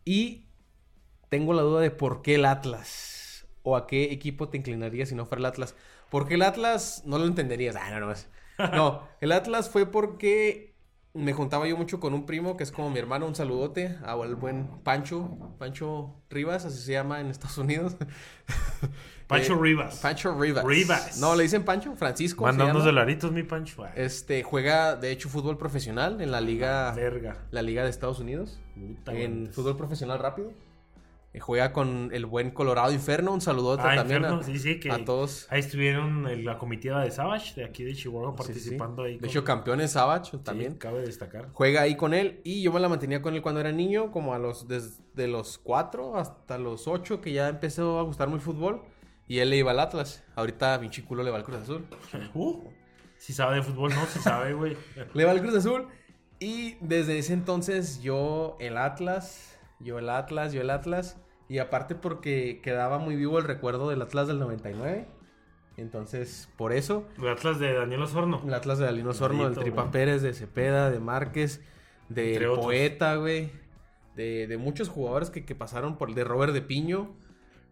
y 0.09 0.47
tengo 1.29 1.53
la 1.53 1.61
duda 1.61 1.81
de 1.81 1.91
por 1.91 2.23
qué 2.23 2.35
el 2.35 2.45
Atlas, 2.45 3.47
o 3.61 3.75
a 3.75 3.85
qué 3.85 4.05
equipo 4.05 4.49
te 4.49 4.57
inclinarías 4.57 5.09
si 5.09 5.15
no 5.15 5.27
fuera 5.27 5.41
el 5.41 5.45
Atlas. 5.45 5.75
Porque 6.09 6.33
el 6.33 6.41
Atlas 6.41 7.03
no 7.05 7.19
lo 7.19 7.27
entenderías, 7.27 7.75
ah, 7.75 7.91
no, 7.91 7.99
no, 7.99 8.15
No, 8.73 9.07
el 9.21 9.31
Atlas 9.31 9.69
fue 9.69 9.85
porque 9.85 10.68
me 11.13 11.33
juntaba 11.33 11.67
yo 11.67 11.75
mucho 11.75 11.99
con 11.99 12.13
un 12.13 12.25
primo 12.25 12.55
que 12.55 12.63
es 12.63 12.71
como 12.71 12.89
mi 12.89 12.99
hermano, 12.99 13.25
un 13.25 13.35
saludote 13.35 13.97
al 14.03 14.35
buen 14.35 14.67
Pancho, 14.83 15.53
Pancho 15.57 16.13
Rivas, 16.29 16.65
así 16.65 16.77
se 16.79 16.91
llama 16.93 17.19
en 17.19 17.27
Estados 17.27 17.57
Unidos. 17.57 17.95
Pancho 19.27 19.53
Eh, 19.53 19.57
Rivas. 19.61 19.99
Pancho 19.99 20.33
Rivas. 20.39 20.63
Rivas. 20.65 21.17
No, 21.19 21.35
le 21.35 21.43
dicen 21.43 21.63
Pancho, 21.63 21.95
Francisco. 21.95 22.43
Mandando 22.45 22.79
dolaritos, 22.79 23.31
mi 23.31 23.43
Pancho. 23.43 23.83
Ay, 23.83 23.91
Este, 23.95 24.41
juega 24.43 24.95
de 24.95 25.11
hecho 25.11 25.29
fútbol 25.29 25.57
profesional 25.57 26.19
en 26.21 26.31
la 26.31 26.41
liga, 26.41 26.91
Verga. 26.93 27.37
la 27.51 27.61
liga 27.61 27.83
de 27.83 27.89
Estados 27.89 28.19
Unidos, 28.19 28.59
Puta, 28.75 29.13
en 29.13 29.49
fútbol 29.51 29.77
profesional 29.77 30.19
rápido. 30.19 30.51
Eh, 31.31 31.39
juega 31.39 31.71
con 31.73 32.09
el 32.11 32.25
buen 32.25 32.49
Colorado 32.49 32.91
Inferno, 32.91 33.31
un 33.33 33.39
saludote 33.41 33.83
Ah, 33.85 33.95
también 33.97 34.21
Inferno, 34.23 34.39
a, 34.41 34.43
sí, 34.43 34.57
sí, 34.57 34.79
que 34.79 34.89
a 34.91 35.05
todos. 35.05 35.45
Ahí 35.51 35.59
estuvieron 35.59 36.27
en 36.27 36.43
la 36.43 36.57
comitiva 36.57 37.03
de 37.03 37.11
Savage, 37.11 37.53
de 37.53 37.65
aquí 37.65 37.83
de 37.83 37.93
Chihuahua, 37.93 38.31
sí, 38.31 38.37
participando 38.37 39.03
ahí. 39.03 39.13
De 39.13 39.19
con- 39.19 39.29
hecho, 39.29 39.43
campeones 39.43 39.91
Savage 39.91 40.31
Sí, 40.31 40.37
también. 40.43 40.75
cabe 40.75 41.01
destacar. 41.01 41.49
Juega 41.53 41.81
ahí 41.81 41.95
con 41.95 42.15
él 42.15 42.41
y 42.43 42.63
yo 42.63 42.73
me 42.73 42.79
la 42.79 42.89
mantenía 42.89 43.21
con 43.21 43.35
él 43.35 43.43
cuando 43.43 43.61
era 43.61 43.71
niño, 43.71 44.11
como 44.11 44.33
a 44.33 44.39
los 44.39 44.67
desde 44.67 45.27
los 45.27 45.59
4 45.59 46.17
hasta 46.17 46.57
los 46.57 46.87
8 46.87 47.21
que 47.21 47.31
ya 47.31 47.47
empezó 47.47 47.99
a 47.99 48.01
gustarme 48.01 48.33
el 48.33 48.41
fútbol 48.41 48.81
y 49.27 49.37
él 49.37 49.51
le 49.51 49.57
iba 49.57 49.69
al 49.69 49.79
Atlas. 49.79 50.23
Ahorita 50.35 50.79
pinche 50.79 51.03
culo 51.03 51.21
le 51.21 51.29
va 51.29 51.37
al 51.37 51.43
Cruz 51.43 51.57
Azul. 51.59 51.85
Uh, 52.33 52.69
si 53.17 53.33
sabe 53.33 53.57
de 53.57 53.61
fútbol, 53.61 53.93
no, 53.93 54.03
si 54.07 54.17
sabe, 54.17 54.53
güey. 54.53 54.75
Le 55.13 55.25
va 55.25 55.31
al 55.31 55.41
Cruz 55.41 55.53
Azul 55.53 55.87
y 56.39 56.75
desde 56.81 57.19
ese 57.19 57.33
entonces 57.33 58.01
yo 58.01 58.55
el 58.59 58.77
Atlas, 58.77 59.48
yo 59.79 59.99
el 59.99 60.09
Atlas, 60.09 60.53
yo 60.53 60.61
el 60.61 60.69
Atlas 60.69 61.17
y 61.47 61.57
aparte 61.59 61.95
porque 61.95 62.59
quedaba 62.61 62.97
muy 62.99 63.15
vivo 63.15 63.39
el 63.39 63.45
recuerdo 63.45 63.89
del 63.89 64.01
Atlas 64.01 64.27
del 64.27 64.39
99. 64.39 65.07
Entonces, 65.77 66.49
por 66.57 66.73
eso 66.73 67.07
El 67.17 67.29
Atlas 67.29 67.57
de 67.59 67.73
Daniel 67.73 68.01
Osorno. 68.03 68.41
El 68.45 68.53
Atlas 68.53 68.79
de 68.79 68.87
Alino 68.87 69.13
Sorno, 69.13 69.45
del 69.49 69.57
Tripa 69.57 69.83
güey. 69.83 69.91
Pérez, 69.91 70.21
de 70.21 70.33
Cepeda, 70.33 70.89
de 70.89 70.99
Márquez, 70.99 71.61
otros. 72.49 72.65
Poeta, 72.65 73.15
güey. 73.15 73.51
De, 74.15 74.47
de 74.47 74.57
muchos 74.57 74.89
jugadores 74.89 75.29
que, 75.29 75.45
que 75.45 75.55
pasaron 75.55 75.97
por. 75.97 76.13
De 76.13 76.23
Robert 76.25 76.51
de 76.53 76.61
Piño. 76.61 77.15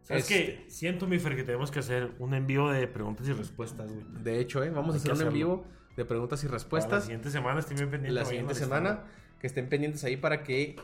¿Sabes 0.03 0.23
Este, 0.31 0.63
qué? 0.63 0.69
Siento, 0.71 1.05
mi 1.05 1.19
Fer, 1.19 1.35
que 1.35 1.43
tenemos 1.43 1.69
que 1.69 1.79
hacer 1.79 2.11
un 2.19 2.33
envío 2.33 2.69
de 2.69 2.87
preguntas 2.87 3.27
y 3.27 3.33
respuestas, 3.33 3.91
güey. 3.91 4.05
De 4.23 4.39
hecho, 4.39 4.63
¿eh? 4.63 4.69
vamos 4.69 4.95
a 4.95 4.97
hacer 4.99 5.09
que 5.09 5.15
un 5.15 5.21
en 5.21 5.27
hacerlo. 5.27 5.33
vivo 5.33 5.65
de 5.97 6.05
preguntas 6.05 6.41
y 6.43 6.45
Para 6.47 6.53
La 6.53 6.57
respuestas. 6.59 7.03
siguiente 7.03 7.29
semana 7.29 7.59
estoy 7.59 7.75
bien 7.75 7.89
pendiente. 7.89 8.17
La 8.17 8.23
siguiente 8.25 8.55
semana. 8.55 9.03
Que 9.41 9.47
estén 9.47 9.67
pendientes 9.67 10.03
ahí 10.05 10.15
para 10.15 10.43
que 10.43 10.77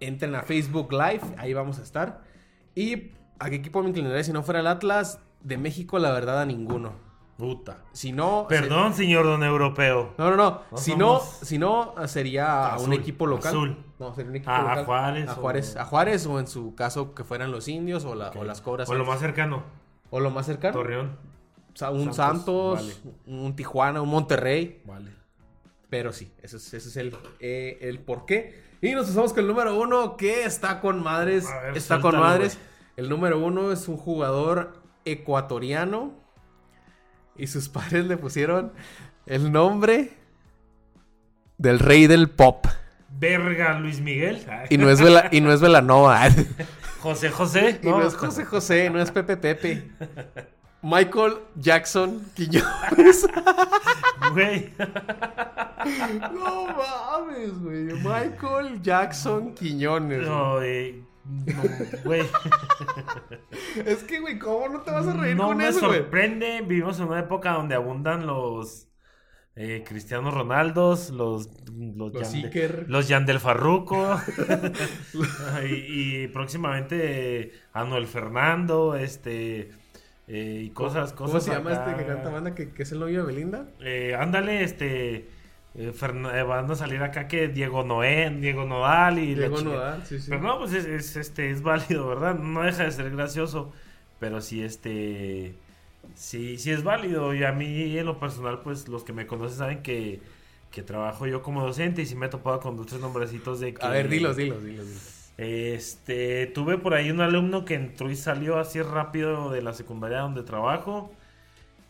entren 0.00 0.34
a 0.34 0.42
Facebook 0.42 0.92
Live. 0.92 1.22
Ahí 1.36 1.52
vamos 1.54 1.78
a 1.78 1.82
estar. 1.82 2.22
Y 2.74 3.12
a 3.38 3.50
qué 3.50 3.56
equipo 3.56 3.82
me 3.82 3.88
inclinaría 3.90 4.22
si 4.24 4.32
no 4.32 4.42
fuera 4.42 4.60
el 4.60 4.66
Atlas 4.66 5.20
de 5.42 5.58
México, 5.58 5.98
la 5.98 6.12
verdad, 6.12 6.40
a 6.40 6.46
ninguno. 6.46 6.92
Puta. 7.36 7.78
Si 7.92 8.10
no. 8.10 8.46
Perdón, 8.48 8.94
señor 8.94 9.24
don 9.24 9.44
europeo. 9.44 10.12
No, 10.18 10.30
no, 10.30 10.36
no. 10.36 10.62
No 10.72 10.76
si, 10.78 10.90
somos- 10.92 10.98
no 11.40 11.46
si 11.46 11.58
no, 11.58 11.94
sería 12.08 12.74
a 12.74 12.78
un 12.78 12.92
equipo 12.92 13.26
local. 13.28 13.48
azul. 13.50 13.84
No, 14.00 14.12
sería 14.14 14.30
un 14.30 14.36
equipo 14.36 14.50
Ah, 14.50 14.58
a 14.58 14.62
local. 14.62 14.84
Juárez 14.84 15.28
A 15.28 15.32
o- 15.32 15.36
Juárez, 15.36 15.76
a 15.76 15.84
Juárez 15.84 16.26
o 16.26 16.40
en 16.40 16.46
su 16.48 16.74
caso 16.74 17.14
que 17.14 17.22
fueran 17.22 17.52
los 17.52 17.68
indios 17.68 18.04
o, 18.04 18.16
la- 18.16 18.30
o 18.30 18.42
las 18.42 18.60
cobras. 18.60 18.88
O 18.88 18.94
lo 18.94 19.04
más 19.04 19.20
cercano, 19.20 19.62
o 20.10 20.18
lo 20.18 20.30
más 20.30 20.46
cercano. 20.46 20.72
Torreón. 20.74 21.16
Un 21.92 22.12
Santos, 22.12 22.16
Santos, 22.16 23.00
un 23.26 23.54
Tijuana, 23.54 24.02
un 24.02 24.08
Monterrey. 24.08 24.82
Vale. 24.84 25.12
Pero 25.88 26.12
sí, 26.12 26.32
ese 26.42 26.56
es, 26.56 26.74
ese 26.74 26.88
es 26.88 26.96
el, 26.96 27.16
eh, 27.38 27.78
el 27.82 28.00
por 28.00 28.26
qué. 28.26 28.66
Y 28.80 28.92
nos 28.94 29.06
pasamos 29.08 29.32
con 29.32 29.40
el 29.42 29.48
número 29.48 29.78
uno 29.78 30.16
que 30.16 30.44
está 30.44 30.80
con 30.80 31.02
madres. 31.02 31.46
Ver, 31.64 31.76
está 31.76 32.00
con 32.00 32.18
madres. 32.18 32.58
El 32.96 33.08
número 33.08 33.38
uno 33.38 33.72
es 33.72 33.88
un 33.88 33.96
jugador 33.96 34.80
ecuatoriano. 35.04 36.12
Y 37.36 37.46
sus 37.48 37.68
padres 37.68 38.06
le 38.06 38.16
pusieron 38.16 38.72
el 39.26 39.50
nombre 39.52 40.12
del 41.56 41.78
rey 41.78 42.06
del 42.06 42.30
pop. 42.30 42.66
Verga, 43.10 43.78
Luis 43.80 44.00
Miguel. 44.00 44.46
Y 44.70 44.78
no 44.78 44.88
es, 44.90 45.00
Vela- 45.00 45.28
y 45.32 45.40
no 45.40 45.52
es 45.52 45.60
Velanova. 45.60 46.28
José 47.00 47.30
José. 47.30 47.80
y 47.82 47.86
no 47.86 48.02
es 48.06 48.14
José 48.14 48.44
José, 48.44 48.90
no 48.90 49.00
es 49.00 49.10
Pepe 49.10 49.36
Pepe. 49.36 49.90
Michael 50.82 51.38
Jackson 51.56 52.22
Quiñones. 52.34 53.26
Güey. 54.32 54.72
no 56.34 56.66
mames, 56.76 57.58
güey. 57.60 57.84
Michael 57.94 58.80
Jackson 58.82 59.54
Quiñones. 59.54 60.26
No, 60.26 60.60
eh, 60.62 61.02
no, 61.24 61.62
güey. 62.04 62.22
Es 63.84 64.02
que, 64.04 64.20
güey, 64.20 64.38
¿cómo 64.38 64.68
no 64.68 64.80
te 64.80 64.90
vas 64.90 65.06
a 65.06 65.12
reír 65.14 65.36
No 65.36 65.48
con 65.48 65.56
me 65.58 65.68
eso, 65.68 65.86
güey? 65.86 66.00
sorprende. 66.00 66.62
Vivimos 66.66 66.98
en 67.00 67.06
una 67.06 67.20
época 67.20 67.52
donde 67.52 67.74
abundan 67.74 68.26
los 68.26 68.88
eh, 69.56 69.84
Cristianos 69.86 70.32
Ronaldos, 70.34 71.10
los 71.10 71.48
los, 71.70 72.12
Los 72.12 72.32
Yande- 72.32 72.44
Iker. 72.46 72.84
los 72.88 73.08
Yandel 73.08 73.40
Farruco 73.40 74.18
y, 75.68 76.22
y 76.24 76.28
próximamente 76.28 77.40
eh, 77.40 77.52
Anuel 77.72 78.06
Fernando, 78.06 78.94
este 78.96 79.70
eh, 80.28 80.62
y 80.64 80.70
cosas, 80.70 81.12
¿Cómo 81.12 81.30
cosas. 81.32 81.44
se 81.44 81.52
llama 81.52 81.72
este 81.72 81.94
que 81.96 82.06
canta 82.06 82.30
banda 82.30 82.54
que, 82.54 82.70
que 82.72 82.82
es 82.82 82.92
el 82.92 83.00
novio 83.00 83.20
de 83.20 83.26
Belinda? 83.32 83.66
Eh, 83.80 84.14
ándale, 84.18 84.62
este 84.62 85.28
eh, 85.74 85.92
eh, 85.92 86.42
van 86.42 86.70
a 86.70 86.74
salir 86.74 87.02
acá 87.02 87.28
que 87.28 87.48
Diego 87.48 87.84
Noé, 87.84 88.30
Diego 88.30 88.64
Nodal 88.64 89.18
y 89.18 89.34
Diego 89.34 89.60
Nodal, 89.60 90.04
sí, 90.04 90.18
sí. 90.18 90.26
Pero 90.28 90.42
no, 90.42 90.58
pues 90.58 90.72
es, 90.72 90.86
es, 90.86 91.16
este, 91.16 91.50
es 91.50 91.62
válido, 91.62 92.08
¿verdad? 92.08 92.34
No 92.36 92.62
deja 92.62 92.84
de 92.84 92.92
ser 92.92 93.10
gracioso, 93.10 93.72
pero 94.18 94.40
sí, 94.40 94.62
este, 94.62 95.54
sí, 96.14 96.58
sí 96.58 96.70
es 96.70 96.82
válido. 96.82 97.34
Y 97.34 97.44
a 97.44 97.52
mí, 97.52 97.96
en 97.96 98.06
lo 98.06 98.18
personal, 98.18 98.60
pues 98.62 98.88
los 98.88 99.04
que 99.04 99.12
me 99.12 99.26
conocen 99.26 99.58
saben 99.58 99.82
que, 99.82 100.20
que 100.70 100.82
trabajo 100.82 101.26
yo 101.26 101.42
como 101.42 101.64
docente 101.64 102.02
y 102.02 102.06
sí 102.06 102.16
me 102.16 102.26
he 102.26 102.28
topado 102.28 102.60
con 102.60 102.76
dos 102.76 102.86
tres 102.86 103.00
nombrecitos 103.00 103.60
de 103.60 103.74
que... 103.74 103.86
A 103.86 103.90
ver, 103.90 104.08
dilos, 104.08 104.36
dilos, 104.36 104.64
dilos. 104.64 104.86
dilos. 104.86 105.14
Este, 105.38 106.46
tuve 106.48 106.78
por 106.78 106.94
ahí 106.94 107.12
un 107.12 107.20
alumno 107.20 107.64
que 107.64 107.74
entró 107.74 108.10
y 108.10 108.16
salió 108.16 108.58
así 108.58 108.82
rápido 108.82 109.52
de 109.52 109.62
la 109.62 109.72
secundaria 109.72 110.18
donde 110.18 110.42
trabajo, 110.42 111.12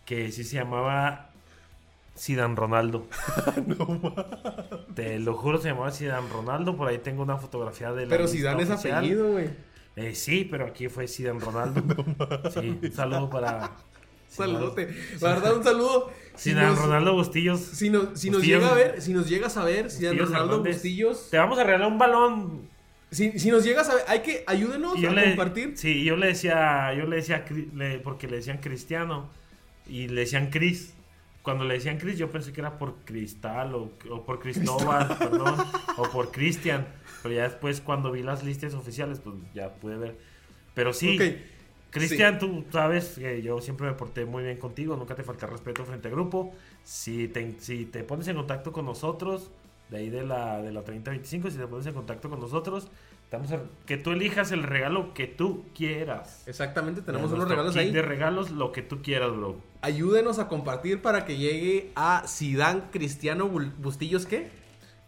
que 0.04 0.30
sí 0.32 0.44
se 0.44 0.56
llamaba 0.56 1.27
Sidan 2.18 2.56
Ronaldo. 2.56 3.06
Te 4.94 5.18
lo 5.18 5.34
juro, 5.34 5.58
se 5.60 5.68
llamaba 5.68 5.90
Sidan 5.90 6.28
Ronaldo. 6.30 6.76
Por 6.76 6.88
ahí 6.88 6.98
tengo 6.98 7.22
una 7.22 7.36
fotografía 7.36 7.92
de 7.92 8.04
la 8.04 8.10
Pero 8.10 8.24
lista 8.24 8.36
si 8.36 8.42
dan 8.42 8.60
ese 8.60 8.72
oficial. 8.72 8.98
apellido, 8.98 9.32
güey. 9.32 9.48
Eh, 9.96 10.14
sí, 10.14 10.46
pero 10.48 10.66
aquí 10.66 10.88
fue 10.88 11.08
Sidan 11.08 11.40
Ronaldo. 11.40 11.82
sí, 12.60 12.78
un 12.82 12.92
saludo 12.92 13.30
para 13.30 13.70
Saludote. 14.28 14.94
La 15.20 15.28
verdad, 15.34 15.56
un 15.56 15.64
saludo. 15.64 16.10
Si 16.34 16.50
Sidan 16.50 16.76
Ronaldo 16.76 17.14
Bustillos. 17.14 17.60
Si 17.60 17.88
nos, 17.90 18.18
si 18.18 18.30
nos 18.30 18.38
Bustillos. 18.40 18.62
llega 18.62 18.68
a 18.70 18.74
ver, 18.74 19.00
si 19.02 19.12
nos 19.14 19.28
llegas 19.28 19.56
a 19.56 19.64
ver, 19.64 19.90
si 19.90 20.02
Bustillos 20.04 20.28
Ronaldo 20.28 20.52
Hernández. 20.56 20.74
Bustillos. 20.76 21.30
Te 21.30 21.38
vamos 21.38 21.58
a 21.58 21.64
regalar 21.64 21.88
un 21.88 21.98
balón. 21.98 22.68
Si, 23.10 23.38
si 23.38 23.50
nos 23.50 23.64
llegas 23.64 23.88
a 23.88 23.94
ver, 23.94 24.04
hay 24.06 24.20
que 24.20 24.44
ayúdenos 24.46 25.00
yo 25.00 25.08
a 25.10 25.12
le, 25.14 25.24
compartir. 25.28 25.72
Sí, 25.78 26.04
yo 26.04 26.16
le 26.16 26.26
decía, 26.26 26.92
yo 26.94 27.06
le 27.06 27.16
decía, 27.16 27.44
le- 27.74 27.98
porque 28.00 28.28
le 28.28 28.36
decían 28.36 28.58
Cristiano 28.58 29.30
y 29.88 30.08
le 30.08 30.20
decían 30.22 30.50
Cris. 30.50 30.94
Cuando 31.42 31.64
le 31.64 31.74
decían 31.74 31.98
Cris, 31.98 32.18
yo 32.18 32.30
pensé 32.30 32.52
que 32.52 32.60
era 32.60 32.78
por 32.78 33.04
Cristal 33.04 33.74
o, 33.74 33.92
o 34.10 34.24
por 34.24 34.40
Cristóbal, 34.40 35.16
perdón, 35.20 35.70
o 35.96 36.10
por 36.10 36.30
Cristian. 36.30 36.86
Pero 37.22 37.34
ya 37.34 37.42
después, 37.44 37.80
cuando 37.80 38.12
vi 38.12 38.22
las 38.22 38.44
listas 38.44 38.74
oficiales, 38.74 39.20
pues 39.20 39.36
ya 39.54 39.74
pude 39.76 39.96
ver. 39.96 40.18
Pero 40.74 40.92
sí, 40.92 41.18
Ok. 41.20 41.22
Cristian, 41.90 42.38
tú 42.38 42.66
sabes 42.70 43.14
que 43.18 43.40
yo 43.42 43.60
siempre 43.62 43.86
me 43.86 43.94
porté 43.94 44.26
muy 44.26 44.42
bien 44.44 44.58
contigo, 44.58 44.96
nunca 44.96 45.14
te 45.14 45.24
falta 45.24 45.46
respeto 45.46 45.84
frente 45.86 46.08
al 46.08 46.14
grupo. 46.14 46.54
Si 46.82 47.28
te, 47.28 47.58
si 47.60 47.86
te 47.86 48.04
pones 48.04 48.28
en 48.28 48.36
contacto 48.36 48.72
con 48.72 48.84
nosotros, 48.84 49.50
de 49.88 49.98
ahí 49.98 50.10
de 50.10 50.22
la, 50.24 50.60
de 50.60 50.70
la 50.72 50.84
3025, 50.84 51.50
si 51.50 51.56
te 51.58 51.66
pones 51.66 51.86
en 51.86 51.94
contacto 51.94 52.28
con 52.28 52.40
nosotros, 52.40 52.90
estamos 53.28 53.52
a- 53.52 53.60
que 53.84 53.98
tú 53.98 54.12
elijas 54.12 54.52
el 54.52 54.62
regalo 54.62 55.12
que 55.12 55.26
tú 55.26 55.66
quieras. 55.74 56.44
Exactamente, 56.46 57.02
tenemos 57.02 57.30
unos 57.30 57.46
regalos 57.48 57.76
ahí. 57.76 57.90
de 57.92 58.00
regalos, 58.00 58.50
lo 58.50 58.72
que 58.72 58.80
tú 58.82 59.02
quieras, 59.02 59.30
bro. 59.36 59.60
Ayúdenos 59.82 60.38
a 60.38 60.48
compartir 60.48 61.02
para 61.02 61.26
que 61.26 61.36
llegue 61.36 61.92
a 61.94 62.26
Sidán 62.26 62.88
Cristiano 62.90 63.46
Bustillos, 63.78 64.24
¿qué? 64.24 64.48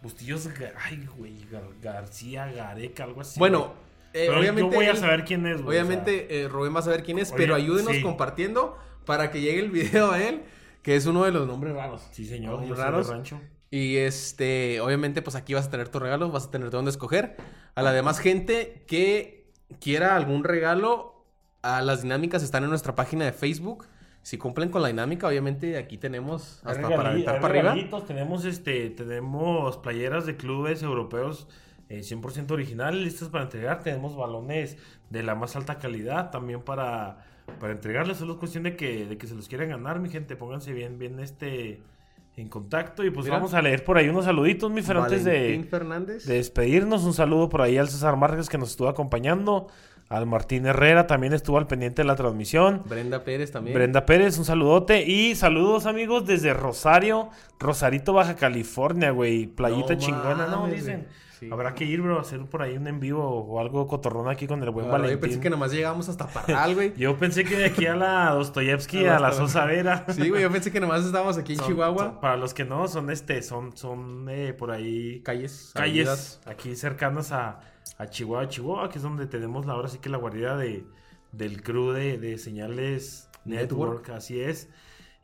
Bustillos, 0.02 0.48
ay, 0.84 1.08
güey, 1.16 1.36
Gar- 1.50 1.80
García, 1.82 2.46
Gareca, 2.52 3.04
algo 3.04 3.22
así. 3.22 3.38
Bueno, 3.38 3.58
güey. 3.60 3.70
eh, 4.12 4.26
Pero 4.28 4.40
obviamente. 4.40 4.70
yo 4.70 4.76
voy 4.76 4.86
a 4.86 4.96
saber 4.96 5.24
quién 5.24 5.46
es, 5.46 5.62
güey. 5.62 5.78
Obviamente, 5.78 6.42
eh, 6.42 6.48
Rubén 6.48 6.74
va 6.74 6.80
a 6.80 6.82
saber 6.82 7.02
quién 7.02 7.18
es, 7.18 7.32
pero 7.32 7.54
ayúdenos 7.54 7.92
sí. 7.96 8.02
compartiendo 8.02 8.76
para 9.06 9.30
que 9.30 9.40
llegue 9.40 9.60
el 9.60 9.70
video 9.70 10.10
a 10.12 10.22
él, 10.22 10.42
que 10.82 10.94
es 10.96 11.06
uno 11.06 11.24
de 11.24 11.32
los 11.32 11.46
nombres 11.46 11.74
raros. 11.74 12.02
o 12.02 12.04
sea, 12.04 12.14
sí, 12.14 12.26
señor, 12.26 12.66
raros. 12.76 13.08
rancho. 13.08 13.40
Y 13.70 13.98
este, 13.98 14.80
obviamente, 14.80 15.22
pues 15.22 15.36
aquí 15.36 15.54
vas 15.54 15.68
a 15.68 15.70
tener 15.70 15.88
tu 15.88 16.00
regalo, 16.00 16.30
vas 16.30 16.46
a 16.46 16.50
tener 16.50 16.70
de 16.70 16.76
dónde 16.76 16.90
escoger. 16.90 17.36
A 17.74 17.82
la 17.82 17.92
demás 17.92 18.18
gente 18.18 18.84
que 18.88 19.52
quiera 19.80 20.16
algún 20.16 20.42
regalo, 20.42 21.24
a 21.62 21.80
las 21.82 22.02
dinámicas 22.02 22.42
están 22.42 22.64
en 22.64 22.70
nuestra 22.70 22.96
página 22.96 23.24
de 23.24 23.32
Facebook. 23.32 23.86
Si 24.22 24.38
cumplen 24.38 24.70
con 24.70 24.82
la 24.82 24.88
dinámica, 24.88 25.28
obviamente 25.28 25.78
aquí 25.78 25.96
tenemos 25.96 26.60
hasta 26.64 26.88
para 26.88 27.10
aventar 27.10 27.40
para 27.40 27.60
arriba. 27.60 28.04
Tenemos, 28.06 28.44
este, 28.44 28.90
tenemos 28.90 29.78
playeras 29.78 30.26
de 30.26 30.36
clubes 30.36 30.82
europeos 30.82 31.46
eh, 31.88 32.00
100% 32.00 32.50
originales 32.50 33.02
listas 33.02 33.28
para 33.28 33.44
entregar. 33.44 33.82
Tenemos 33.82 34.16
balones 34.16 34.76
de 35.10 35.22
la 35.22 35.34
más 35.34 35.56
alta 35.56 35.78
calidad 35.78 36.30
también 36.30 36.62
para, 36.62 37.24
para 37.58 37.72
entregarles. 37.72 38.18
Solo 38.18 38.34
es 38.34 38.38
cuestión 38.38 38.64
de 38.64 38.76
que, 38.76 39.06
de 39.06 39.16
que 39.16 39.26
se 39.26 39.34
los 39.34 39.48
quieran 39.48 39.70
ganar, 39.70 40.00
mi 40.00 40.10
gente. 40.10 40.36
Pónganse 40.36 40.72
bien, 40.72 40.98
bien, 40.98 41.18
este, 41.20 41.80
en 42.36 42.48
contacto. 42.48 43.04
Y 43.04 43.10
pues 43.10 43.26
Mira. 43.26 43.36
vamos 43.36 43.54
a 43.54 43.62
leer 43.62 43.84
por 43.84 43.98
ahí 43.98 44.08
unos 44.08 44.24
saluditos, 44.24 44.70
mi 44.70 44.82
Fer, 44.82 44.96
antes 44.98 45.24
de, 45.24 45.66
Fernández. 45.70 46.24
de 46.26 46.34
despedirnos. 46.34 47.04
Un 47.04 47.12
saludo 47.14 47.48
por 47.48 47.62
ahí 47.62 47.76
al 47.78 47.88
César 47.88 48.16
Márquez 48.16 48.48
que 48.48 48.58
nos 48.58 48.70
estuvo 48.70 48.88
acompañando. 48.88 49.68
Al 50.08 50.26
Martín 50.26 50.66
Herrera 50.66 51.06
también 51.06 51.32
estuvo 51.34 51.56
al 51.58 51.68
pendiente 51.68 52.02
de 52.02 52.06
la 52.08 52.16
transmisión. 52.16 52.82
Brenda 52.86 53.22
Pérez 53.22 53.52
también. 53.52 53.74
Brenda 53.76 54.06
Pérez, 54.06 54.38
un 54.38 54.44
saludote. 54.44 55.02
Y 55.08 55.36
saludos, 55.36 55.86
amigos, 55.86 56.26
desde 56.26 56.52
Rosario, 56.52 57.28
Rosarito, 57.60 58.12
Baja 58.12 58.34
California, 58.34 59.12
güey. 59.12 59.46
Playita 59.46 59.94
No 59.94 60.00
chingona, 60.00 60.46
¿no? 60.48 60.66
Dicen. 60.66 61.02
güey. 61.02 61.29
Sí. 61.40 61.48
Habrá 61.50 61.74
que 61.74 61.84
ir, 61.84 62.02
bro, 62.02 62.18
a 62.18 62.20
hacer 62.20 62.44
por 62.46 62.60
ahí 62.62 62.76
un 62.76 62.86
en 62.86 63.00
vivo 63.00 63.24
o 63.26 63.60
algo 63.60 63.86
cotorrón 63.86 64.28
aquí 64.28 64.46
con 64.46 64.62
el 64.62 64.68
buen 64.70 64.88
Valentín. 64.90 65.16
Yo 65.16 65.20
pensé 65.20 65.40
que 65.40 65.48
nomás 65.50 65.72
llegamos 65.72 66.08
hasta 66.10 66.26
Parral, 66.28 66.74
güey. 66.74 66.92
Yo 66.98 67.16
pensé 67.16 67.44
que 67.44 67.56
de 67.56 67.64
aquí 67.64 67.86
a 67.86 67.96
la 67.96 68.30
Dostoyevsky, 68.30 69.06
A 69.06 69.16
a 69.16 69.20
la. 69.20 69.32
Sosa 69.32 69.64
Vera. 69.64 70.04
Sí, 70.10 70.28
güey, 70.28 70.42
yo 70.42 70.50
pensé 70.52 70.70
que 70.70 70.80
nomás 70.80 71.04
estábamos 71.04 71.38
aquí 71.38 71.52
en 71.54 71.58
Son- 71.58 71.68
Chihuahua. 71.68 72.04
son- 72.04 72.20
para 72.20 72.36
los 72.36 72.52
que 72.52 72.64
no, 72.64 72.86
son 72.88 73.08
este, 73.10 73.42
son, 73.42 73.74
son 73.76 74.26
eh, 74.28 74.52
por 74.52 74.70
ahí 74.70 75.22
calles. 75.22 75.72
calles 75.74 76.06
avenidas. 76.08 76.40
aquí 76.46 76.76
cercanas 76.76 77.32
a, 77.32 77.60
a 77.96 78.06
Chihuahua, 78.06 78.48
Chihuahua, 78.48 78.88
que 78.90 78.98
es 78.98 79.02
donde 79.02 79.26
tenemos 79.26 79.64
la, 79.66 79.72
ahora 79.72 79.88
sí 79.88 79.98
que 79.98 80.10
la 80.10 80.18
guarida 80.18 80.56
de, 80.58 80.84
del 81.32 81.62
crew 81.62 81.92
de, 81.92 82.18
de 82.18 82.36
señales 82.36 83.30
Network, 83.46 84.00
Network. 84.02 84.10
así 84.10 84.40
es. 84.40 84.68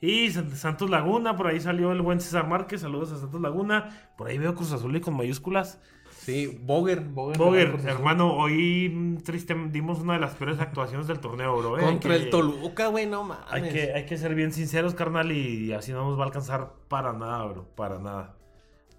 Y 0.01 0.31
San- 0.31 0.51
Santos 0.55 0.89
Laguna, 0.91 1.37
por 1.37 1.47
ahí 1.47 1.61
salió 1.61 1.93
el 1.93 2.03
buen 2.03 2.21
César 2.21 2.47
Márquez, 2.49 2.81
saludos 2.83 3.12
a 3.12 3.19
Santos 3.19 3.41
Laguna. 3.41 4.11
Por 4.17 4.29
ahí 4.29 4.39
veo 4.39 4.55
Cruz 4.55 4.73
Azul 4.73 4.95
y 4.97 5.01
con 5.01 5.14
mayúsculas. 5.14 5.79
Sí, 6.27 6.59
Boger. 6.61 7.03
Boger, 7.03 7.39
Boger, 7.39 7.68
Azul. 7.77 7.89
hermano, 7.89 8.37
hoy 8.37 8.89
mm, 8.89 9.18
triste, 9.18 9.55
dimos 9.70 10.01
una 10.01 10.14
de 10.14 10.18
las 10.18 10.35
peores 10.35 10.59
actuaciones 10.59 11.07
del 11.07 11.20
torneo, 11.20 11.57
bro. 11.57 11.79
eh. 11.79 11.83
Contra 11.83 12.16
el 12.16 12.31
Toluca, 12.31 12.89
güey, 12.89 13.07
no 13.07 13.22
mames. 13.22 13.47
Hay 13.49 13.62
que, 13.70 13.93
hay 13.93 14.07
que 14.07 14.18
ser 14.18 14.35
bien 14.35 14.53
sinceros, 14.53 14.93
carnal, 14.95 15.31
y 15.31 15.72
así 15.72 15.93
no 15.93 16.03
nos 16.05 16.18
va 16.18 16.24
a 16.24 16.27
alcanzar 16.27 16.72
para 16.89 17.12
nada, 17.12 17.45
bro, 17.45 17.64
para 17.77 18.01
nada. 18.01 18.35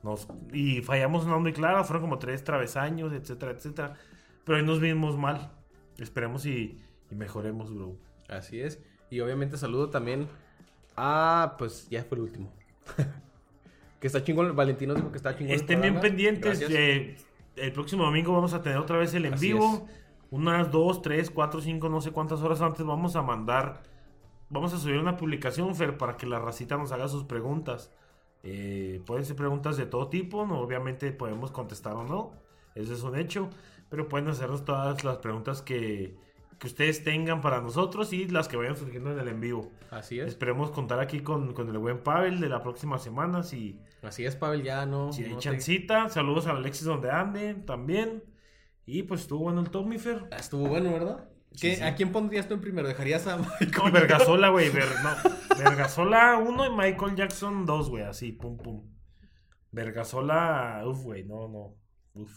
Nos, 0.03 0.25
y 0.53 0.81
fallamos 0.83 1.25
una 1.25 1.37
muy 1.37 1.51
clara, 1.51 1.83
fueron 1.83 2.03
como 2.03 2.17
tres 2.17 2.45
travesaños, 2.45 3.11
etcétera, 3.11 3.51
etcétera. 3.51 3.95
Pero 4.45 4.57
ahí 4.59 4.63
nos 4.63 4.79
vimos 4.79 5.17
mal. 5.17 5.51
Esperemos 5.97 6.45
y, 6.45 6.79
y 7.11 7.15
mejoremos, 7.15 7.75
bro. 7.75 7.97
Así 8.29 8.61
es. 8.61 8.79
Y 9.09 9.19
obviamente 9.19 9.57
saludo 9.57 9.89
también 9.89 10.29
a. 10.95 11.55
Pues 11.57 11.89
ya 11.89 12.05
fue 12.05 12.19
el 12.19 12.23
último. 12.23 12.53
que 14.11 14.17
está 14.17 14.23
chingón. 14.23 14.55
Valentino 14.55 14.93
dijo 14.93 15.11
que 15.11 15.17
está 15.17 15.35
chingón. 15.35 15.53
el 15.53 15.59
Estén 15.59 15.81
bien 15.81 15.99
pendientes. 15.99 16.61
Eh, 16.69 17.15
el 17.55 17.71
próximo 17.71 18.03
domingo 18.03 18.33
vamos 18.33 18.53
a 18.53 18.61
tener 18.61 18.77
otra 18.77 18.97
vez 18.97 19.13
el 19.13 19.25
en 19.25 19.33
Así 19.33 19.47
vivo. 19.47 19.87
Unas 20.29 20.71
dos, 20.71 21.01
tres, 21.01 21.29
cuatro, 21.29 21.61
cinco, 21.61 21.89
no 21.89 22.01
sé 22.01 22.11
cuántas 22.11 22.41
horas 22.41 22.61
antes 22.61 22.85
vamos 22.85 23.15
a 23.15 23.21
mandar. 23.21 23.83
Vamos 24.49 24.73
a 24.73 24.77
subir 24.77 24.97
una 24.97 25.17
publicación, 25.17 25.75
Fer, 25.75 25.97
para 25.97 26.17
que 26.17 26.25
la 26.25 26.39
racita 26.39 26.77
nos 26.77 26.91
haga 26.91 27.07
sus 27.07 27.23
preguntas. 27.23 27.91
Eh, 28.43 29.01
pueden 29.05 29.25
ser 29.25 29.35
preguntas 29.35 29.77
de 29.77 29.85
todo 29.85 30.09
tipo, 30.09 30.45
no, 30.45 30.59
obviamente 30.59 31.11
podemos 31.11 31.51
contestar 31.51 31.93
o 31.95 32.03
no, 32.03 32.33
eso 32.75 32.93
es 32.93 33.03
un 33.03 33.17
hecho, 33.17 33.49
pero 33.89 34.07
pueden 34.07 34.27
hacernos 34.29 34.63
todas 34.63 35.03
las 35.03 35.17
preguntas 35.17 35.61
que, 35.61 36.15
que 36.59 36.67
ustedes 36.67 37.03
tengan 37.03 37.41
para 37.41 37.61
nosotros 37.61 38.11
y 38.13 38.27
las 38.27 38.47
que 38.47 38.57
vayan 38.57 38.75
surgiendo 38.75 39.11
en 39.11 39.19
el 39.19 39.27
en 39.27 39.39
vivo. 39.39 39.71
Así 39.91 40.19
es. 40.19 40.27
Esperemos 40.29 40.71
contar 40.71 40.99
aquí 40.99 41.19
con, 41.19 41.53
con 41.53 41.69
el 41.69 41.77
buen 41.77 42.01
Pavel 42.03 42.39
de 42.39 42.49
la 42.49 42.63
próxima 42.63 42.97
semana, 42.97 43.43
si, 43.43 43.79
Así 44.01 44.25
es, 44.25 44.35
Pavel. 44.35 44.63
Ya 44.63 44.85
no. 44.85 45.11
si 45.13 45.23
hay 45.23 45.29
no 45.31 45.37
te- 45.37 45.43
chancita. 45.43 46.09
Saludos 46.09 46.47
a 46.47 46.51
Alexis 46.51 46.85
donde 46.85 47.11
ande 47.11 47.53
también. 47.55 48.23
Y 48.85 49.03
pues 49.03 49.21
estuvo 49.21 49.41
bueno 49.43 49.61
el 49.61 49.69
top, 49.69 49.85
mi 49.85 49.97
Fer. 49.99 50.27
Ah, 50.31 50.37
Estuvo 50.37 50.67
bueno, 50.67 50.91
¿verdad? 50.91 51.29
¿Qué- 51.59 51.75
sí. 51.75 51.83
¿A 51.83 51.93
quién 51.95 52.11
pondrías 52.11 52.47
tú 52.47 52.53
en 52.55 52.61
primero? 52.61 52.87
¿Dejarías 52.87 53.27
a 53.27 53.37
Michael? 53.37 53.91
Vergasola, 53.91 54.49
güey. 54.49 54.69
Ver, 54.69 54.85
no. 55.03 55.57
Vergasola 55.57 56.37
1 56.37 56.65
y 56.65 56.69
Michael 56.75 57.15
Jackson 57.15 57.65
2, 57.65 57.89
güey. 57.89 58.03
Así, 58.03 58.31
pum, 58.31 58.57
pum. 58.57 58.83
Vergasola, 59.71 60.83
uf, 60.85 61.03
güey. 61.03 61.23
No, 61.23 61.47
no. 61.47 61.75
Uf. 62.13 62.31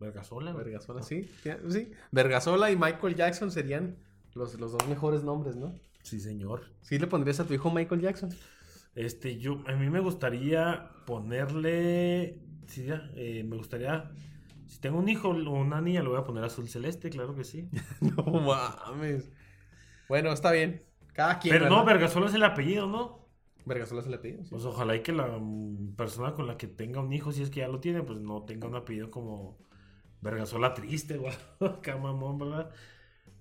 Vergasola. 0.00 0.52
Vergasola, 0.52 1.02
sí. 1.02 1.30
Sí. 1.68 1.92
Vergasola 2.10 2.70
y 2.70 2.76
Michael 2.76 3.14
Jackson 3.14 3.50
serían 3.50 3.96
los, 4.34 4.58
los 4.58 4.72
dos 4.72 4.88
mejores 4.88 5.22
nombres, 5.22 5.56
¿no? 5.56 5.78
Sí, 6.02 6.18
señor. 6.20 6.62
¿Sí 6.80 6.98
le 6.98 7.06
pondrías 7.06 7.40
a 7.40 7.46
tu 7.46 7.54
hijo 7.54 7.70
Michael 7.70 8.00
Jackson? 8.00 8.30
Este, 8.94 9.38
yo, 9.38 9.62
a 9.66 9.72
mí 9.72 9.90
me 9.90 10.00
gustaría 10.00 10.90
ponerle. 11.06 12.40
Sí, 12.66 12.84
ya, 12.84 13.10
eh, 13.14 13.44
me 13.44 13.56
gustaría. 13.56 14.10
Si 14.66 14.80
tengo 14.80 14.98
un 14.98 15.08
hijo 15.08 15.28
o 15.28 15.52
una 15.52 15.80
niña, 15.80 16.02
le 16.02 16.08
voy 16.08 16.18
a 16.18 16.24
poner 16.24 16.44
azul 16.44 16.68
celeste, 16.68 17.10
claro 17.10 17.34
que 17.34 17.44
sí. 17.44 17.68
no 18.00 18.24
mames. 18.24 19.30
Bueno, 20.08 20.32
está 20.32 20.50
bien. 20.52 20.82
Cada 21.12 21.38
quien. 21.38 21.54
Pero 21.54 21.68
no. 21.68 21.84
Vergasola 21.84 22.26
es 22.26 22.34
el 22.34 22.44
apellido, 22.44 22.86
¿no? 22.86 23.28
Vergasola 23.66 24.02
se 24.02 24.10
le 24.10 24.18
pide. 24.18 24.44
sí. 24.44 24.50
Pues 24.50 24.64
ojalá 24.64 24.96
y 24.96 25.02
que 25.02 25.12
la 25.12 25.26
mm, 25.38 25.94
persona 25.94 26.32
con 26.32 26.46
la 26.46 26.56
que 26.56 26.66
tenga 26.66 27.00
un 27.00 27.12
hijo, 27.12 27.32
si 27.32 27.42
es 27.42 27.50
que 27.50 27.60
ya 27.60 27.68
lo 27.68 27.80
tiene, 27.80 28.02
pues 28.02 28.20
no 28.20 28.44
tenga 28.44 28.66
un 28.66 28.76
apellido 28.76 29.10
como 29.10 29.58
Vergasola 30.20 30.74
triste, 30.74 31.16
güey. 31.16 31.34
Acá 31.60 31.96
mamón, 31.96 32.38
¿verdad? 32.38 32.70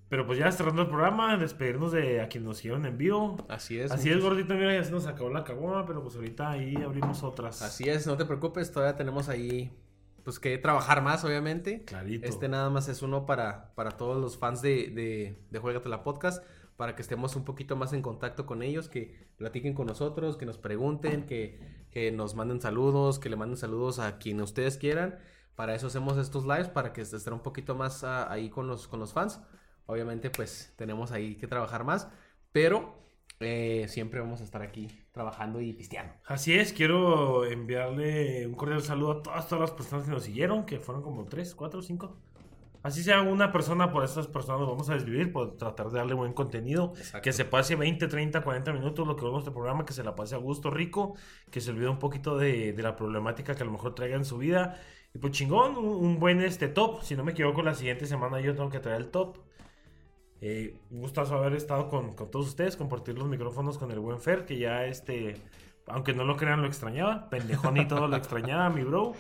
Pero 0.10 0.26
pues 0.26 0.40
ya 0.40 0.52
cerrando 0.52 0.82
el 0.82 0.88
programa, 0.88 1.38
despedirnos 1.38 1.92
de 1.92 2.22
a 2.22 2.30
quienes 2.30 2.48
nos 2.48 2.58
siguieron 2.58 2.86
en 2.88 2.98
vivo. 2.98 3.38
Así 3.48 3.80
es. 3.80 3.92
Así 3.92 4.10
es, 4.10 4.20
gordito, 4.20 4.56
mira, 4.56 4.74
ya 4.74 4.84
se 4.84 4.92
nos 4.92 5.06
acabó 5.06 5.30
la 5.30 5.44
cagoma, 5.44 5.86
pero 5.86 6.02
pues 6.02 6.16
ahorita 6.16 6.50
ahí 6.50 6.76
abrimos 6.78 7.22
otras. 7.22 7.62
Así 7.62 7.88
es, 7.88 8.08
no 8.08 8.18
te 8.18 8.26
preocupes, 8.26 8.72
todavía 8.72 8.96
tenemos 8.98 9.30
ahí 9.30 9.72
pues 10.24 10.40
que 10.40 10.58
trabajar 10.58 11.04
más, 11.04 11.24
obviamente. 11.24 11.84
Clarito. 11.86 12.28
Este 12.28 12.50
nada 12.50 12.72
más 12.72 12.88
es 12.90 13.04
uno 13.04 13.28
para, 13.28 13.74
para 13.76 13.92
todos 13.92 14.20
los 14.20 14.38
fans 14.38 14.64
de, 14.64 14.90
de, 14.90 15.44
de 15.52 15.60
Juegatela 15.60 16.04
Podcast, 16.04 16.44
para 16.76 16.96
que 16.96 17.04
estemos 17.04 17.36
un 17.36 17.46
poquito 17.46 17.76
más 17.76 17.94
en 17.94 18.02
contacto 18.02 18.48
con 18.48 18.64
ellos, 18.64 18.90
que 18.90 19.28
platiquen 19.38 19.76
con 19.76 19.86
nosotros, 19.86 20.38
que 20.38 20.48
nos 20.48 20.58
pregunten, 20.58 21.28
que, 21.28 21.86
que 21.92 22.12
nos 22.12 22.34
manden 22.34 22.62
saludos, 22.62 23.20
que 23.20 23.30
le 23.30 23.36
manden 23.36 23.58
saludos 23.58 24.00
a 24.00 24.18
quien 24.18 24.42
ustedes 24.42 24.78
quieran. 24.78 25.20
Para 25.60 25.76
eso 25.76 25.88
hacemos 25.88 26.18
estos 26.18 26.46
lives, 26.46 26.70
para 26.70 26.94
que 26.94 27.02
estén 27.02 27.34
un 27.34 27.42
poquito 27.42 27.76
más 27.76 28.06
ah, 28.06 28.32
ahí 28.32 28.50
con 28.50 28.66
los, 28.66 28.88
con 28.88 28.98
los 28.98 29.12
fans. 29.12 29.42
Obviamente 29.88 30.30
pues 30.30 30.74
tenemos 30.78 31.12
ahí 31.12 31.36
que 31.36 31.48
trabajar 31.48 31.84
más, 31.84 32.08
pero 32.54 32.96
eh, 33.42 33.86
siempre 33.90 34.22
vamos 34.22 34.40
a 34.40 34.46
estar 34.46 34.62
aquí 34.62 34.88
trabajando 35.12 35.60
y 35.60 35.74
pisteando. 35.74 36.14
Así 36.28 36.58
es, 36.58 36.72
quiero 36.72 37.44
enviarle 37.44 38.48
un 38.48 38.54
cordial 38.54 38.82
saludo 38.82 39.12
a 39.12 39.22
todas, 39.22 39.50
todas 39.50 39.64
las 39.64 39.72
personas 39.72 40.06
que 40.06 40.12
nos 40.12 40.24
siguieron, 40.24 40.66
que 40.66 40.80
fueron 40.80 41.04
como 41.04 41.26
3, 41.26 41.54
4, 41.54 41.82
5. 41.82 42.18
Así 42.82 43.04
sea 43.04 43.22
una 43.22 43.52
persona, 43.52 43.92
por 43.92 44.06
esas 44.06 44.28
personas 44.28 44.62
nos 44.62 44.70
vamos 44.70 44.90
a 44.90 44.94
desvivir, 44.94 45.34
por 45.34 45.58
tratar 45.58 45.90
de 45.90 45.98
darle 45.98 46.14
buen 46.14 46.32
contenido. 46.32 46.94
Exacto. 46.96 47.22
Que 47.22 47.34
se 47.34 47.44
pase 47.44 47.76
20, 47.76 48.08
30, 48.08 48.42
40 48.42 48.72
minutos 48.72 49.06
lo 49.06 49.18
que 49.18 49.26
vemos 49.26 49.40
este 49.40 49.52
programa, 49.52 49.86
que 49.86 49.92
se 49.92 50.06
la 50.06 50.16
pase 50.16 50.36
a 50.36 50.38
gusto, 50.38 50.72
rico, 50.72 51.16
que 51.52 51.60
se 51.60 51.72
olvide 51.72 51.90
un 51.90 52.00
poquito 52.00 52.38
de, 52.38 52.72
de 52.72 52.82
la 52.82 52.96
problemática 52.96 53.56
que 53.56 53.64
a 53.64 53.66
lo 53.66 53.74
mejor 53.74 53.94
traiga 53.94 54.16
en 54.16 54.24
su 54.24 54.38
vida. 54.38 54.80
Y 55.14 55.18
pues 55.18 55.34
chingón, 55.34 55.78
un, 55.78 56.20
buen 56.20 56.42
este 56.42 56.68
top. 56.68 57.02
Si 57.02 57.16
no 57.16 57.24
me 57.24 57.32
equivoco, 57.32 57.62
la 57.62 57.74
siguiente 57.74 58.06
semana 58.06 58.40
yo 58.42 58.56
tengo 58.56 58.70
que 58.70 58.80
traer 58.80 59.02
el 59.02 59.08
top. 59.10 59.38
Eh, 60.42 60.80
un 60.92 61.02
gustazo 61.02 61.36
haber 61.36 61.54
estado 61.54 61.90
con, 61.90 62.14
con 62.14 62.32
todos 62.32 62.48
ustedes, 62.48 62.78
compartir 62.78 63.18
los 63.18 63.28
micrófonos 63.28 63.78
con 63.78 63.92
el 63.92 64.00
buen 64.00 64.22
Fer, 64.22 64.46
que 64.46 64.58
ya 64.58 64.86
este, 64.86 65.36
aunque 65.88 66.14
no 66.14 66.24
lo 66.24 66.38
crean, 66.38 66.62
lo 66.62 66.68
extrañaba. 66.68 67.30
Pendejón 67.30 67.78
y 67.78 67.88
todo 67.88 68.08
lo 68.08 68.16
extrañaba, 68.16 68.70
mi 68.70 68.84
bro. 68.84 69.14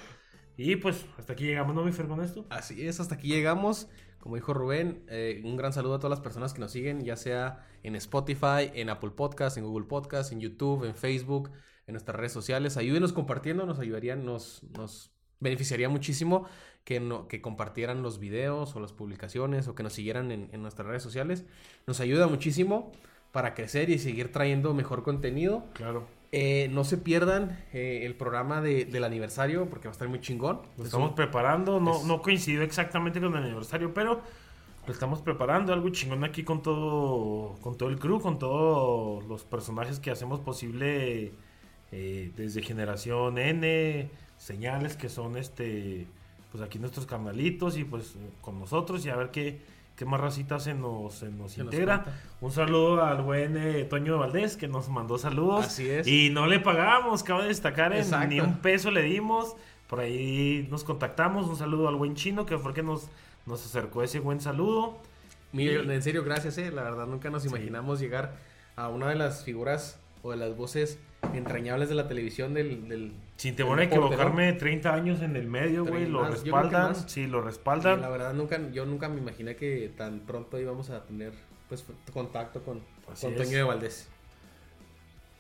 Y 0.56 0.76
pues 0.76 1.06
hasta 1.18 1.34
aquí 1.34 1.46
llegamos, 1.46 1.74
¿no, 1.74 1.84
mi 1.84 1.92
Fer, 1.92 2.08
con 2.08 2.22
esto? 2.22 2.46
Así 2.50 2.86
es, 2.86 3.00
hasta 3.00 3.16
aquí 3.16 3.28
llegamos. 3.28 3.88
Como 4.20 4.36
dijo 4.36 4.54
Rubén, 4.54 5.06
eh, 5.08 5.42
un 5.46 5.56
gran 5.56 5.72
saludo 5.72 5.96
a 5.96 6.00
todas 6.00 6.10
las 6.10 6.20
personas 6.20 6.54
que 6.54 6.60
nos 6.60 6.72
siguen, 6.72 7.06
ya 7.06 7.16
sea 7.16 7.66
en 7.84 7.96
Spotify, 7.96 8.70
en 8.74 8.90
Apple 8.90 9.12
Podcast, 9.12 9.58
en 9.58 9.64
Google 9.64 9.88
Podcast, 9.88 10.34
en 10.34 10.42
YouTube, 10.42 10.84
en 10.84 10.94
Facebook, 10.94 11.52
en 11.88 11.94
nuestras 11.94 12.18
redes 12.18 12.34
sociales. 12.34 12.76
Ayúdenos 12.76 13.14
compartiendo, 13.14 13.66
nos 13.66 13.80
ayudarían, 13.80 14.26
nos 14.26 14.62
beneficiaría 15.40 15.90
muchísimo 15.90 16.46
que, 16.84 17.00
no, 17.00 17.28
que 17.28 17.42
compartieran 17.42 18.02
los 18.02 18.20
videos 18.20 18.76
o 18.76 18.80
las 18.80 18.94
publicaciones 18.94 19.68
o 19.68 19.76
que 19.76 19.84
nos 19.84 19.94
siguieran 19.94 20.32
en, 20.32 20.50
en 20.52 20.62
nuestras 20.62 20.88
redes 20.88 21.04
sociales. 21.04 21.46
Nos 21.88 22.00
ayuda 22.00 22.28
muchísimo 22.28 22.92
para 23.32 23.54
crecer 23.54 23.90
y 23.90 24.00
seguir 24.00 24.32
trayendo 24.32 24.74
mejor 24.74 25.04
contenido. 25.04 25.66
Claro. 25.74 26.08
Eh, 26.32 26.68
no 26.72 26.84
se 26.84 26.98
pierdan 26.98 27.60
eh, 27.74 28.02
el 28.06 28.16
programa 28.16 28.62
de- 28.62 28.86
del 28.86 29.04
aniversario 29.04 29.68
porque 29.70 29.88
va 29.88 29.92
a 29.92 29.94
estar 29.94 30.08
muy 30.08 30.20
chingón. 30.20 30.62
Lo 30.78 30.84
Es 30.84 30.86
estamos 30.90 31.10
un- 31.10 31.16
preparando, 31.16 31.80
no, 31.80 31.98
es- 31.98 32.04
no 32.06 32.22
coincidió 32.22 32.62
exactamente 32.62 33.20
con 33.20 33.36
el 33.36 33.44
aniversario, 33.44 33.94
pero 33.94 34.22
lo 34.88 34.94
estamos 34.94 35.22
preparando, 35.22 35.74
algo 35.74 35.90
chingón 35.90 36.24
aquí 36.24 36.44
con 36.44 36.62
todo, 36.64 37.56
con 37.62 37.78
todo 37.78 37.90
el 37.90 38.00
crew, 38.00 38.20
con 38.20 38.40
todos 38.40 39.24
los 39.26 39.44
personajes 39.44 40.00
que 40.00 40.10
hacemos 40.12 40.40
posible 40.40 41.34
eh, 41.92 42.32
desde 42.36 42.62
Generación 42.62 43.38
N, 43.40 44.10
señales 44.40 44.96
que 44.98 45.10
son 45.10 45.38
este, 45.38 46.08
pues 46.52 46.64
aquí 46.64 46.80
nuestros 46.80 47.06
carnalitos 47.06 47.78
y 47.78 47.84
pues 47.84 48.16
con 48.42 48.60
nosotros 48.60 49.06
y 49.06 49.10
a 49.10 49.16
ver 49.16 49.30
qué, 49.30 49.62
qué 49.96 50.06
más 50.06 50.20
racita 50.20 50.60
se 50.60 50.74
nos, 50.74 51.14
se 51.14 51.30
nos 51.30 51.52
Se 51.52 51.62
integra. 51.62 52.06
Un 52.42 52.52
saludo 52.52 53.04
al 53.04 53.22
buen 53.22 53.56
eh, 53.58 53.84
Toño 53.84 54.18
Valdés 54.18 54.58
que 54.58 54.68
nos 54.68 54.90
mandó 54.90 55.18
saludos. 55.20 55.68
Así 55.68 55.88
es. 55.88 56.08
Y 56.08 56.32
no 56.32 56.48
le 56.48 56.60
pagamos, 56.60 57.22
cabe 57.22 57.46
destacar, 57.48 57.94
en 57.94 58.30
ni 58.30 58.40
un 58.40 58.58
peso 58.58 58.90
le 58.90 59.04
dimos. 59.04 59.56
Por 59.88 60.00
ahí 60.00 60.68
nos 60.72 60.84
contactamos. 60.84 61.48
Un 61.48 61.56
saludo 61.58 61.88
al 61.88 61.96
buen 61.96 62.16
chino 62.16 62.46
que 62.46 62.58
fue 62.58 62.72
el 62.72 62.76
que 62.76 62.84
nos, 62.84 63.10
nos 63.46 63.64
acercó 63.66 64.04
ese 64.04 64.20
buen 64.20 64.40
saludo. 64.40 64.98
Mire, 65.52 65.84
Y- 65.84 65.92
en 65.92 66.02
serio, 66.04 66.24
gracias, 66.24 66.58
eh. 66.60 66.72
La 66.72 66.84
verdad, 66.84 67.08
nunca 67.08 67.30
nos 67.30 67.46
imaginamos 67.46 68.00
llegar 68.00 68.36
a 68.76 68.88
una 68.88 69.10
de 69.10 69.16
las 69.16 69.44
figuras 69.44 70.00
o 70.22 70.32
de 70.32 70.38
las 70.38 70.56
voces 70.56 71.00
entrañables 71.34 71.90
de 71.90 71.96
la 71.96 72.08
televisión 72.08 72.54
del... 72.54 72.88
del 72.88 73.14
Sin 73.38 73.56
temor 73.56 73.78
a 73.78 73.82
del 73.82 73.90
deporte, 73.90 74.16
equivocarme, 74.16 74.54
30 74.54 74.94
años 74.94 75.22
en 75.22 75.36
el 75.36 75.48
medio, 75.48 75.86
güey, 75.86 76.08
lo 76.08 76.22
más, 76.22 76.32
respaldan, 76.32 76.96
sí, 77.10 77.28
lo 77.28 77.40
¿no? 77.40 77.46
respaldan. 77.46 78.02
La 78.02 78.10
verdad, 78.10 78.34
nunca, 78.34 78.60
yo 78.72 78.86
nunca 78.86 79.10
me 79.10 79.20
imaginé 79.20 79.56
que 79.56 79.92
tan 79.96 80.22
pronto 80.22 80.60
íbamos 80.60 80.90
a 80.90 81.04
tener 81.04 81.34
pues 81.68 81.86
contacto 82.12 82.64
con, 82.64 82.82
Así 83.12 83.26
con 83.28 83.36
es. 83.36 83.42
Toño 83.42 83.58
de 83.58 83.64
Valdés. 83.64 84.10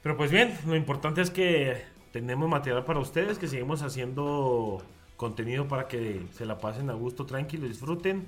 Pero 0.03 0.15
pues 0.15 0.31
bien, 0.31 0.55
lo 0.65 0.75
importante 0.75 1.21
es 1.21 1.31
que 1.31 1.81
tenemos 2.11 2.47
material 2.49 2.85
para 2.85 2.99
ustedes, 2.99 3.37
que 3.37 3.47
seguimos 3.47 3.81
haciendo 3.81 4.83
contenido 5.17 5.67
para 5.67 5.87
que 5.87 6.21
se 6.33 6.45
la 6.45 6.59
pasen 6.59 6.89
a 6.89 6.93
gusto, 6.93 7.25
tranquilo, 7.25 7.67
disfruten. 7.67 8.27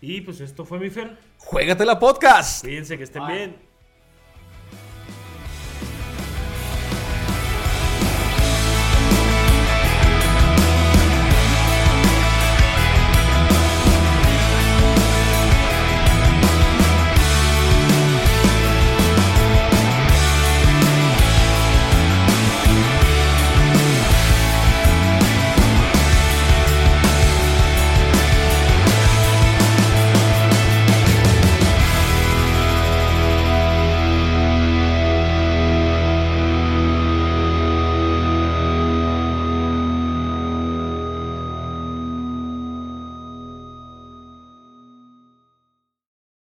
Y 0.00 0.20
pues 0.22 0.40
esto 0.40 0.64
fue 0.64 0.78
mi 0.78 0.90
Fer. 0.90 1.16
¡Juégatela 1.38 1.98
podcast! 1.98 2.62
Cuídense 2.62 2.96
que 2.96 3.04
estén 3.04 3.26
Bye. 3.26 3.36
bien. 3.36 3.73